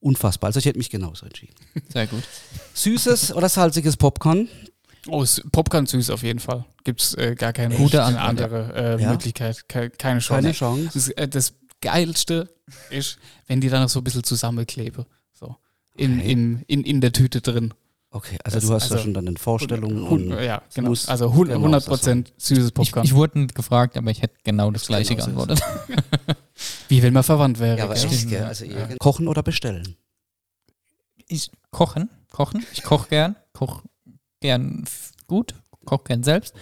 unfassbar. 0.00 0.48
Also 0.48 0.58
ich 0.58 0.66
hätte 0.66 0.78
mich 0.78 0.90
genauso 0.90 1.26
entschieden. 1.26 1.54
Sehr 1.92 2.06
gut. 2.06 2.22
Süßes 2.74 3.32
oder 3.34 3.48
salziges 3.48 3.96
Popcorn? 3.96 4.48
Oh, 5.08 5.24
Popcorn 5.52 5.86
süß 5.86 6.10
auf 6.10 6.22
jeden 6.22 6.40
Fall. 6.40 6.64
Gibt 6.84 7.00
es 7.00 7.14
äh, 7.14 7.34
gar 7.36 7.52
keine 7.52 7.76
Gute 7.76 8.02
Antwort, 8.02 8.24
andere 8.28 8.74
äh, 8.98 9.02
Ja? 9.02 9.10
Möglichkeit. 9.10 9.68
Ke 9.68 9.90
keine 9.90 10.20
Chance. 10.20 10.42
Keine 10.42 10.52
Chance. 10.52 10.90
Das, 10.94 11.08
äh, 11.10 11.28
das 11.28 11.54
Geilste 11.80 12.52
ist, 12.90 13.18
wenn 13.46 13.60
die 13.60 13.68
dann 13.68 13.82
noch 13.82 13.88
so 13.88 14.00
ein 14.00 14.04
bisschen 14.04 14.24
zusammenkleben. 14.24 15.04
So. 15.32 15.56
In, 15.96 16.18
Okay. 16.20 16.32
in, 16.32 16.62
in, 16.66 16.82
in 16.84 17.00
der 17.00 17.12
Tüte 17.12 17.40
drin. 17.40 17.72
Okay, 18.10 18.38
also 18.44 18.56
Das- 18.56 18.66
du 18.66 18.74
hast 18.74 18.90
da 18.90 18.94
also- 18.94 19.04
schon 19.04 19.14
dann 19.14 19.28
eine 19.28 19.36
Vorstellung. 19.38 20.08
Hun- 20.10 20.32
und 20.32 20.42
ja, 20.42 20.62
genau. 20.74 20.88
muss 20.90 21.08
Also 21.08 21.32
hun- 21.32 21.48
genau 21.48 21.60
100 21.60 21.82
so 21.84 21.90
Prozent 21.90 22.32
süßes 22.38 22.68
Ich, 22.68 22.74
Popcorn. 22.74 23.04
ich 23.04 23.14
wurde 23.14 23.38
nicht 23.40 23.54
gefragt, 23.54 23.96
aber 23.96 24.10
ich 24.10 24.22
hätte 24.22 24.34
genau 24.42 24.70
das 24.70 24.86
gleiche 24.86 25.14
Genau 25.14 25.44
geantwortet. 25.44 25.62
Wie 26.88 27.02
wenn 27.02 27.12
man 27.12 27.22
verwandt 27.22 27.58
wäre. 27.58 27.78
Ja, 27.78 27.84
aber 27.84 27.94
gell? 27.94 28.04
echt, 28.06 28.28
gell? 28.28 28.44
Also 28.44 28.64
irgend- 28.64 28.98
Kochen 28.98 29.28
oder 29.28 29.42
bestellen? 29.42 29.96
Ich 31.28 31.50
kochen, 31.70 32.08
kochen. 32.30 32.64
Ich 32.72 32.82
koche 32.82 33.08
gern, 33.08 33.36
koche 33.52 33.82
gern 34.40 34.84
gut, 35.26 35.54
koche 35.84 36.04
gern 36.04 36.22
selbst. 36.22 36.54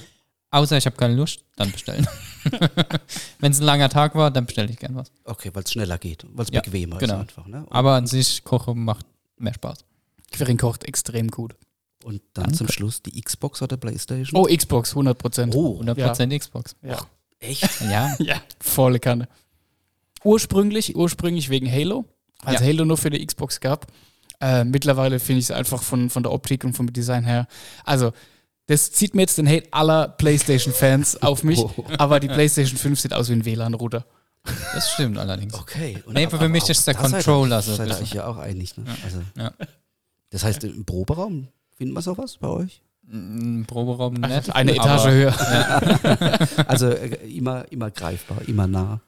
Außer 0.50 0.76
ich 0.78 0.86
habe 0.86 0.96
keine 0.96 1.14
Lust, 1.14 1.44
dann 1.56 1.72
bestellen. 1.72 2.06
Wenn 3.40 3.50
es 3.52 3.58
ein 3.60 3.64
langer 3.64 3.88
Tag 3.88 4.14
war, 4.14 4.30
dann 4.30 4.46
bestelle 4.46 4.70
ich 4.70 4.78
gern 4.78 4.94
was. 4.94 5.10
Okay, 5.24 5.50
weil 5.52 5.64
es 5.64 5.72
schneller 5.72 5.98
geht, 5.98 6.24
weil 6.32 6.44
es 6.44 6.50
Ja, 6.52 6.60
bequemer 6.60 6.98
genau. 6.98 7.14
ist 7.14 7.20
einfach. 7.20 7.46
Ne? 7.46 7.66
Aber 7.70 7.94
an 7.96 8.06
sich 8.06 8.44
koche 8.44 8.74
macht 8.74 9.04
mehr 9.36 9.52
Spaß. 9.54 9.84
Quirin 10.30 10.56
kocht 10.56 10.84
extrem 10.84 11.28
gut. 11.28 11.54
und 12.04 12.22
dann 12.34 12.44
Danke. 12.44 12.58
zum 12.58 12.68
Schluss 12.68 13.02
die 13.02 13.20
Xbox 13.20 13.62
oder 13.62 13.76
Playstation? 13.76 14.40
Oh, 14.40 14.46
Xbox, 14.46 14.90
100 14.90 15.18
Prozent. 15.18 15.54
Oh, 15.56 15.80
100% 15.82 16.38
Xbox. 16.38 16.76
Ja. 16.82 16.98
echt? 17.40 17.80
Ja, 17.82 18.14
ja, 18.18 18.40
volle 18.60 19.00
Kanne. 19.00 19.26
Ursprünglich, 20.24 20.96
ursprünglich 20.96 21.50
wegen 21.50 21.70
Halo. 21.70 22.04
Als 22.42 22.60
Ja. 22.60 22.66
Halo 22.66 22.84
nur 22.84 22.96
für 22.96 23.10
die 23.10 23.24
Xbox 23.24 23.60
gab. 23.60 23.86
Äh, 24.40 24.64
mittlerweile 24.64 25.20
finde 25.20 25.38
ich 25.40 25.46
es 25.46 25.50
einfach 25.50 25.82
von, 25.82 26.10
von 26.10 26.22
der 26.22 26.32
Optik 26.32 26.64
und 26.64 26.74
vom 26.74 26.92
Design 26.92 27.24
her. 27.24 27.46
Also, 27.84 28.12
das 28.66 28.90
zieht 28.92 29.14
mir 29.14 29.22
jetzt 29.22 29.38
den 29.38 29.48
Hate 29.48 29.68
aller 29.70 30.08
PlayStation-Fans 30.08 31.22
auf 31.22 31.44
mich. 31.44 31.58
Oh. 31.60 31.72
Aber 31.98 32.20
die 32.20 32.28
PlayStation 32.28 32.76
5 32.78 32.98
sieht 33.00 33.12
aus 33.14 33.28
wie 33.28 33.34
ein 33.34 33.44
WLAN-Router. 33.44 34.04
das 34.74 34.92
stimmt 34.92 35.16
allerdings. 35.18 35.54
Okay. 35.54 36.02
Und 36.06 36.14
Nee, 36.14 36.26
aber- 36.26 36.38
für 36.38 36.48
mich 36.48 36.68
ist 36.68 36.86
der 36.86 36.94
ihr- 36.94 37.00
Controller 37.00 37.62
so 37.62 37.74
Seid 37.74 37.90
euch 38.00 38.12
ja 38.12 38.26
auch 38.26 38.36
einig, 38.38 38.76
ne? 38.76 38.84
Also, 39.04 39.18
Ja. 39.38 39.52
Das 40.30 40.42
heißt, 40.44 40.64
im 40.64 40.84
Proberaum 40.84 41.48
finden 41.76 41.94
wir 41.94 42.02
sowas 42.02 42.36
bei 42.38 42.48
euch? 42.48 42.82
Ein 43.10 43.64
Proberaum 43.66 44.14
nicht. 44.14 44.54
Eine 44.54 44.72
Etage 44.74 45.06
höher. 45.06 45.34
Also 46.66 46.88
äh, 46.88 47.14
immer, 47.36 47.70
immer 47.70 47.90
greifbar, 47.90 48.38
immer 48.48 48.66
nah. 48.66 49.00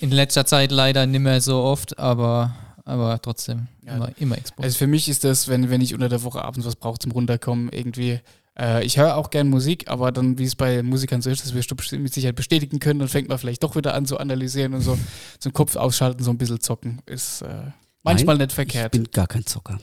In 0.00 0.10
letzter 0.10 0.46
Zeit 0.46 0.70
leider 0.72 1.06
nicht 1.06 1.20
mehr 1.20 1.40
so 1.40 1.62
oft, 1.62 1.98
aber, 1.98 2.54
aber 2.84 3.20
trotzdem 3.20 3.66
Ja. 3.84 3.96
immer, 3.96 4.10
immer 4.18 4.36
Xbox. 4.36 4.62
Also 4.64 4.78
für 4.78 4.86
mich 4.86 5.08
ist 5.08 5.24
das, 5.24 5.48
wenn, 5.48 5.68
wenn 5.70 5.80
ich 5.80 5.92
unter 5.94 6.08
der 6.08 6.22
Woche 6.22 6.42
abends 6.42 6.66
was 6.66 6.76
brauche 6.76 6.98
zum 6.98 7.12
Runterkommen, 7.12 7.68
irgendwie. 7.70 8.20
Äh, 8.58 8.84
ich 8.84 8.96
höre 8.98 9.16
auch 9.16 9.30
gern 9.30 9.48
Musik, 9.48 9.88
aber 9.88 10.12
dann, 10.12 10.38
wie 10.38 10.44
es 10.44 10.56
bei 10.56 10.82
Musikern 10.82 11.20
so 11.22 11.28
ist, 11.30 11.44
dass 11.44 11.54
wir 11.54 11.98
mit 11.98 12.14
Sicherheit 12.14 12.36
bestätigen 12.36 12.78
können, 12.78 13.00
dann 13.00 13.08
fängt 13.08 13.28
man 13.28 13.38
vielleicht 13.38 13.62
doch 13.62 13.76
wieder 13.76 13.94
an 13.94 14.06
zu 14.06 14.18
analysieren 14.18 14.72
und 14.74 14.80
so 14.80 14.98
zum 15.38 15.52
Kopf 15.52 15.76
ausschalten, 15.76 16.24
so 16.24 16.30
ein 16.30 16.38
bisschen 16.38 16.60
zocken. 16.60 17.02
Ist 17.06 17.42
äh, 17.42 17.70
manchmal 18.02 18.38
nicht 18.38 18.50
Ich 18.50 18.54
verkehrt. 18.54 18.92
bin 18.92 19.04
gar 19.12 19.26
kein 19.26 19.44
Zocker. 19.44 19.78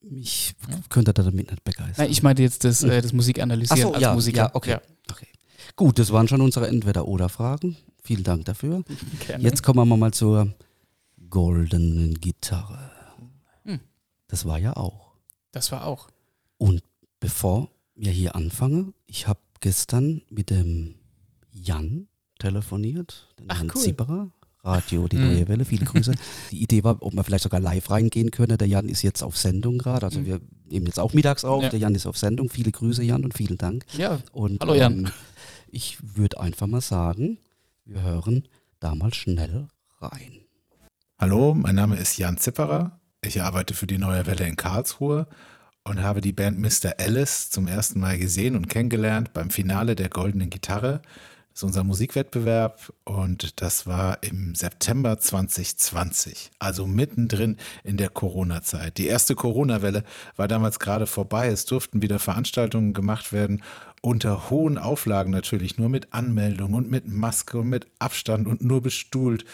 Ich 0.00 0.54
könnte 0.90 1.12
da 1.14 1.22
damit 1.22 1.50
nicht 1.50 1.64
begeistern. 1.64 1.94
Nein, 1.96 2.10
ich 2.10 2.22
meinte 2.22 2.42
jetzt 2.42 2.62
das, 2.64 2.82
äh, 2.84 3.00
das 3.02 3.12
Musikanalysieren 3.12 3.82
so, 3.82 3.92
als 3.94 4.02
ja, 4.02 4.14
Musiker. 4.14 4.36
ja, 4.38 4.50
okay. 4.54 4.76
okay. 5.10 5.26
Gut, 5.76 5.98
das 5.98 6.12
waren 6.12 6.28
schon 6.28 6.40
unsere 6.42 6.68
Entweder-Oder-Fragen. 6.68 7.76
Vielen 8.04 8.22
Dank 8.22 8.44
dafür. 8.44 8.84
gerne. 9.26 9.42
Jetzt 9.42 9.62
kommen 9.62 9.88
wir 9.88 9.96
mal 9.96 10.12
zur 10.12 10.52
goldenen 11.30 12.20
Gitarre. 12.20 12.90
Hm. 13.64 13.80
Das 14.28 14.44
war 14.44 14.58
ja 14.58 14.76
auch. 14.76 15.12
Das 15.52 15.72
war 15.72 15.86
auch. 15.86 16.08
Und 16.58 16.82
bevor 17.20 17.70
wir 17.94 18.12
hier 18.12 18.34
anfangen, 18.36 18.94
ich 19.06 19.26
habe 19.26 19.40
gestern 19.60 20.22
mit 20.30 20.50
dem 20.50 20.96
Jan 21.52 22.08
telefoniert, 22.38 23.32
den 23.38 23.46
Ach, 23.48 23.58
Jan 23.58 23.72
cool. 23.74 23.80
Zipperer, 23.82 24.30
Radio, 24.62 25.08
die 25.08 25.16
Mhm. 25.16 25.24
neue 25.26 25.48
Welle, 25.48 25.64
viele 25.64 25.84
Grüße. 25.84 26.12
Die 26.50 26.62
Idee 26.62 26.84
war, 26.84 26.96
ob 27.02 27.14
man 27.14 27.24
vielleicht 27.24 27.44
sogar 27.44 27.60
live 27.60 27.90
reingehen 27.90 28.30
könnte. 28.30 28.56
Der 28.58 28.66
Jan 28.68 28.88
ist 28.88 29.02
jetzt 29.02 29.22
auf 29.22 29.36
Sendung 29.36 29.78
gerade, 29.78 30.06
also 30.06 30.20
Mhm. 30.20 30.26
wir 30.26 30.40
nehmen 30.68 30.86
jetzt 30.86 30.98
auch 30.98 31.12
mittags 31.14 31.44
auf. 31.44 31.62
Ja. 31.62 31.68
Der 31.68 31.78
Jan 31.78 31.94
ist 31.94 32.06
auf 32.06 32.16
Sendung. 32.18 32.48
Viele 32.48 32.72
Grüße, 32.72 33.02
Jan, 33.02 33.24
und 33.24 33.34
vielen 33.34 33.58
Dank. 33.58 33.84
Ja, 33.96 34.20
Und, 34.32 34.60
Hallo, 34.62 34.74
Jan. 34.74 34.98
Ähm, 35.06 35.12
ich 35.70 35.98
würde 36.16 36.40
einfach 36.40 36.66
mal 36.66 36.80
sagen, 36.80 37.38
wir 37.84 38.02
hören 38.02 38.48
da 38.80 38.94
mal 38.94 39.12
schnell 39.12 39.68
rein. 40.00 40.40
Hallo, 41.18 41.54
mein 41.54 41.74
Name 41.74 41.96
ist 41.96 42.16
Jan 42.18 42.38
Zipperer. 42.38 43.00
Ich 43.22 43.42
arbeite 43.42 43.74
für 43.74 43.86
die 43.86 43.98
Neue 43.98 44.26
Welle 44.26 44.46
in 44.46 44.56
Karlsruhe 44.56 45.26
und 45.84 46.02
habe 46.02 46.20
die 46.20 46.32
Band 46.32 46.58
Mr. 46.58 46.98
Alice 46.98 47.50
zum 47.50 47.66
ersten 47.66 48.00
Mal 48.00 48.18
gesehen 48.18 48.56
und 48.56 48.68
kennengelernt 48.68 49.32
beim 49.32 49.50
Finale 49.50 49.94
der 49.94 50.08
Goldenen 50.08 50.50
Gitarre. 50.50 51.02
Das 51.54 51.60
ist 51.60 51.66
unser 51.66 51.84
Musikwettbewerb 51.84 52.92
und 53.04 53.62
das 53.62 53.86
war 53.86 54.24
im 54.24 54.56
September 54.56 55.20
2020, 55.20 56.50
also 56.58 56.84
mittendrin 56.84 57.58
in 57.84 57.96
der 57.96 58.08
Corona-Zeit. 58.08 58.98
Die 58.98 59.06
erste 59.06 59.36
Corona-Welle 59.36 60.02
war 60.34 60.48
damals 60.48 60.80
gerade 60.80 61.06
vorbei. 61.06 61.46
Es 61.46 61.64
durften 61.64 62.02
wieder 62.02 62.18
Veranstaltungen 62.18 62.92
gemacht 62.92 63.32
werden, 63.32 63.62
unter 64.02 64.50
hohen 64.50 64.78
Auflagen 64.78 65.30
natürlich, 65.30 65.78
nur 65.78 65.88
mit 65.88 66.12
Anmeldung 66.12 66.74
und 66.74 66.90
mit 66.90 67.06
Maske 67.06 67.58
und 67.58 67.68
mit 67.68 67.86
Abstand 68.00 68.48
und 68.48 68.60
nur 68.60 68.82
bestuhlt. 68.82 69.44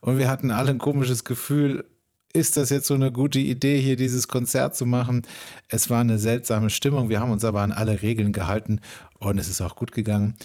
Und 0.00 0.16
wir 0.16 0.30
hatten 0.30 0.52
alle 0.52 0.70
ein 0.70 0.78
komisches 0.78 1.24
Gefühl, 1.24 1.84
ist 2.32 2.56
das 2.56 2.70
jetzt 2.70 2.86
so 2.86 2.94
eine 2.94 3.10
gute 3.10 3.40
Idee, 3.40 3.80
hier 3.80 3.96
dieses 3.96 4.28
Konzert 4.28 4.76
zu 4.76 4.86
machen? 4.86 5.22
Es 5.66 5.90
war 5.90 6.02
eine 6.02 6.20
seltsame 6.20 6.70
Stimmung. 6.70 7.08
Wir 7.08 7.18
haben 7.18 7.32
uns 7.32 7.44
aber 7.44 7.62
an 7.62 7.72
alle 7.72 8.00
Regeln 8.00 8.32
gehalten 8.32 8.80
und 9.18 9.38
es 9.38 9.48
ist 9.48 9.60
auch 9.60 9.74
gut 9.74 9.90
gegangen. 9.90 10.36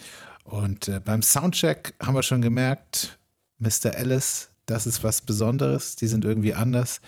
Und 0.44 0.88
äh, 0.88 1.00
beim 1.00 1.22
Soundcheck 1.22 1.94
haben 2.02 2.16
wir 2.16 2.24
schon 2.24 2.42
gemerkt, 2.42 3.18
Mr. 3.60 3.96
Alice, 3.96 4.50
das 4.66 4.88
ist 4.88 5.04
was 5.04 5.22
Besonderes. 5.22 5.96
Die 5.96 6.08
sind 6.08 6.24
irgendwie 6.26 6.54
anders. 6.54 7.02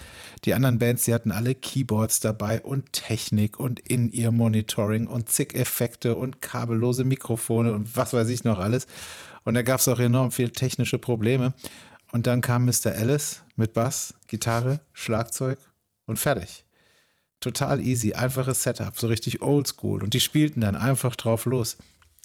Die 0.44 0.54
anderen 0.54 0.80
Bands, 0.80 1.06
die 1.06 1.14
hatten 1.14 1.32
alle 1.32 1.56
Keyboards 1.56 2.20
dabei 2.20 2.62
und 2.62 2.92
Technik 2.92 3.60
und 3.60 3.80
in 3.80 4.12
ihr 4.12 4.32
Monitoring 4.32 5.08
und 5.08 5.30
zig 5.30 5.54
Effekte 5.56 6.16
und 6.16 6.42
kabellose 6.42 7.06
Mikrofone 7.06 7.74
und 7.74 7.96
was 7.96 8.14
weiß 8.14 8.30
ich 8.30 8.44
noch 8.44 8.60
alles. 8.60 8.88
Und 9.44 9.54
da 9.54 9.62
gab 9.62 9.80
es 9.80 9.88
auch 9.88 10.00
enorm 10.00 10.32
viel 10.32 10.50
technische 10.50 11.00
Probleme. 11.00 11.54
Und 12.12 12.28
dann 12.28 12.42
kam 12.42 12.66
Mr. 12.66 12.94
Alice 12.96 13.44
mit 13.56 13.74
Bass, 13.74 14.14
Gitarre, 14.28 14.82
Schlagzeug 14.94 15.60
und 16.06 16.18
fertig. 16.18 16.66
Total 17.40 17.80
easy, 17.80 18.14
einfaches 18.14 18.64
Setup, 18.64 18.98
so 18.98 19.08
richtig 19.08 19.42
oldschool. 19.42 20.04
Und 20.04 20.14
die 20.14 20.20
spielten 20.20 20.62
dann 20.62 20.76
einfach 20.76 21.16
drauf 21.16 21.46
los. 21.46 21.78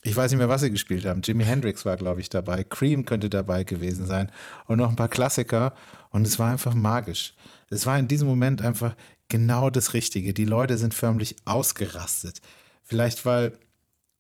Ich 0.03 0.17
weiß 0.17 0.31
nicht 0.31 0.39
mehr, 0.39 0.49
was 0.49 0.63
sie 0.63 0.71
gespielt 0.71 1.05
haben. 1.05 1.21
Jimi 1.23 1.45
Hendrix 1.45 1.85
war, 1.85 1.97
glaube 1.97 2.21
ich, 2.21 2.31
dabei. 2.31 2.65
Cream 2.65 3.05
könnte 3.05 3.29
dabei 3.29 3.65
gewesen 3.65 4.07
sein. 4.07 4.33
Und 4.67 4.79
noch 4.79 4.89
ein 4.89 4.97
paar 4.97 5.09
Klassiker. 5.09 5.75
Und 6.11 6.27
es 6.27 6.39
war 6.39 6.51
einfach 6.51 6.75
magisch. 6.75 7.35
Es 7.69 7.87
war 7.87 7.99
in 7.99 8.09
diesem 8.09 8.27
Moment 8.27 8.63
einfach 8.63 8.97
genau 9.29 9.69
das 9.69 9.93
Richtige. 9.93 10.33
Die 10.33 10.47
Leute 10.47 10.79
sind 10.79 10.95
förmlich 10.95 11.37
ausgerastet. 11.45 12.41
Vielleicht, 12.83 13.27
weil, 13.27 13.59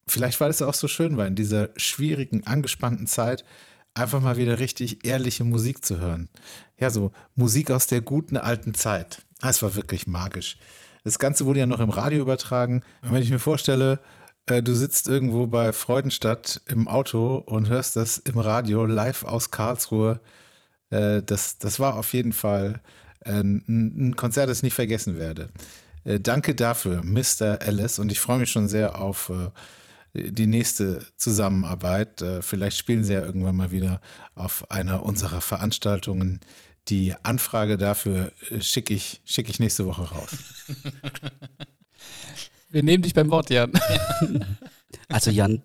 vielleicht, 0.06 0.40
weil 0.40 0.50
es 0.50 0.62
auch 0.62 0.74
so 0.74 0.86
schön 0.86 1.16
war, 1.16 1.26
in 1.26 1.34
dieser 1.34 1.70
schwierigen, 1.76 2.46
angespannten 2.46 3.06
Zeit 3.06 3.44
einfach 3.94 4.20
mal 4.20 4.36
wieder 4.36 4.58
richtig 4.58 5.04
ehrliche 5.04 5.44
Musik 5.44 5.84
zu 5.84 5.98
hören. 5.98 6.28
Ja, 6.78 6.90
so 6.90 7.10
Musik 7.34 7.70
aus 7.70 7.86
der 7.86 8.02
guten 8.02 8.36
alten 8.36 8.74
Zeit. 8.74 9.22
Es 9.42 9.62
war 9.62 9.74
wirklich 9.74 10.06
magisch. 10.06 10.58
Das 11.04 11.18
Ganze 11.18 11.46
wurde 11.46 11.60
ja 11.60 11.66
noch 11.66 11.80
im 11.80 11.90
Radio 11.90 12.20
übertragen. 12.20 12.82
Und 13.02 13.12
wenn 13.12 13.22
ich 13.22 13.30
mir 13.30 13.38
vorstelle, 13.38 14.00
äh, 14.46 14.62
du 14.62 14.74
sitzt 14.74 15.08
irgendwo 15.08 15.46
bei 15.46 15.72
Freudenstadt 15.72 16.60
im 16.66 16.88
Auto 16.88 17.36
und 17.36 17.68
hörst 17.68 17.96
das 17.96 18.18
im 18.18 18.38
Radio 18.38 18.84
live 18.86 19.24
aus 19.24 19.50
Karlsruhe, 19.50 20.20
äh, 20.90 21.22
das, 21.22 21.58
das 21.58 21.80
war 21.80 21.96
auf 21.96 22.12
jeden 22.12 22.32
Fall 22.32 22.80
äh, 23.20 23.40
ein, 23.40 23.64
ein 24.08 24.16
Konzert, 24.16 24.50
das 24.50 24.58
ich 24.58 24.64
nicht 24.64 24.74
vergessen 24.74 25.18
werde. 25.18 25.48
Äh, 26.04 26.20
danke 26.20 26.54
dafür, 26.54 27.02
Mr. 27.02 27.60
Alice. 27.62 27.98
Und 27.98 28.12
ich 28.12 28.20
freue 28.20 28.38
mich 28.38 28.50
schon 28.50 28.68
sehr 28.68 29.00
auf 29.00 29.32
die 30.12 30.48
nächste 30.48 31.06
Zusammenarbeit. 31.16 32.24
Vielleicht 32.40 32.76
spielen 32.76 33.04
sie 33.04 33.12
ja 33.12 33.20
irgendwann 33.20 33.54
mal 33.54 33.70
wieder 33.70 34.00
auf 34.34 34.68
einer 34.68 35.04
unserer 35.04 35.40
Veranstaltungen. 35.40 36.40
Die 36.88 37.14
Anfrage 37.22 37.78
dafür 37.78 38.32
schicke 38.58 38.92
ich, 38.92 39.20
schicke 39.24 39.50
ich 39.50 39.60
nächste 39.60 39.86
Woche 39.86 40.02
raus. 40.02 40.30
Wir 42.70 42.82
nehmen 42.82 43.02
dich 43.02 43.14
beim 43.14 43.30
Wort, 43.30 43.50
Jan. 43.50 43.72
Also 45.08 45.30
Jan 45.30 45.62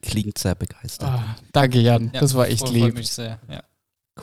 klingt 0.00 0.38
sehr 0.38 0.54
begeistert. 0.54 1.08
Ah, 1.08 1.36
danke, 1.52 1.78
Jan. 1.80 2.10
Ja, 2.12 2.20
das 2.20 2.34
war 2.34 2.48
echt 2.48 2.60
freut 2.60 2.72
lieb. 2.72 2.94
mich 2.94 3.08
sehr. 3.10 3.38
Ja. 3.48 3.62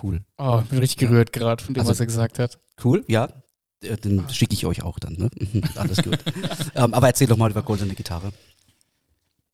Cool. 0.02 0.22
Oh, 0.38 0.60
ich 0.64 0.70
bin 0.70 0.80
richtig 0.80 0.98
gerührt 0.98 1.32
gerade 1.34 1.64
von 1.64 1.74
dem, 1.74 1.82
Also- 1.82 1.92
was 1.92 2.00
er 2.00 2.06
gesagt 2.08 2.40
hat. 2.40 2.60
Cool, 2.84 3.04
ja. 3.08 3.30
Äh, 3.84 3.98
Den 3.98 4.28
schicke 4.30 4.54
ich 4.54 4.66
euch 4.66 4.82
auch 4.84 4.98
dann, 5.00 5.14
ne? 5.14 5.30
Alles 5.76 5.98
gut. 6.04 6.18
ähm, 6.76 6.94
aber 6.94 7.08
erzähl 7.08 7.28
doch 7.28 7.38
mal 7.38 7.50
über 7.52 7.62
goldene 7.64 7.94
Gitarre. 7.94 8.32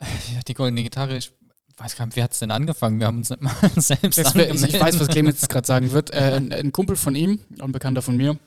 Ja, 0.02 0.40
die 0.48 0.54
goldene 0.54 0.84
Gitarre, 0.84 1.18
ich 1.18 1.32
weiß 1.78 1.96
gar 1.96 2.06
nicht, 2.06 2.16
wie 2.16 2.24
hat 2.24 2.32
es 2.34 2.40
denn 2.40 2.52
angefangen? 2.52 3.00
Wir 3.00 3.08
haben 3.08 3.18
uns 3.18 3.30
nicht 3.30 3.42
mal 3.42 3.54
selbst 3.76 4.18
Das 4.18 4.34
wär, 4.36 4.54
ich, 4.54 4.80
weiß, 4.80 5.00
was 5.00 5.08
Clemens 5.10 5.42
jetzt 5.42 5.50
gerade 5.50 5.68
sagen 5.68 5.92
wird. 5.92 6.12
Äh, 6.12 6.36
ein, 6.38 6.52
ein 6.54 6.72
Kumpel 6.72 6.96
von 6.96 7.16
ihm, 7.16 7.40
ein 7.60 7.72
Bekannter 7.72 8.02
von 8.02 8.16
mir, 8.18 8.38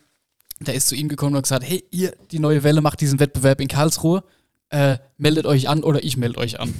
der 0.60 0.74
ist 0.74 0.88
zu 0.88 0.94
ihm 0.94 1.08
gekommen 1.08 1.32
und 1.32 1.38
hat 1.38 1.44
gesagt, 1.44 1.64
hey, 1.64 1.84
ihr, 1.90 2.14
die 2.30 2.38
neue 2.38 2.62
Welle 2.62 2.80
macht 2.80 3.00
diesen 3.00 3.20
Wettbewerb 3.20 3.60
in 3.60 3.68
Karlsruhe. 3.68 4.24
Äh, 4.70 4.98
meldet 5.16 5.46
euch 5.46 5.68
an 5.68 5.82
oder 5.82 6.02
ich 6.04 6.16
melde 6.16 6.38
euch 6.38 6.60
an. 6.60 6.74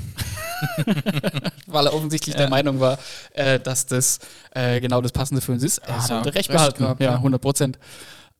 Weil 1.66 1.86
er 1.86 1.94
offensichtlich 1.94 2.34
der 2.34 2.44
Ja. 2.46 2.50
Meinung 2.50 2.80
war, 2.80 2.98
äh, 3.32 3.58
dass 3.60 3.86
das 3.86 4.18
äh, 4.50 4.80
genau 4.80 5.00
das 5.00 5.12
Passende 5.12 5.40
für 5.40 5.52
uns 5.52 5.62
ist. 5.62 5.78
Er 5.78 6.00
sollte 6.00 6.24
da 6.24 6.30
recht 6.30 6.36
recht 6.36 6.48
behalten. 6.50 6.78
gehabt, 6.82 7.00
ja, 7.00 7.12
ja. 7.12 7.16
100 7.16 7.40
Prozent. 7.40 7.78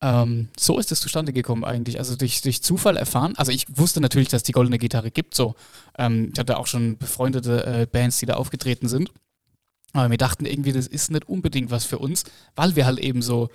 Ähm, 0.01 0.49
so 0.59 0.79
ist 0.79 0.93
es 0.93 1.01
zustande 1.01 1.33
gekommen 1.33 1.65
eigentlich. 1.65 1.99
Also 1.99 2.15
durch, 2.17 2.43
durch 2.43 2.63
Zufall 2.63 2.97
erfahren. 2.97 3.35
Also 3.37 3.53
ich 3.53 3.67
wusste 3.77 4.01
natürlich, 4.01 4.29
dass 4.29 4.41
es 4.41 4.45
die 4.45 4.53
goldene 4.53 4.79
Gitarre 4.79 5.11
gibt. 5.11 5.35
So, 5.35 5.55
ähm, 5.97 6.31
ich 6.33 6.39
hatte 6.39 6.59
auch 6.59 6.67
schon 6.67 6.99
befreundete 6.99 7.65
äh, 7.65 7.87
Bands, 7.87 8.19
die 8.19 8.27
da 8.27 8.35
aufgetreten 8.35 8.89
sind. 8.89 9.11
Aber 9.93 10.11
wir 10.11 10.19
dachten 10.19 10.45
irgendwie, 10.45 10.73
das 10.73 10.87
ist 10.87 11.11
nicht 11.11 11.29
unbedingt 11.29 11.71
was 11.71 11.85
für 11.85 11.99
uns, 11.99 12.25
weil 12.55 12.77
wir 12.77 12.85
halt 12.87 12.99
eben 12.99 13.23
so, 13.23 13.49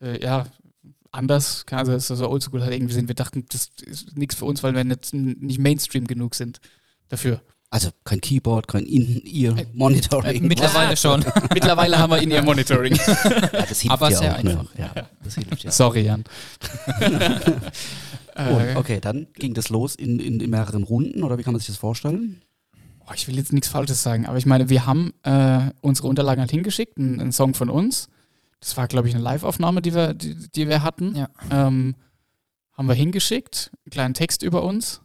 äh, 0.00 0.22
ja, 0.22 0.46
anders, 1.12 1.64
also 1.70 1.92
das 1.92 2.10
ist 2.10 2.18
so 2.18 2.28
oldschool 2.28 2.62
halt 2.62 2.72
irgendwie 2.72 2.94
sind. 2.94 3.08
Wir 3.08 3.14
dachten, 3.14 3.44
das 3.50 3.70
ist 3.84 4.16
nichts 4.16 4.34
für 4.36 4.44
uns, 4.44 4.62
weil 4.62 4.74
wir 4.74 4.84
nicht, 4.84 5.12
nicht 5.12 5.58
Mainstream 5.58 6.06
genug 6.06 6.34
sind 6.34 6.60
dafür. 7.08 7.42
Also 7.72 7.90
kein 8.02 8.20
Keyboard, 8.20 8.66
kein 8.66 8.84
In-Ear-Monitoring. 8.84 10.42
Äh, 10.42 10.46
mittlerweile 10.46 10.96
schon. 10.96 11.24
Mittlerweile 11.54 11.98
haben 11.98 12.10
wir 12.10 12.20
in 12.20 12.32
ihr 12.32 12.42
Monitoring. 12.42 12.96
ja, 12.96 13.48
das 13.68 13.80
hilft 13.80 13.90
Aber 13.90 14.10
ja 14.10 14.18
sehr 14.18 14.42
ne? 14.42 14.50
einfach. 14.50 14.66
Ja, 14.76 14.92
das 15.22 15.34
hilft 15.36 15.62
ja. 15.62 15.70
Sorry, 15.70 16.02
Jan. 16.02 16.24
Und, 18.36 18.60
äh, 18.60 18.74
okay, 18.76 19.00
dann 19.00 19.28
ging 19.34 19.54
das 19.54 19.68
los 19.68 19.94
in, 19.94 20.18
in, 20.18 20.40
in 20.40 20.50
mehreren 20.50 20.82
Runden, 20.82 21.22
oder 21.22 21.38
wie 21.38 21.42
kann 21.42 21.52
man 21.52 21.60
sich 21.60 21.68
das 21.68 21.76
vorstellen? 21.76 22.42
Ich 23.14 23.28
will 23.28 23.36
jetzt 23.36 23.52
nichts 23.52 23.68
Falsches 23.68 24.02
sagen, 24.02 24.26
aber 24.26 24.38
ich 24.38 24.46
meine, 24.46 24.68
wir 24.68 24.86
haben 24.86 25.12
äh, 25.24 25.70
unsere 25.80 26.08
Unterlagen 26.08 26.40
halt 26.40 26.50
hingeschickt, 26.50 26.96
einen, 26.96 27.20
einen 27.20 27.32
Song 27.32 27.54
von 27.54 27.68
uns. 27.68 28.08
Das 28.60 28.76
war, 28.76 28.88
glaube 28.88 29.08
ich, 29.08 29.14
eine 29.14 29.24
Live-Aufnahme, 29.24 29.82
die 29.82 29.94
wir, 29.94 30.14
die, 30.14 30.34
die 30.50 30.68
wir 30.68 30.82
hatten. 30.82 31.14
Ja. 31.16 31.28
Ähm, 31.50 31.96
haben 32.72 32.88
wir 32.88 32.94
hingeschickt, 32.94 33.70
einen 33.84 33.90
kleinen 33.90 34.14
Text 34.14 34.42
über 34.42 34.62
uns. 34.62 35.00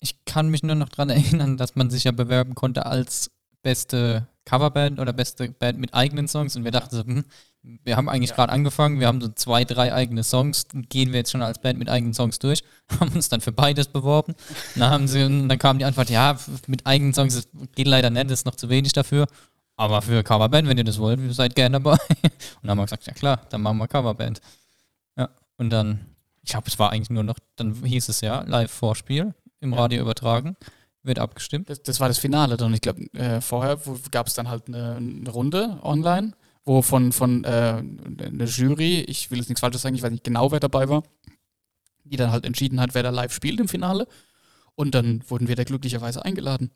Ich 0.00 0.24
kann 0.24 0.48
mich 0.48 0.62
nur 0.62 0.76
noch 0.76 0.88
daran 0.88 1.10
erinnern, 1.10 1.56
dass 1.56 1.76
man 1.76 1.90
sich 1.90 2.04
ja 2.04 2.12
bewerben 2.12 2.54
konnte 2.54 2.86
als 2.86 3.30
beste 3.62 4.28
Coverband 4.44 4.98
oder 4.98 5.12
beste 5.12 5.50
Band 5.50 5.78
mit 5.78 5.92
eigenen 5.92 6.28
Songs. 6.28 6.56
Und 6.56 6.64
wir 6.64 6.70
dachten 6.70 6.96
so, 6.96 7.04
hm, 7.04 7.24
wir 7.62 7.96
haben 7.96 8.08
eigentlich 8.08 8.34
gerade 8.34 8.52
angefangen, 8.52 9.00
wir 9.00 9.06
haben 9.06 9.20
so 9.20 9.28
zwei, 9.28 9.64
drei 9.64 9.92
eigene 9.92 10.24
Songs, 10.24 10.66
gehen 10.88 11.12
wir 11.12 11.18
jetzt 11.18 11.30
schon 11.30 11.42
als 11.42 11.58
Band 11.58 11.78
mit 11.78 11.90
eigenen 11.90 12.14
Songs 12.14 12.38
durch, 12.38 12.62
haben 13.00 13.12
uns 13.12 13.28
dann 13.28 13.40
für 13.40 13.52
beides 13.52 13.88
beworben. 13.88 14.34
Dann, 14.74 14.90
haben 14.90 15.08
sie, 15.08 15.24
und 15.24 15.48
dann 15.48 15.58
kam 15.58 15.78
die 15.78 15.84
Antwort, 15.84 16.08
ja, 16.08 16.38
mit 16.66 16.86
eigenen 16.86 17.12
Songs 17.12 17.48
geht 17.74 17.86
leider 17.86 18.10
nicht, 18.10 18.30
das 18.30 18.40
ist 18.40 18.46
noch 18.46 18.56
zu 18.56 18.68
wenig 18.68 18.92
dafür. 18.92 19.26
Aber 19.78 20.02
für 20.02 20.24
Coverband, 20.24 20.68
wenn 20.68 20.76
ihr 20.76 20.82
das 20.84 20.98
wollt, 20.98 21.20
seid 21.32 21.54
gerne 21.54 21.80
dabei. 21.80 21.92
Und 22.22 22.32
dann 22.62 22.70
haben 22.72 22.78
wir 22.78 22.84
gesagt, 22.84 23.06
ja 23.06 23.12
klar, 23.12 23.46
dann 23.48 23.62
machen 23.62 23.78
wir 23.78 23.86
Coverband. 23.86 24.40
Ja, 25.16 25.30
und 25.56 25.70
dann, 25.70 26.00
ich 26.42 26.50
glaube, 26.50 26.66
es 26.66 26.78
war 26.80 26.90
eigentlich 26.90 27.10
nur 27.10 27.22
noch, 27.22 27.38
dann 27.54 27.84
hieß 27.84 28.08
es 28.08 28.20
ja, 28.20 28.42
Live-Vorspiel 28.42 29.34
im 29.60 29.72
Ja. 29.72 29.78
Radio 29.78 30.02
übertragen, 30.02 30.56
wird 31.04 31.20
abgestimmt. 31.20 31.70
Das, 31.70 31.80
das 31.82 32.00
war 32.00 32.08
das 32.08 32.18
Finale 32.18 32.56
dann. 32.56 32.74
Ich 32.74 32.80
glaube, 32.80 33.02
äh, 33.14 33.40
vorher 33.40 33.78
gab 34.10 34.26
es 34.26 34.34
dann 34.34 34.48
halt 34.48 34.66
eine, 34.66 34.96
eine 34.96 35.30
Runde 35.30 35.78
online, 35.82 36.32
wo 36.64 36.82
von, 36.82 37.12
von 37.12 37.44
äh, 37.44 37.80
eine 37.80 38.44
Jury, 38.44 39.00
ich 39.02 39.30
will 39.30 39.38
jetzt 39.38 39.48
nichts 39.48 39.60
Falsches 39.60 39.82
sagen, 39.82 39.94
ich 39.94 40.02
weiß 40.02 40.10
nicht 40.10 40.24
genau, 40.24 40.50
wer 40.50 40.60
dabei 40.60 40.88
war, 40.88 41.04
die 42.02 42.16
dann 42.16 42.32
halt 42.32 42.44
entschieden 42.44 42.80
hat, 42.80 42.94
wer 42.94 43.04
da 43.04 43.10
live 43.10 43.32
spielt 43.32 43.60
im 43.60 43.68
Finale. 43.68 44.08
Und 44.74 44.94
dann 44.96 45.22
wurden 45.28 45.46
wir 45.46 45.56
da 45.56 45.62
glücklicherweise 45.62 46.24
eingeladen. 46.24 46.72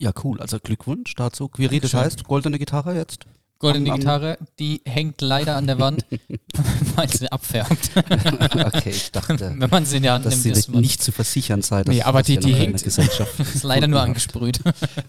Ja, 0.00 0.12
cool. 0.24 0.40
Also 0.40 0.58
Glückwunsch 0.58 1.14
dazu. 1.14 1.48
Quiri, 1.48 1.80
das 1.80 1.94
heißt, 1.94 2.24
goldene 2.24 2.58
Gitarre 2.58 2.94
jetzt? 2.96 3.26
Goldene 3.60 3.86
Am- 3.90 3.94
am- 3.94 4.00
Gitarre, 4.00 4.38
die 4.58 4.82
hängt 4.84 5.20
leider 5.22 5.56
an 5.56 5.66
der 5.66 5.78
Wand, 5.78 6.04
weil 6.96 7.08
sie 7.08 7.30
abfärbt. 7.30 7.90
okay, 7.96 8.90
ich 8.90 9.12
dachte, 9.12 9.54
Wenn 9.56 9.70
man 9.70 9.86
sie 9.86 9.98
in 9.98 10.02
die 10.02 10.10
Hand 10.10 10.26
dass 10.26 10.32
nimmt, 10.34 10.42
sie 10.42 10.50
ist 10.50 10.68
man 10.68 10.80
nicht 10.82 11.02
zu 11.02 11.12
versichern 11.12 11.62
sei. 11.62 11.84
dass 11.84 11.94
Nee, 11.94 12.02
aber 12.02 12.22
die- 12.22 12.34
ja 12.34 12.40
die 12.40 12.54
hängt- 12.54 12.82
Gesellschaft. 12.82 13.38
ist 13.54 13.62
leider 13.62 13.86
nur 13.86 14.00
angesprüht. 14.02 14.60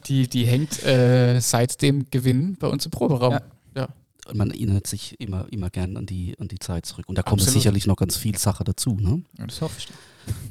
Die, 0.07 0.27
die 0.29 0.45
hängt 0.45 0.83
äh, 0.83 1.39
seit 1.41 1.81
dem 1.81 2.05
Gewinn 2.11 2.55
bei 2.59 2.67
uns 2.67 2.85
im 2.85 2.91
Proberaum. 2.91 3.39
Ja. 3.75 3.87
Und 4.27 4.37
man 4.37 4.49
erinnert 4.51 4.87
sich 4.87 5.19
immer, 5.19 5.45
immer 5.51 5.69
gern 5.69 5.97
an 5.97 6.05
die, 6.05 6.35
an 6.39 6.47
die 6.47 6.57
Zeit 6.59 6.85
zurück. 6.85 7.05
Und 7.09 7.17
da 7.17 7.23
kommt 7.23 7.41
Absolut. 7.41 7.61
sicherlich 7.61 7.85
noch 7.87 7.95
ganz 7.97 8.15
viel 8.15 8.37
Sache 8.37 8.63
dazu. 8.63 8.95
Ne? 8.99 9.21
Das 9.37 9.61
hoffe 9.61 9.75
ich. 9.79 9.87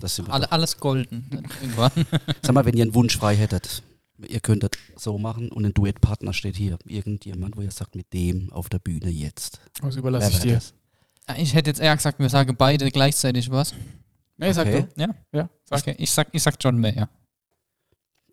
Das 0.01 0.21
Alle, 0.29 0.53
alles 0.53 0.77
golden. 0.79 1.27
Sag 2.43 2.55
mal, 2.55 2.65
wenn 2.67 2.77
ihr 2.77 2.83
einen 2.85 2.95
Wunsch 2.95 3.17
frei 3.17 3.35
hättet, 3.37 3.83
ihr 4.19 4.41
könntet 4.41 4.79
so 4.97 5.19
machen 5.19 5.51
und 5.51 5.65
ein 5.65 5.75
Duettpartner 5.75 6.33
steht 6.33 6.57
hier. 6.57 6.79
Irgendjemand, 6.87 7.57
wo 7.57 7.63
ihr 7.63 7.71
sagt, 7.71 7.95
mit 7.97 8.13
dem 8.13 8.53
auf 8.53 8.69
der 8.69 8.79
Bühne 8.79 9.11
jetzt. 9.11 9.61
Das 9.81 9.95
Wer 9.95 9.99
überlasse 9.99 10.31
ich 10.31 10.39
dir. 10.41 10.55
das? 10.55 10.75
Ich 11.39 11.55
hätte 11.55 11.71
jetzt 11.71 11.81
eher 11.81 11.97
gesagt, 11.97 12.19
wir 12.19 12.29
sagen 12.29 12.55
beide 12.57 12.91
gleichzeitig 12.91 13.51
was. 13.51 13.75
Nee, 14.37 14.53
sag 14.53 14.67
Okay. 14.67 14.87
du. 14.97 15.01
Ja? 15.03 15.09
Ja, 15.33 15.49
sag. 15.65 15.79
Okay, 15.81 15.95
ich 15.99 16.11
sag, 16.11 16.29
ich 16.33 16.43
sag 16.43 16.57
John 16.61 16.79
Mayer. 16.79 17.09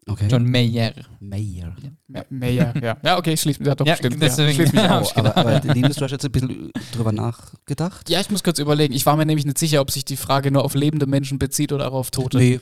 Okay. 0.08 0.28
John 0.30 0.44
Mayer. 0.50 0.94
Mayer. 1.20 1.76
Me- 2.08 2.26
Meyer, 2.32 2.74
ja. 2.82 2.98
Ja, 3.04 3.18
okay, 3.20 3.38
schließ 3.38 3.60
mich. 3.60 3.68
Ja, 3.68 3.76
doch, 3.76 3.86
Ja, 3.86 3.96
stimmt. 3.96 4.20
deswegen- 4.22 4.50
ja, 4.50 4.54
schließ 4.56 4.74
mich 4.74 4.82
Ja, 4.82 5.00
aus. 5.00 5.12
Oh, 5.16 5.20
aber, 5.20 5.38
aber 5.38 5.60
Linus, 5.74 5.98
du 5.98 6.04
hast 6.04 6.12
jetzt 6.12 6.26
ein 6.26 6.32
bisschen 6.32 6.72
drüber 6.94 7.12
nachgedacht? 7.12 8.10
Ja, 8.10 8.20
ich 8.20 8.32
muss 8.32 8.44
kurz 8.44 8.58
überlegen. 8.58 8.94
Ich 8.96 9.06
war 9.06 9.16
mir 9.16 9.28
nämlich 9.28 9.46
nicht 9.46 9.60
sicher, 9.60 9.80
ob 9.80 9.92
sich 9.92 10.04
die 10.04 10.18
Frage 10.18 10.50
nur 10.52 10.66
auf 10.66 10.74
lebende 10.74 11.06
Menschen 11.06 11.38
bezieht 11.38 11.72
oder 11.72 11.88
auch 11.90 11.94
auf 11.94 12.10
Tote. 12.12 12.38
Nee, 12.40 12.60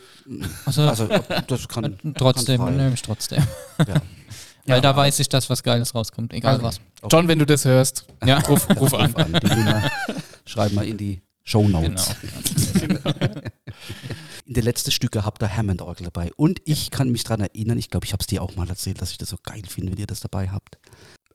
Also, 0.65 0.81
also 0.81 1.07
das 1.47 1.67
kann. 1.69 1.97
trotzdem, 2.17 2.57
kann 2.59 2.67
frei. 2.73 2.75
nehme 2.83 2.93
ich 2.93 3.01
trotzdem. 3.01 3.41
Ja. 3.79 3.85
Weil 4.65 4.75
Ja. 4.75 4.81
da 4.81 4.95
weiß 4.95 5.19
ich, 5.21 5.29
dass 5.29 5.49
was 5.49 5.63
Geiles 5.63 5.95
rauskommt, 5.95 6.33
egal 6.33 6.55
Also, 6.55 6.63
was. 6.65 6.81
John, 7.09 7.27
wenn 7.29 7.39
du 7.39 7.45
das 7.45 7.63
hörst, 7.63 8.05
Ja, 8.25 8.39
ruf, 8.49 8.67
ruf 8.77 8.93
an. 8.93 9.13
Die 9.15 10.49
schreiben 10.49 10.75
wir 10.75 10.83
in 10.83 10.97
die 10.97 11.21
Show 11.45 11.67
Notes. 11.67 12.15
genau. 12.73 12.99
In 12.99 12.99
den 14.53 14.63
letzten 14.63 14.91
Stücke 14.91 15.25
habt 15.25 15.43
ihr 15.43 15.55
Hammond-Orgel 15.55 16.05
dabei. 16.05 16.31
Und 16.35 16.61
ich 16.65 16.91
kann 16.91 17.11
mich 17.11 17.23
daran 17.23 17.41
erinnern, 17.41 17.77
ich 17.77 17.89
glaube, 17.89 18.05
ich 18.05 18.13
habe 18.13 18.21
es 18.21 18.27
dir 18.27 18.41
auch 18.41 18.55
mal 18.55 18.67
erzählt, 18.67 19.01
dass 19.01 19.11
ich 19.11 19.17
das 19.17 19.29
so 19.29 19.37
geil 19.43 19.63
finde, 19.67 19.91
wenn 19.91 19.99
ihr 19.99 20.07
das 20.07 20.21
dabei 20.21 20.49
habt. 20.49 20.77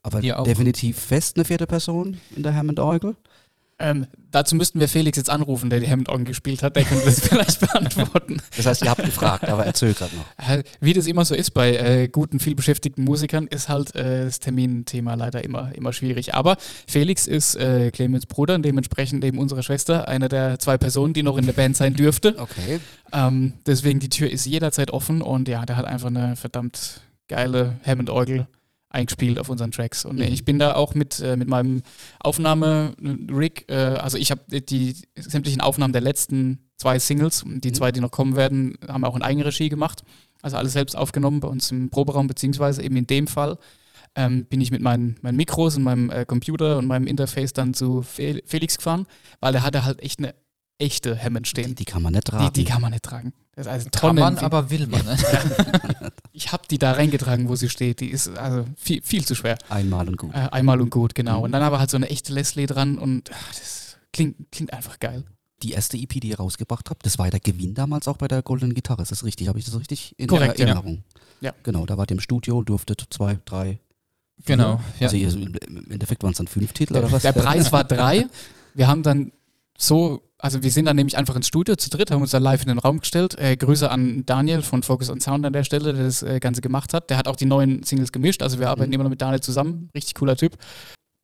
Aber 0.03 0.21
definitiv 0.21 0.99
fest 0.99 1.37
eine 1.37 1.45
vierte 1.45 1.65
Person 1.65 2.19
in 2.35 2.43
der 2.43 2.53
Hammond-Orgel. 2.55 3.15
Ähm, 3.77 4.07
dazu 4.31 4.55
müssten 4.55 4.79
wir 4.79 4.87
Felix 4.87 5.17
jetzt 5.17 5.29
anrufen, 5.29 5.69
der 5.69 5.81
die 5.81 5.89
Hammond-Orgel 5.89 6.25
gespielt 6.25 6.63
hat. 6.63 6.77
Der 6.77 6.85
könnte 6.85 7.05
das 7.05 7.19
vielleicht 7.27 7.59
beantworten. 7.59 8.41
Das 8.55 8.65
heißt, 8.65 8.83
ihr 8.83 8.89
habt 8.89 9.03
gefragt, 9.03 9.45
aber 9.45 9.65
er 9.65 9.73
zögert 9.73 10.11
noch. 10.13 10.25
Äh, 10.49 10.63
Wie 10.79 10.93
das 10.93 11.07
immer 11.07 11.25
so 11.25 11.35
ist 11.35 11.51
bei 11.51 11.75
äh, 11.75 12.07
guten, 12.07 12.39
vielbeschäftigten 12.39 13.03
Musikern, 13.03 13.47
ist 13.47 13.67
halt 13.67 13.93
äh, 13.95 14.25
das 14.25 14.39
Terminthema 14.39 15.15
leider 15.15 15.43
immer, 15.43 15.75
immer 15.75 15.91
schwierig. 15.91 16.35
Aber 16.35 16.55
Felix 16.87 17.27
ist 17.27 17.55
äh, 17.55 17.91
Clemens 17.91 18.25
Bruder 18.27 18.55
und 18.55 18.63
dementsprechend 18.63 19.25
eben 19.25 19.39
unsere 19.39 19.61
Schwester, 19.61 20.07
eine 20.07 20.29
der 20.29 20.57
zwei 20.59 20.77
Personen, 20.77 21.13
die 21.13 21.23
noch 21.23 21.37
in 21.37 21.45
der 21.45 21.53
Band 21.53 21.75
sein 21.75 21.95
dürfte. 21.95 22.35
Okay. 22.37 22.79
Ähm, 23.11 23.53
deswegen 23.65 23.99
die 23.99 24.09
Tür 24.09 24.29
ist 24.29 24.45
jederzeit 24.45 24.91
offen 24.91 25.21
und 25.21 25.49
ja, 25.49 25.65
der 25.65 25.75
hat 25.75 25.85
einfach 25.85 26.07
eine 26.07 26.37
verdammt 26.37 27.01
geile 27.27 27.75
Hammond-Orgel 27.85 28.47
eingespielt 28.95 29.37
auf 29.39 29.49
unseren 29.49 29.71
Tracks. 29.71 30.05
Und 30.05 30.15
Mhm. 30.15 30.23
ich 30.23 30.43
bin 30.45 30.57
da 30.57 30.73
auch 30.75 30.95
mit, 30.95 31.19
äh, 31.19 31.35
mit 31.37 31.47
meinem 31.47 31.83
Aufnahme-Rig, 32.19 33.65
äh, 33.69 33.73
also 33.75 34.17
ich 34.17 34.31
habe 34.31 34.41
die 34.61 34.95
sämtlichen 35.15 35.61
Aufnahmen 35.61 35.93
der 35.93 36.01
letzten 36.01 36.59
zwei 36.77 36.99
Singles, 36.99 37.43
die 37.45 37.69
Mhm. 37.69 37.73
zwei, 37.73 37.91
die 37.91 37.99
noch 38.01 38.11
kommen 38.11 38.35
werden, 38.35 38.77
haben 38.87 39.01
wir 39.01 39.07
auch 39.07 39.15
in 39.15 39.21
Eigenregie 39.21 39.69
gemacht. 39.69 40.03
Also 40.41 40.57
alles 40.57 40.73
selbst 40.73 40.95
aufgenommen 40.95 41.39
bei 41.39 41.47
uns 41.47 41.71
im 41.71 41.89
Proberaum, 41.89 42.27
beziehungsweise 42.27 42.81
eben 42.83 42.95
in 42.95 43.07
dem 43.07 43.27
Fall 43.27 43.57
ähm, 44.17 44.45
bin 44.45 44.61
ich 44.61 44.71
mit 44.71 44.81
meinen, 44.81 45.17
meinen 45.21 45.35
Mikros 45.35 45.75
und 45.75 45.83
meinem 45.83 46.09
äh, 46.09 46.23
Computer 46.25 46.77
und 46.77 46.85
meinem 46.87 47.05
Interface 47.05 47.51
dann 47.51 47.73
zu 47.73 48.01
Fel 48.01 48.41
Felix 48.45 48.77
gefahren, 48.77 49.07
weil 49.41 49.53
er 49.55 49.63
hatte 49.63 49.83
halt 49.83 50.01
echt 50.01 50.19
eine 50.19 50.33
echte 50.77 51.21
Hammond 51.21 51.47
Die, 51.47 51.49
stehen. 51.49 51.75
die 51.75 51.83
kann 51.83 52.01
man 52.01 52.13
nicht 52.13 52.27
Die, 52.27 52.31
tragen. 52.31 52.53
die 52.53 52.63
kann 52.63 52.81
man 52.81 52.91
nicht 52.91 53.03
tragen. 53.03 53.33
Das 53.55 53.65
ist 53.65 53.71
also 53.71 53.89
Kann 53.91 54.15
man, 54.15 54.37
aber 54.37 54.69
will 54.69 54.87
man. 54.87 55.03
Ne? 55.05 55.17
ich 56.35 56.51
habe 56.51 56.63
die 56.69 56.77
da 56.77 56.91
reingetragen, 56.91 57.47
wo 57.47 57.55
sie 57.55 57.69
steht. 57.69 58.01
Die 58.01 58.09
ist 58.09 58.27
also 58.37 58.65
viel, 58.75 59.01
viel 59.01 59.25
zu 59.25 59.35
schwer. 59.35 59.57
Einmal 59.69 60.07
und 60.07 60.17
gut. 60.17 60.33
Äh, 60.33 60.49
einmal 60.51 60.81
und 60.81 60.89
gut, 60.89 61.15
genau. 61.15 61.39
Mhm. 61.39 61.43
Und 61.45 61.51
dann 61.53 61.63
aber 61.63 61.79
halt 61.79 61.89
so 61.89 61.97
eine 61.97 62.09
echte 62.09 62.33
Leslie 62.33 62.67
dran 62.67 62.97
und 62.97 63.31
ach, 63.33 63.47
das 63.55 63.97
klingt, 64.11 64.51
klingt 64.51 64.73
einfach 64.73 64.99
geil. 64.99 65.23
Die 65.63 65.71
erste 65.71 65.97
EP, 65.97 66.09
die 66.09 66.29
ihr 66.29 66.37
rausgebracht 66.37 66.89
habt, 66.89 67.05
das 67.05 67.17
war 67.17 67.29
der 67.29 67.39
Gewinn 67.39 67.73
damals 67.73 68.07
auch 68.07 68.17
bei 68.17 68.27
der 68.27 68.41
Goldenen 68.41 68.73
Gitarre. 68.73 69.01
Ist 69.01 69.11
das 69.11 69.23
richtig? 69.23 69.47
Habe 69.47 69.57
ich 69.57 69.65
das 69.65 69.79
richtig 69.79 70.13
in 70.17 70.27
Korrekt, 70.27 70.59
ja. 70.59 70.65
Erinnerung? 70.65 71.03
Ja. 71.39 71.53
Genau, 71.63 71.85
da 71.85 71.97
wart 71.97 72.11
ihr 72.11 72.15
im 72.15 72.19
Studio, 72.19 72.61
durftet 72.61 73.05
zwei, 73.09 73.39
drei. 73.45 73.79
Genau. 74.45 74.81
Ja. 74.99 75.07
Also 75.07 75.15
ihr, 75.15 75.33
im 75.33 75.91
Endeffekt 75.91 76.23
waren 76.23 76.31
es 76.31 76.37
dann 76.37 76.47
fünf 76.47 76.73
Titel 76.73 76.97
oder 76.97 77.11
was? 77.11 77.21
Der 77.21 77.31
Preis 77.31 77.71
war 77.71 77.85
drei. 77.85 78.27
Wir 78.73 78.87
haben 78.87 79.03
dann 79.03 79.31
so, 79.77 80.21
also 80.37 80.63
wir 80.63 80.71
sind 80.71 80.85
dann 80.85 80.95
nämlich 80.95 81.17
einfach 81.17 81.35
ins 81.35 81.47
Studio 81.47 81.75
zu 81.75 81.89
dritt, 81.89 82.11
haben 82.11 82.21
uns 82.21 82.31
da 82.31 82.37
live 82.37 82.61
in 82.61 82.69
den 82.69 82.79
Raum 82.79 82.99
gestellt. 82.99 83.37
Äh, 83.37 83.57
Grüße 83.57 83.89
an 83.89 84.25
Daniel 84.25 84.61
von 84.61 84.83
Focus 84.83 85.09
on 85.09 85.19
Sound 85.19 85.45
an 85.45 85.53
der 85.53 85.63
Stelle, 85.63 85.93
der 85.93 86.03
das 86.03 86.23
äh, 86.23 86.39
Ganze 86.39 86.61
gemacht 86.61 86.93
hat. 86.93 87.09
Der 87.09 87.17
hat 87.17 87.27
auch 87.27 87.35
die 87.35 87.45
neuen 87.45 87.83
Singles 87.83 88.11
gemischt, 88.11 88.41
also 88.41 88.59
wir 88.59 88.69
arbeiten 88.69 88.93
immer 88.93 89.03
noch 89.03 89.09
mit 89.09 89.21
Daniel 89.21 89.41
zusammen. 89.41 89.89
Richtig 89.93 90.15
cooler 90.15 90.35
Typ. 90.35 90.57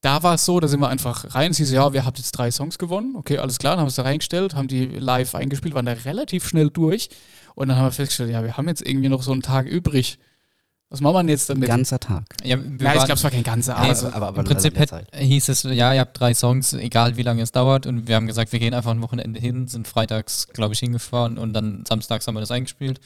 Da 0.02 0.24
war 0.24 0.34
es 0.34 0.46
so, 0.46 0.60
da 0.60 0.68
sind 0.68 0.80
wir 0.80 0.90
einfach 0.90 1.36
rein. 1.36 1.54
Sie 1.54 1.64
so, 1.64 1.76
ja, 1.76 1.94
wir 1.94 2.06
habt 2.06 2.18
jetzt 2.18 2.32
drei 2.32 2.50
Songs 2.50 2.80
gewonnen. 2.80 3.16
Okay, 3.16 3.38
alles 3.38 3.60
klar, 3.60 3.74
dann 3.74 3.82
haben 3.82 3.86
wir 3.86 3.90
es 3.90 3.96
da 3.96 4.02
reingestellt, 4.02 4.56
haben 4.56 4.68
die 4.68 4.86
live 4.86 5.36
eingespielt, 5.36 5.76
waren 5.76 5.86
da 5.86 5.92
relativ 5.92 6.48
schnell 6.48 6.72
durch. 6.72 7.10
Und 7.54 7.68
dann 7.68 7.78
haben 7.78 7.86
wir 7.86 7.92
festgestellt, 7.92 8.32
ja, 8.32 8.44
wir 8.44 8.58
haben 8.58 8.68
jetzt 8.68 8.82
irgendwie 8.82 9.10
noch 9.10 9.22
so 9.22 9.32
einen 9.32 9.44
Tag 9.44 9.68
übrig. 9.68 10.18
Was 10.92 11.00
machen 11.00 11.14
wir 11.14 11.20
denn 11.20 11.30
jetzt 11.30 11.50
Ein 11.50 11.56
damit? 11.56 11.70
ganzer 11.70 12.00
Tag. 12.02 12.26
Ja, 12.44 12.58
wir 12.62 12.86
ja, 12.86 12.96
ich 12.96 13.06
glaube, 13.06 13.14
es 13.14 13.24
war 13.24 13.32
kein 13.32 13.44
ganzer, 13.44 13.78
aber 13.78 13.88
Nee, 13.88 13.94
so, 13.94 14.08
aber, 14.08 14.28
aber 14.28 14.40
Im 14.40 14.46
Prinzip 14.46 14.78
hätt, 14.78 14.92
hieß 15.16 15.48
es, 15.48 15.64
ja, 15.64 15.94
ihr 15.94 16.02
habt 16.02 16.20
drei 16.20 16.34
Songs, 16.34 16.74
egal 16.74 17.16
wie 17.16 17.24
lange 17.24 17.42
es 17.42 17.54
dauert. 17.54 17.86
Und 17.88 18.10
wir 18.10 18.16
haben 18.18 18.28
gesagt, 18.28 18.52
wir 18.52 18.60
gehen 18.60 18.74
einfach 18.74 18.92
ein 18.92 19.02
Wochenende 19.02 19.40
hin, 19.40 19.70
sind 19.70 19.88
freitags, 19.88 20.50
glaube 20.50 20.74
ich, 20.74 20.82
hingefahren 20.82 21.38
und 21.38 21.54
dann 21.54 21.86
samstags 21.88 22.28
haben 22.28 22.36
wir 22.36 22.42
das 22.42 22.52
eingespielt. 22.52 23.00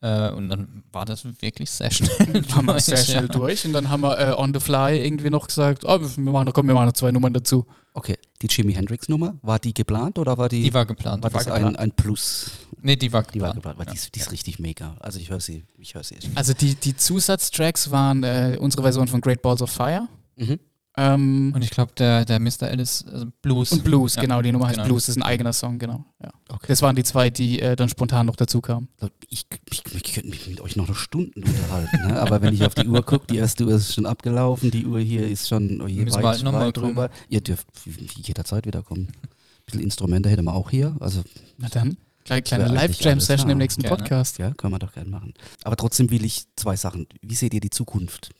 Äh, 0.00 0.30
und 0.30 0.48
dann 0.48 0.84
war 0.90 1.04
das 1.04 1.26
wirklich 1.42 1.70
sehr 1.70 1.90
schnell. 1.90 2.44
haben 2.54 2.64
wir 2.64 2.80
sehr 2.80 2.94
durch, 2.94 3.06
schnell 3.06 3.22
ja. 3.26 3.28
durch. 3.28 3.66
Und 3.66 3.74
dann 3.74 3.90
haben 3.90 4.00
wir 4.00 4.18
äh, 4.18 4.32
on 4.32 4.54
the 4.54 4.60
fly 4.60 4.98
irgendwie 4.98 5.28
noch 5.28 5.48
gesagt, 5.48 5.84
oh, 5.84 6.00
wir 6.00 6.32
machen, 6.32 6.50
komm, 6.54 6.66
wir 6.66 6.74
machen 6.74 6.86
noch 6.86 6.92
zwei 6.94 7.12
Nummern 7.12 7.34
dazu. 7.34 7.66
Okay, 7.92 8.16
die 8.42 8.46
Jimi 8.48 8.72
Hendrix 8.74 9.08
Nummer, 9.08 9.36
war 9.42 9.58
die 9.58 9.74
geplant 9.74 10.18
oder 10.18 10.38
war 10.38 10.48
die, 10.48 10.62
Die 10.62 10.72
war 10.74 10.86
geplant. 10.86 11.22
war 11.24 11.30
das 11.30 11.46
war 11.46 11.54
ein, 11.54 11.62
geplant. 11.62 11.78
ein 11.78 11.92
Plus? 11.92 12.50
nee, 12.80 12.94
die 12.96 13.12
war 13.12 13.22
Die 13.22 13.40
war 13.40 13.52
geplant. 13.52 13.54
geplant, 13.56 13.78
weil 13.78 13.86
die, 13.86 13.94
ist, 13.94 14.14
die 14.14 14.20
ist 14.20 14.30
richtig 14.32 14.58
mega. 14.58 14.96
Also 15.00 15.18
ich 15.18 15.30
höre 15.30 15.40
sie, 15.40 15.64
ich 15.76 15.94
höre 15.94 16.04
sie. 16.04 16.14
echt. 16.16 16.28
Also 16.36 16.52
die, 16.54 16.74
die 16.76 16.96
Zusatztracks 16.96 17.90
waren 17.90 18.22
äh, 18.22 18.56
unsere 18.60 18.82
Version 18.82 19.08
von 19.08 19.20
Great 19.20 19.42
Balls 19.42 19.60
of 19.62 19.70
Fire. 19.70 20.08
Mhm. 20.36 20.60
Ähm, 21.00 21.52
Und 21.54 21.62
ich 21.62 21.70
glaube, 21.70 21.92
der, 21.96 22.24
der 22.24 22.40
Mr. 22.40 22.62
Alice 22.62 23.04
also 23.06 23.26
Blues. 23.40 23.70
und 23.70 23.84
Blues, 23.84 24.16
Ja, 24.16 24.22
genau, 24.22 24.42
die 24.42 24.50
Nummer 24.50 24.66
heißt 24.66 24.78
genau. 24.78 24.88
Blues, 24.88 25.06
das 25.06 25.10
ist 25.10 25.22
ein 25.22 25.22
eigener 25.22 25.52
Song, 25.52 25.78
genau. 25.78 26.04
Ja. 26.20 26.30
Okay. 26.48 26.66
Das 26.66 26.82
waren 26.82 26.96
die 26.96 27.04
zwei, 27.04 27.30
die 27.30 27.60
äh, 27.60 27.76
dann 27.76 27.88
spontan 27.88 28.26
noch 28.26 28.34
dazu 28.34 28.60
kamen. 28.60 28.88
Ich, 29.28 29.46
ich, 29.70 29.84
ich 29.94 30.14
könnte 30.14 30.28
mich 30.28 30.48
mit 30.48 30.60
euch 30.60 30.74
noch 30.74 30.92
Stunden 30.96 31.44
unterhalten, 31.44 32.08
ne? 32.08 32.20
aber 32.20 32.42
wenn 32.42 32.52
ich 32.52 32.64
auf 32.64 32.74
die 32.74 32.88
Uhr 32.88 33.02
gucke, 33.04 33.28
die 33.28 33.36
erste 33.36 33.64
Uhr 33.64 33.74
ist 33.74 33.94
schon 33.94 34.06
abgelaufen, 34.06 34.72
die 34.72 34.86
Uhr 34.86 34.98
hier 34.98 35.28
ist 35.28 35.46
schon 35.46 35.80
oh 35.80 35.86
je, 35.86 36.02
Müssen 36.02 36.20
weit, 36.20 36.44
weit 36.44 36.76
drüber. 36.76 37.10
Ihr 37.28 37.42
dürft 37.42 37.68
jederzeit 38.16 38.66
wiederkommen. 38.66 39.06
Ein 39.12 39.28
bisschen 39.66 39.82
Instrumente 39.82 40.28
hätten 40.28 40.44
wir 40.44 40.54
auch 40.54 40.70
hier, 40.70 40.96
also 40.98 41.22
Na 41.58 41.68
dann, 41.68 41.96
kleine, 42.24 42.42
kleine 42.42 42.66
Live-Jam-Session 42.68 43.50
im 43.50 43.58
nächsten 43.58 43.82
Gerne. 43.82 43.98
Podcast. 43.98 44.38
ja, 44.38 44.52
können 44.52 44.72
wir 44.72 44.80
doch 44.80 44.94
gerne 44.94 45.10
machen. 45.10 45.32
Aber 45.62 45.76
trotzdem 45.76 46.10
will 46.10 46.24
ich 46.24 46.46
zwei 46.56 46.74
Sachen. 46.74 47.06
Wie 47.22 47.36
seht 47.36 47.54
ihr 47.54 47.60
die 47.60 47.70
Zukunft 47.70 48.30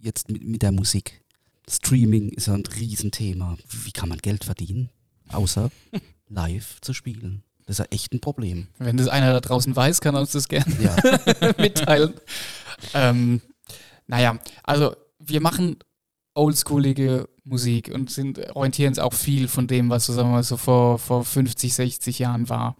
jetzt 0.00 0.30
mit, 0.30 0.42
mit 0.42 0.62
der 0.62 0.72
Musik? 0.72 1.22
Streaming 1.68 2.28
ist 2.30 2.46
ja 2.46 2.54
ein 2.54 2.64
Riesenthema. 2.66 3.56
Wie 3.84 3.92
kann 3.92 4.08
man 4.08 4.18
Geld 4.18 4.44
verdienen, 4.44 4.90
außer 5.28 5.70
live 6.28 6.80
zu 6.80 6.92
spielen? 6.94 7.42
Das 7.66 7.78
ist 7.78 7.84
ja 7.84 7.90
echt 7.90 8.14
ein 8.14 8.20
Problem. 8.20 8.68
Wenn 8.78 8.96
das 8.96 9.08
einer 9.08 9.32
da 9.32 9.40
draußen 9.40 9.76
weiß, 9.76 10.00
kann 10.00 10.14
er 10.14 10.22
uns 10.22 10.32
das 10.32 10.48
gerne 10.48 10.74
Ja, 10.80 10.96
mitteilen. 11.58 12.14
ähm, 12.94 13.42
naja, 14.06 14.38
also 14.62 14.96
wir 15.18 15.42
machen 15.42 15.76
oldschoolige 16.34 17.28
Musik 17.44 17.90
und 17.92 18.10
sind, 18.10 18.38
orientieren 18.54 18.90
uns 18.90 18.98
auch 18.98 19.12
viel 19.12 19.48
von 19.48 19.66
dem, 19.66 19.90
was 19.90 20.06
so, 20.06 20.12
sagen 20.14 20.28
wir 20.28 20.34
mal, 20.36 20.42
so 20.42 20.56
vor, 20.56 20.98
vor 20.98 21.24
50, 21.24 21.74
60 21.74 22.18
Jahren 22.20 22.48
war. 22.48 22.76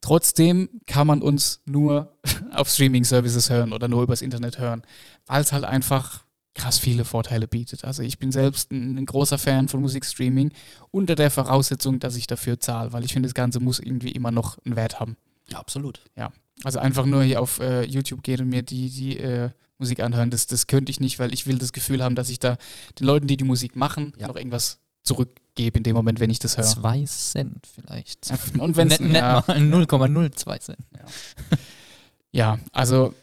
Trotzdem 0.00 0.68
kann 0.86 1.06
man 1.06 1.22
uns 1.22 1.62
nur 1.64 2.16
auf 2.52 2.68
Streaming-Services 2.68 3.50
hören 3.50 3.72
oder 3.72 3.88
nur 3.88 4.02
übers 4.04 4.22
Internet 4.22 4.58
hören, 4.58 4.82
weil 5.26 5.42
es 5.42 5.52
halt 5.52 5.64
einfach 5.64 6.25
krass 6.56 6.78
viele 6.78 7.04
Vorteile 7.04 7.46
bietet. 7.46 7.84
Also 7.84 8.02
ich 8.02 8.18
bin 8.18 8.32
selbst 8.32 8.72
ein, 8.72 8.96
ein 8.98 9.06
großer 9.06 9.38
Fan 9.38 9.68
von 9.68 9.80
Musikstreaming 9.80 10.52
unter 10.90 11.14
der 11.14 11.30
Voraussetzung, 11.30 11.98
dass 12.00 12.16
ich 12.16 12.26
dafür 12.26 12.58
zahle, 12.58 12.92
weil 12.92 13.04
ich 13.04 13.12
finde, 13.12 13.28
das 13.28 13.34
Ganze 13.34 13.60
muss 13.60 13.78
irgendwie 13.78 14.10
immer 14.10 14.30
noch 14.30 14.58
einen 14.64 14.74
Wert 14.76 14.98
haben. 14.98 15.16
ja 15.48 15.58
absolut. 15.58 16.00
Also 16.64 16.78
einfach 16.78 17.04
nur 17.04 17.22
hier 17.22 17.40
auf 17.42 17.60
äh, 17.60 17.84
YouTube 17.84 18.22
gehen 18.22 18.40
und 18.40 18.48
mir 18.48 18.62
die, 18.62 18.88
die 18.88 19.18
äh, 19.18 19.50
Musik 19.78 20.00
anhören, 20.00 20.30
das, 20.30 20.46
das 20.46 20.66
könnte 20.66 20.90
ich 20.90 21.00
nicht, 21.00 21.18
weil 21.18 21.34
ich 21.34 21.46
will 21.46 21.58
das 21.58 21.74
Gefühl 21.74 22.02
haben, 22.02 22.14
dass 22.14 22.30
ich 22.30 22.38
da 22.38 22.56
den 22.98 23.06
Leuten, 23.06 23.26
die 23.26 23.36
die 23.36 23.44
Musik 23.44 23.76
machen, 23.76 24.14
Ja. 24.18 24.26
noch 24.28 24.36
irgendwas 24.36 24.78
zurückgebe 25.02 25.76
in 25.76 25.84
dem 25.84 25.94
Moment, 25.94 26.18
wenn 26.18 26.30
ich 26.30 26.38
das 26.38 26.56
höre. 26.56 26.64
Zwei 26.64 27.04
Cent 27.04 27.66
vielleicht. 27.74 28.30
Und 28.58 28.76
wenn 28.76 28.90
es 28.90 28.98
ja, 28.98 29.44
mal 29.46 29.58
0,02 29.58 30.60
Cent. 30.60 30.78
ja, 32.32 32.58
also 32.72 33.14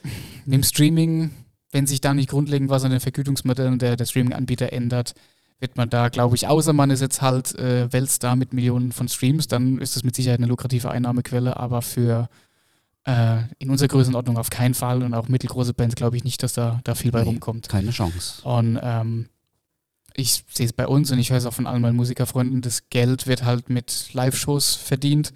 mit 0.45 0.53
dem 0.53 0.63
Streaming, 0.63 1.31
wenn 1.73 1.87
sich 1.87 2.01
da 2.01 2.13
nicht 2.13 2.29
grundlegend 2.29 2.69
was 2.69 2.83
an 2.83 2.91
den 2.91 2.99
Vergütungsmodellen 2.99 3.79
der, 3.79 3.95
der 3.95 4.05
Streaming-Anbieter 4.05 4.71
ändert, 4.71 5.13
wird 5.59 5.75
man 5.77 5.89
da, 5.89 6.09
glaube 6.09 6.35
ich, 6.35 6.47
außer 6.47 6.73
man 6.73 6.89
ist 6.89 7.01
jetzt 7.01 7.21
halt 7.21 7.55
äh, 7.55 7.91
Weltstar 7.91 8.35
mit 8.35 8.53
Millionen 8.53 8.91
von 8.91 9.07
Streams, 9.07 9.47
dann 9.47 9.79
ist 9.79 9.95
das 9.95 10.03
mit 10.03 10.15
Sicherheit 10.15 10.39
eine 10.39 10.47
lukrative 10.47 10.91
Einnahmequelle, 10.91 11.57
aber 11.57 11.81
für 11.81 12.29
äh, 13.05 13.39
in 13.59 13.69
unserer 13.69 13.87
Größenordnung 13.87 14.37
auf 14.37 14.49
keinen 14.49 14.73
Fall 14.73 15.03
und 15.03 15.13
auch 15.13 15.27
mittelgroße 15.27 15.73
Bands 15.73 15.95
glaube 15.95 16.17
ich 16.17 16.23
nicht, 16.23 16.43
dass 16.43 16.53
da, 16.53 16.79
da 16.83 16.95
viel 16.95 17.11
bei 17.11 17.21
Nee. 17.21 17.29
rumkommt. 17.29 17.69
Keine 17.69 17.91
Chance. 17.91 18.41
Und 18.43 18.79
ähm, 18.81 19.29
ich 20.15 20.43
sehe 20.53 20.65
es 20.67 20.73
bei 20.73 20.87
uns 20.87 21.11
und 21.11 21.19
ich 21.19 21.31
höre 21.31 21.37
es 21.37 21.45
auch 21.45 21.53
von 21.53 21.65
all 21.67 21.79
meinen 21.79 21.95
Musikerfreunden, 21.95 22.61
das 22.61 22.89
Geld 22.89 23.25
wird 23.25 23.43
halt 23.43 23.69
mit 23.69 24.13
Live-Shows 24.13 24.75
verdient 24.75 25.33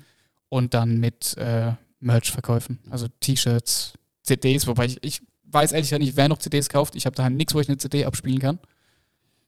und 0.49 0.73
dann 0.73 0.99
mit 0.99 1.35
äh, 1.37 1.71
Merch-Verkäufen. 1.99 2.79
Also 2.89 3.07
T-Shirts, 3.21 3.93
CDs, 4.23 4.67
wobei 4.67 4.85
ich, 4.85 5.03
ich 5.03 5.21
weiß 5.51 5.71
ehrlich 5.71 5.89
gesagt 5.89 6.01
nicht, 6.03 6.15
wer 6.15 6.29
noch 6.29 6.37
CDs 6.39 6.69
kauft. 6.69 6.95
Ich 6.95 7.05
habe 7.05 7.15
daheim 7.15 7.35
nichts, 7.35 7.53
wo 7.53 7.59
ich 7.59 7.67
eine 7.69 7.77
CD 7.77 8.05
abspielen 8.05 8.39
kann. 8.39 8.59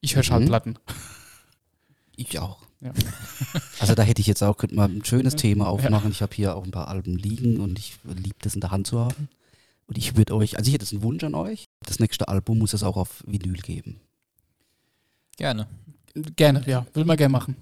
Ich 0.00 0.14
höre 0.14 0.22
Mhm. 0.22 0.26
Schallplatten. 0.26 0.78
Ich 2.16 2.38
auch. 2.38 2.58
Ja. 2.80 2.92
Also 3.80 3.94
da 3.94 4.02
hätte 4.02 4.20
ich 4.20 4.26
jetzt 4.26 4.42
auch 4.42 4.56
könnte 4.58 4.74
mal 4.74 4.88
ein 4.88 5.04
schönes 5.04 5.36
Thema 5.36 5.66
aufmachen. 5.68 6.10
Ich 6.10 6.20
habe 6.22 6.34
hier 6.34 6.54
auch 6.54 6.64
ein 6.64 6.70
paar 6.70 6.88
Alben 6.88 7.16
liegen 7.16 7.60
und 7.60 7.78
ich 7.78 7.96
liebe 8.04 8.36
das 8.42 8.54
in 8.54 8.60
der 8.60 8.70
Hand 8.70 8.86
zu 8.86 9.00
haben. 9.00 9.28
Und 9.86 9.96
ich 9.98 10.16
würde 10.16 10.34
euch, 10.36 10.56
also 10.58 10.68
ich 10.68 10.74
hätte 10.74 10.86
einen 10.90 11.02
Wunsch 11.02 11.24
an 11.24 11.34
euch. 11.34 11.68
Das 11.86 11.98
nächste 11.98 12.28
Album 12.28 12.58
muss 12.58 12.74
es 12.74 12.82
auch 12.82 12.96
auf 12.98 13.24
Vinyl 13.26 13.54
geben. 13.62 14.00
Gerne. 15.38 15.66
Gerne, 16.36 16.62
ja. 16.66 16.86
Will 16.92 17.04
man 17.06 17.16
gerne 17.16 17.32
machen. 17.32 17.56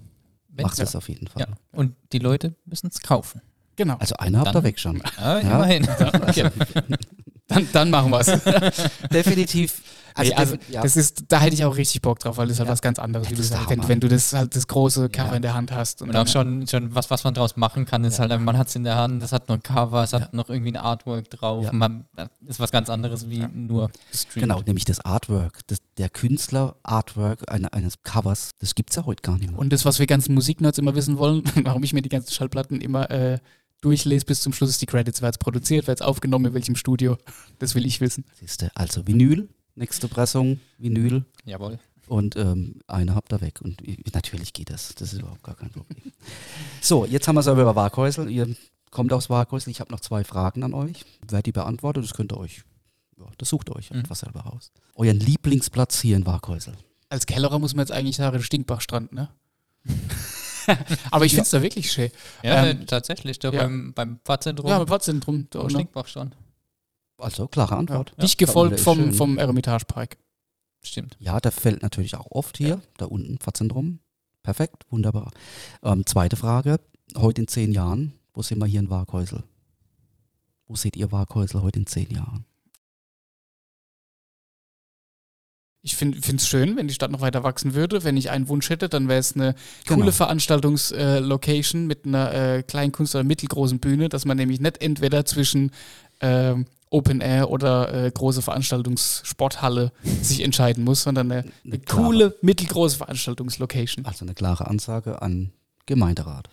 Wenn- 0.49 0.63
Macht 0.63 0.77
es 0.79 0.95
auf 0.95 1.07
jeden 1.07 1.27
Fall. 1.27 1.47
Ja. 1.49 1.55
Und 1.71 1.95
die 2.11 2.19
Leute 2.19 2.53
müssen 2.65 2.87
es 2.87 2.99
kaufen. 2.99 3.41
Genau. 3.77 3.95
Also 3.95 4.15
einer 4.17 4.39
habt 4.41 4.53
ihr 4.55 4.63
weg 4.63 4.77
schon. 4.79 5.01
Ja, 5.17 5.39
Ja. 5.39 5.55
immerhin. 5.55 5.87
Also, 5.89 6.43
Dann, 7.49 7.67
dann 7.73 7.89
machen 7.89 8.11
wir 8.11 8.19
es. 8.21 8.27
definitiv. 9.11 9.81
Also, 10.15 10.31
Nee, 10.31 10.37
also 10.37 10.55
ja. 10.69 10.81
das 10.81 10.97
ist, 10.97 11.25
da 11.29 11.39
hätte 11.39 11.53
ich 11.53 11.63
auch 11.63 11.77
richtig 11.77 12.01
Bock 12.01 12.19
drauf, 12.19 12.37
weil 12.37 12.47
das 12.47 12.55
ist 12.55 12.59
halt 12.59 12.67
Ja. 12.67 12.73
was 12.73 12.81
ganz 12.81 12.99
anderes, 12.99 13.27
Ja, 13.27 13.31
wie 13.31 13.35
du 13.35 13.43
sagst. 13.43 13.69
Wenn, 13.69 13.87
wenn 13.87 13.99
du 13.99 14.07
das 14.09 14.33
halt 14.33 14.53
das 14.55 14.67
große 14.67 15.07
Cover 15.09 15.29
Ja. 15.29 15.35
in 15.35 15.41
der 15.43 15.53
Hand 15.53 15.71
hast. 15.71 16.01
Und 16.01 16.13
auch 16.15 16.27
schon, 16.27 16.67
schon 16.67 16.93
was, 16.93 17.09
was 17.09 17.23
man 17.23 17.33
draus 17.35 17.55
machen 17.55 17.85
kann, 17.85 18.03
ist 18.03 18.19
halt, 18.19 18.37
man 18.41 18.57
hat 18.57 18.67
es 18.67 18.75
in 18.75 18.83
der 18.83 18.95
Hand, 18.95 19.21
das 19.23 19.31
hat 19.31 19.47
noch 19.47 19.55
ein 19.55 19.63
Cover, 19.63 20.03
es 20.03 20.11
hat 20.11 20.33
noch 20.33 20.49
irgendwie 20.49 20.71
ein 20.71 20.77
Artwork 20.77 21.29
drauf. 21.29 21.63
Ja. 21.65 21.71
Man, 21.73 22.05
das 22.15 22.27
ist 22.47 22.59
was 22.59 22.71
ganz 22.71 22.89
anderes 22.89 23.29
wie 23.29 23.45
nur 23.53 23.91
gestreamt. 24.11 24.41
Genau, 24.43 24.61
nämlich 24.61 24.83
das 24.85 24.99
Artwork. 25.05 25.59
Das, 25.67 25.77
der 25.97 26.09
Künstler-Artwork 26.09 27.49
eine, 27.51 27.71
eines 27.73 28.01
Covers, 28.03 28.51
das 28.59 28.75
gibt 28.75 28.89
es 28.89 28.95
ja 28.97 29.05
heute 29.05 29.21
gar 29.21 29.37
nicht 29.37 29.51
mehr. 29.51 29.59
Und 29.59 29.71
das, 29.71 29.85
was 29.85 29.99
wir 29.99 30.07
ganzen 30.07 30.33
Musiknerds 30.33 30.77
immer 30.77 30.95
wissen 30.95 31.17
wollen, 31.17 31.43
warum 31.63 31.83
ich 31.83 31.93
mir 31.93 32.01
die 32.01 32.09
ganzen 32.09 32.33
Schallplatten 32.33 32.81
immer 32.81 33.09
äh, 33.11 33.39
durchlese 33.81 34.25
bis 34.25 34.41
zum 34.41 34.53
Schluss, 34.53 34.69
ist 34.71 34.81
die 34.81 34.85
Credits. 34.85 35.21
Wer 35.21 35.29
es 35.29 35.37
produziert, 35.37 35.87
wer 35.87 35.93
es 35.95 36.01
aufgenommen, 36.01 36.45
in 36.45 36.53
welchem 36.53 36.75
Studio. 36.75 37.17
Das 37.59 37.75
will 37.75 37.85
ich 37.85 37.99
wissen. 37.99 38.23
Siehste, 38.39 38.71
also 38.75 39.05
Vinyl, 39.05 39.49
nächste 39.75 40.07
Pressung, 40.07 40.59
Vinyl. 40.77 41.25
Jawohl. 41.45 41.77
Und 42.07 42.35
ähm, 42.37 42.79
eine 42.87 43.13
habt 43.13 43.31
ihr 43.33 43.41
weg. 43.41 43.59
Und 43.61 43.81
natürlich 44.13 44.53
geht 44.53 44.69
das. 44.71 44.95
Das 44.95 45.13
ist 45.13 45.19
überhaupt 45.19 45.43
gar 45.43 45.55
kein 45.55 45.69
Problem. 45.69 46.01
So, 46.81 47.05
jetzt 47.05 47.27
haben 47.27 47.35
wir 47.35 47.41
es 47.41 47.47
aber 47.47 47.61
über 47.61 47.75
Waghäusel. 47.75 48.29
Ihr 48.31 48.55
kommt 48.91 49.11
aus 49.13 49.29
Waghäusel. 49.29 49.69
Ich 49.71 49.79
habe 49.81 49.91
noch 49.91 49.99
zwei 49.99 50.23
Fragen 50.23 50.63
an 50.63 50.73
euch. 50.73 51.05
Wer 51.27 51.41
die 51.43 51.51
beantwortet, 51.51 52.03
das 52.05 52.13
könnt 52.13 52.31
ihr 52.33 52.37
euch, 52.37 52.63
ja, 53.19 53.25
das 53.37 53.49
sucht 53.49 53.69
ihr 53.69 53.75
euch 53.75 53.91
Mhm. 53.91 53.99
etwas 53.99 54.19
selber 54.21 54.39
raus. 54.41 54.71
Euren 54.95 55.19
Lieblingsplatz 55.19 55.99
hier 56.01 56.15
in 56.15 56.25
Waghäusel. 56.25 56.73
Als 57.09 57.25
Kellerer 57.25 57.59
muss 57.59 57.75
man 57.75 57.83
jetzt 57.85 57.91
eigentlich 57.91 58.15
sagen, 58.15 58.41
Stinkbachstrand, 58.41 59.11
ne? 59.13 59.29
Aber 61.11 61.25
ich 61.25 61.31
finde 61.31 61.43
es 61.43 61.49
da 61.49 61.61
wirklich 61.61 61.91
schön. 61.91 62.11
Ja, 62.43 62.65
Ähm, 62.65 62.81
äh, 62.81 62.85
tatsächlich, 62.85 63.39
da 63.39 63.51
ja. 63.51 63.63
beim, 63.63 63.93
beim 63.93 64.19
Pfadzentrum, 64.23 64.69
Ja, 64.69 64.79
mit 64.79 64.87
Pfadzentrum. 64.87 65.47
Da 65.49 65.59
am 65.59 65.65
unten. 65.65 65.77
Stinkbach 65.77 66.07
schon. 66.07 66.33
Also, 67.17 67.47
klare 67.47 67.75
Antwort. 67.75 68.13
Ja, 68.17 68.27
gefolgt 68.37 68.75
ist 68.75 68.83
vom, 68.83 68.97
schön. 68.97 69.13
vom 69.13 69.37
Eremitage 69.37 69.85
Park. 69.85 70.17
Stimmt. 70.81 71.17
Ja, 71.19 71.39
der 71.39 71.51
fällt 71.51 71.81
natürlich 71.81 72.15
auch 72.15 72.27
oft 72.31 72.57
hier, 72.57 72.81
da 72.97 73.05
unten, 73.05 73.37
Pfatzentrum. 73.37 73.99
Perfekt, 74.43 74.85
wunderbar. 74.89 75.31
Ähm, 75.83 76.05
zweite 76.05 76.37
Frage, 76.37 76.79
heute 77.17 77.41
in 77.41 77.47
zehn 77.47 77.73
Jahren, 77.73 78.13
wo 78.33 78.41
sind 78.41 78.59
wir 78.59 78.65
hier 78.65 78.79
in 78.79 78.89
Waghäusel? 78.89 79.43
Wo 80.67 80.75
seht 80.75 80.95
ihr 80.95 81.11
Waghäusel 81.11 81.61
heute 81.61 81.79
in 81.79 81.87
zehn 81.87 82.09
Jahren? 82.11 82.45
Ich 85.81 85.95
finde 85.95 86.17
es 86.35 86.47
schön, 86.47 86.75
wenn 86.75 86.89
die 86.89 86.93
Stadt 86.93 87.09
noch 87.11 87.21
weiter 87.21 87.43
wachsen 87.43 87.73
würde. 87.73 88.03
Wenn 88.03 88.17
ich 88.17 88.29
einen 88.31 88.49
Wunsch 88.49 88.69
hätte, 88.69 88.89
dann 88.89 89.07
wäre 89.07 89.19
es 89.19 89.33
eine 89.35 89.55
Genau. 89.85 89.99
coole 90.01 90.11
Veranstaltungslocation 90.11 91.87
mit 91.87 92.05
einer 92.05 92.33
äh, 92.33 92.63
kleinen 92.63 92.91
Kunst- 92.91 93.15
oder 93.15 93.23
mittelgroßen 93.23 93.79
Bühne, 93.79 94.09
dass 94.09 94.25
man 94.25 94.37
nämlich 94.37 94.59
nicht 94.59 94.81
entweder 94.81 95.25
zwischen 95.25 95.71
ähm, 96.21 96.65
Open 96.89 97.21
Air 97.21 97.49
oder 97.49 97.93
äh, 97.93 98.11
große 98.11 98.41
Veranstaltungssporthalle 98.41 99.91
sich 100.21 100.41
entscheiden 100.41 100.83
muss, 100.83 101.03
sondern 101.03 101.31
eine, 101.31 101.45
eine 101.63 101.77
klare- 101.77 102.03
coole, 102.03 102.35
mittelgroße 102.41 102.97
Veranstaltungslocation. 102.97 104.05
Also 104.05 104.25
eine 104.25 104.33
klare 104.33 104.67
Ansage 104.67 105.21
an 105.21 105.51
Gemeinderat. 105.85 106.49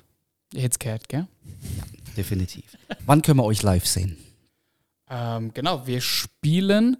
Jetzt 0.53 0.79
gehört, 0.79 1.09
gell? 1.09 1.27
Definitiv. 2.17 2.77
Wann 3.07 3.23
können 3.23 3.39
wir 3.41 3.45
euch 3.45 3.63
live 3.63 3.87
sehen? 3.87 4.17
Ähm, 5.11 5.53
genau, 5.53 5.87
wir 5.87 6.01
spielen 6.01 6.97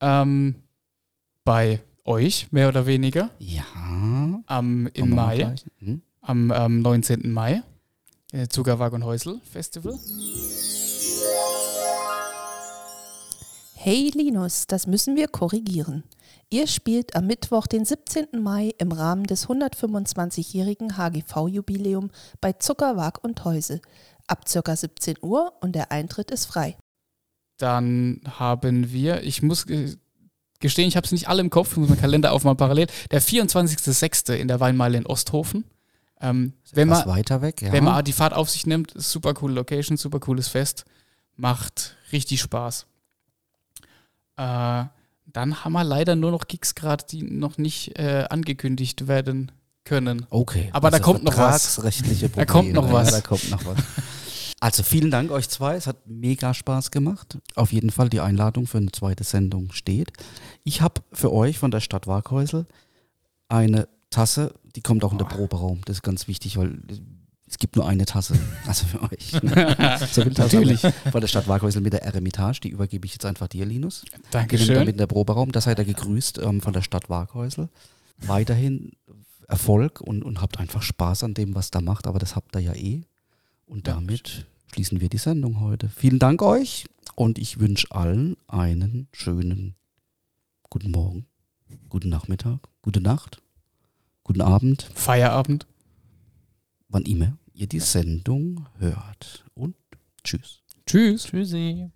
ähm, 0.00 0.54
bei 1.46 1.80
euch, 2.04 2.48
mehr 2.50 2.68
oder 2.68 2.84
weniger, 2.86 3.30
Ja. 3.38 3.64
am, 4.46 4.88
im 4.92 5.10
Mai. 5.10 5.54
Hm? 5.78 6.02
am 6.20 6.52
ähm, 6.54 6.82
19. 6.82 7.32
Mai, 7.32 7.62
äh, 8.32 8.48
Zuckerwag 8.48 8.92
und 8.92 9.04
Häusl 9.04 9.40
Festival. 9.50 9.96
Hey 13.74 14.10
Linus, 14.12 14.66
das 14.66 14.88
müssen 14.88 15.14
wir 15.14 15.28
korrigieren. 15.28 16.02
Ihr 16.50 16.66
spielt 16.66 17.14
am 17.14 17.28
Mittwoch, 17.28 17.68
den 17.68 17.84
17. 17.84 18.42
Mai 18.42 18.72
im 18.78 18.90
Rahmen 18.90 19.24
des 19.24 19.46
125-jährigen 19.46 20.96
HGV-Jubiläum 20.98 22.10
bei 22.40 22.54
Zuckerwag 22.54 23.22
und 23.22 23.44
Häusel. 23.44 23.80
Ab 24.26 24.46
ca. 24.52 24.74
17 24.74 25.18
Uhr 25.22 25.52
und 25.60 25.76
der 25.76 25.92
Eintritt 25.92 26.32
ist 26.32 26.46
frei. 26.46 26.76
Dann 27.58 28.20
haben 28.28 28.92
wir, 28.92 29.22
ich 29.22 29.42
muss 29.42 29.64
äh, 29.70 29.96
gestehen, 30.60 30.88
ich 30.88 30.96
habe 30.96 31.04
es 31.04 31.12
nicht 31.12 31.28
alle 31.28 31.40
im 31.40 31.50
Kopf, 31.50 31.72
ich 31.72 31.76
muss 31.78 31.88
meinen 31.88 32.00
Kalender 32.00 32.32
aufmachen 32.32 32.56
parallel, 32.56 32.86
der 33.10 33.22
24.06. 33.22 34.32
in 34.34 34.48
der 34.48 34.60
Weinmeile 34.60 34.98
in 34.98 35.06
Osthofen. 35.06 35.64
Ähm, 36.20 36.54
wenn, 36.72 36.88
Was 36.88 37.04
man, 37.04 37.16
weiter 37.16 37.42
weg, 37.42 37.60
ja. 37.60 37.72
wenn 37.72 37.84
man 37.84 38.04
die 38.04 38.12
Fahrt 38.12 38.32
auf 38.32 38.48
sich 38.48 38.66
nimmt, 38.66 38.92
ist 38.92 39.10
super 39.10 39.34
coole 39.34 39.54
Location, 39.54 39.96
super 39.96 40.18
cooles 40.18 40.48
Fest, 40.48 40.84
macht 41.36 41.96
richtig 42.12 42.40
Spaß. 42.40 42.86
Äh, 44.36 44.84
dann 45.26 45.64
haben 45.64 45.72
wir 45.72 45.84
leider 45.84 46.16
nur 46.16 46.30
noch 46.30 46.46
Gigs 46.46 46.74
gerade, 46.74 47.04
die 47.10 47.22
noch 47.22 47.58
nicht 47.58 47.98
äh, 47.98 48.24
angekündigt 48.30 49.08
werden 49.08 49.52
können. 49.84 50.26
Okay. 50.30 50.70
Aber 50.72 50.90
da 50.92 50.98
kommt 50.98 51.24
noch 51.24 51.36
was. 51.36 51.74
vertragsrechtliche 51.74 52.30
Da 52.30 52.46
kommt 52.46 52.72
noch 52.72 52.90
was. 52.92 53.10
Ja, 53.10 53.16
da 53.16 53.20
kommt 53.20 53.50
noch 53.50 53.64
was. 53.66 53.76
Also 54.66 54.82
vielen 54.82 55.12
Dank 55.12 55.30
euch 55.30 55.48
zwei. 55.48 55.76
Es 55.76 55.86
hat 55.86 56.08
mega 56.08 56.52
Spaß 56.52 56.90
gemacht. 56.90 57.38
Auf 57.54 57.72
jeden 57.72 57.90
Fall 57.90 58.08
die 58.08 58.18
Einladung 58.18 58.66
für 58.66 58.78
eine 58.78 58.90
zweite 58.90 59.22
Sendung 59.22 59.70
steht. 59.70 60.10
Ich 60.64 60.80
habe 60.80 61.02
für 61.12 61.32
euch 61.32 61.56
von 61.56 61.70
der 61.70 61.78
Stadt 61.78 62.08
Waghäusel 62.08 62.66
eine 63.48 63.86
Tasse, 64.10 64.54
die 64.74 64.80
kommt 64.80 65.04
auch 65.04 65.12
in 65.12 65.18
der 65.18 65.26
Proberaum. 65.26 65.82
Das 65.84 65.98
ist 65.98 66.02
ganz 66.02 66.26
wichtig, 66.26 66.56
weil 66.56 66.82
es 67.46 67.58
gibt 67.58 67.76
nur 67.76 67.86
eine 67.86 68.06
Tasse. 68.06 68.36
Also 68.66 68.86
für 68.86 69.02
euch. 69.02 69.30
so 70.10 70.24
Natürlich. 70.24 70.80
Von 70.80 71.20
der 71.20 71.28
Stadt 71.28 71.46
Waghäusel 71.46 71.80
mit 71.80 71.92
der 71.92 72.02
Eremitage. 72.02 72.58
Die 72.64 72.70
übergebe 72.70 73.06
ich 73.06 73.12
jetzt 73.12 73.24
einfach 73.24 73.46
dir, 73.46 73.66
Linus. 73.66 74.04
Dankeschön. 74.32 74.74
damit 74.74 74.94
in 74.94 74.98
der 74.98 75.06
Proberaum. 75.06 75.52
Da 75.52 75.60
seid 75.60 75.78
ihr 75.78 75.84
gegrüßt 75.84 76.38
ähm, 76.38 76.60
von 76.60 76.72
der 76.72 76.82
Stadt 76.82 77.08
Waghäusel. 77.08 77.68
Weiterhin 78.18 78.94
Erfolg 79.46 80.00
und, 80.00 80.24
und 80.24 80.40
habt 80.40 80.58
einfach 80.58 80.82
Spaß 80.82 81.22
an 81.22 81.34
dem, 81.34 81.54
was 81.54 81.70
da 81.70 81.80
macht. 81.80 82.08
Aber 82.08 82.18
das 82.18 82.34
habt 82.34 82.56
ihr 82.56 82.62
ja 82.62 82.74
eh. 82.74 83.04
Und 83.66 83.86
damit 83.86 84.46
schließen 84.72 85.00
wir 85.00 85.08
die 85.08 85.18
Sendung 85.18 85.60
heute. 85.60 85.88
Vielen 85.88 86.18
Dank 86.18 86.42
euch 86.42 86.86
und 87.14 87.38
ich 87.38 87.58
wünsche 87.58 87.90
allen 87.90 88.36
einen 88.46 89.08
schönen 89.12 89.74
guten 90.70 90.90
Morgen, 90.90 91.26
guten 91.88 92.08
Nachmittag, 92.08 92.68
gute 92.82 93.00
Nacht, 93.00 93.42
guten 94.24 94.42
Abend, 94.42 94.90
Feierabend. 94.94 95.66
wann 96.88 97.04
immer 97.04 97.38
ihr 97.54 97.66
die 97.66 97.80
Sendung 97.80 98.66
hört. 98.78 99.44
Und 99.54 99.76
tschüss. 100.22 100.62
Tschüss. 100.86 101.24
Tschüssi. 101.24 101.90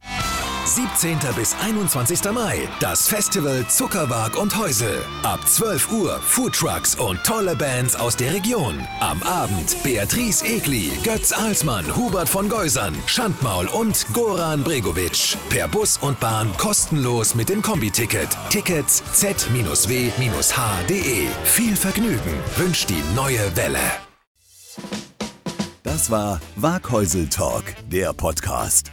17. 0.75 1.19
bis 1.35 1.57
21. 1.61 2.31
Mai. 2.33 2.69
Das 2.79 3.09
Festival 3.09 3.67
Zuckerwag 3.67 4.37
und 4.37 4.57
Häusel. 4.57 5.03
Ab 5.25 5.41
12 5.47 5.91
Uhr 5.91 6.21
Foodtrucks 6.21 6.95
und 6.95 7.23
tolle 7.25 7.57
Bands 7.57 7.97
aus 7.97 8.17
der 8.17 8.33
Region. 8.33 8.79
Am 9.01 9.21
Abend 9.25 9.77
Beatrice 9.83 10.45
Egli, 10.45 10.93
Götz 11.03 11.33
Alsmann, 11.33 11.85
Hubert 11.97 12.29
von 12.29 12.49
Geusern, 12.49 12.95
Schandmaul 13.07 13.67
und 13.67 14.07
Goran 14.13 14.63
Bregovic. 14.63 15.37
Per 15.49 15.67
Bus 15.67 15.99
und 15.99 16.21
Bahn 16.21 16.57
kostenlos 16.57 17.35
mit 17.35 17.49
dem 17.49 17.63
Kombi-Ticket. 17.63 18.29
Tickets 18.51 19.03
z-w-h.de. 19.13 20.07
Viel 21.45 21.77
Vergnügen 21.77 22.35
wünscht 22.57 22.91
die 22.91 23.03
neue 23.17 23.57
Welle. 23.57 23.81
Das 25.83 26.11
war 26.11 26.41
Waghäusel 26.55 27.29
Talk, 27.29 27.65
der 27.91 28.13
Podcast. 28.13 28.93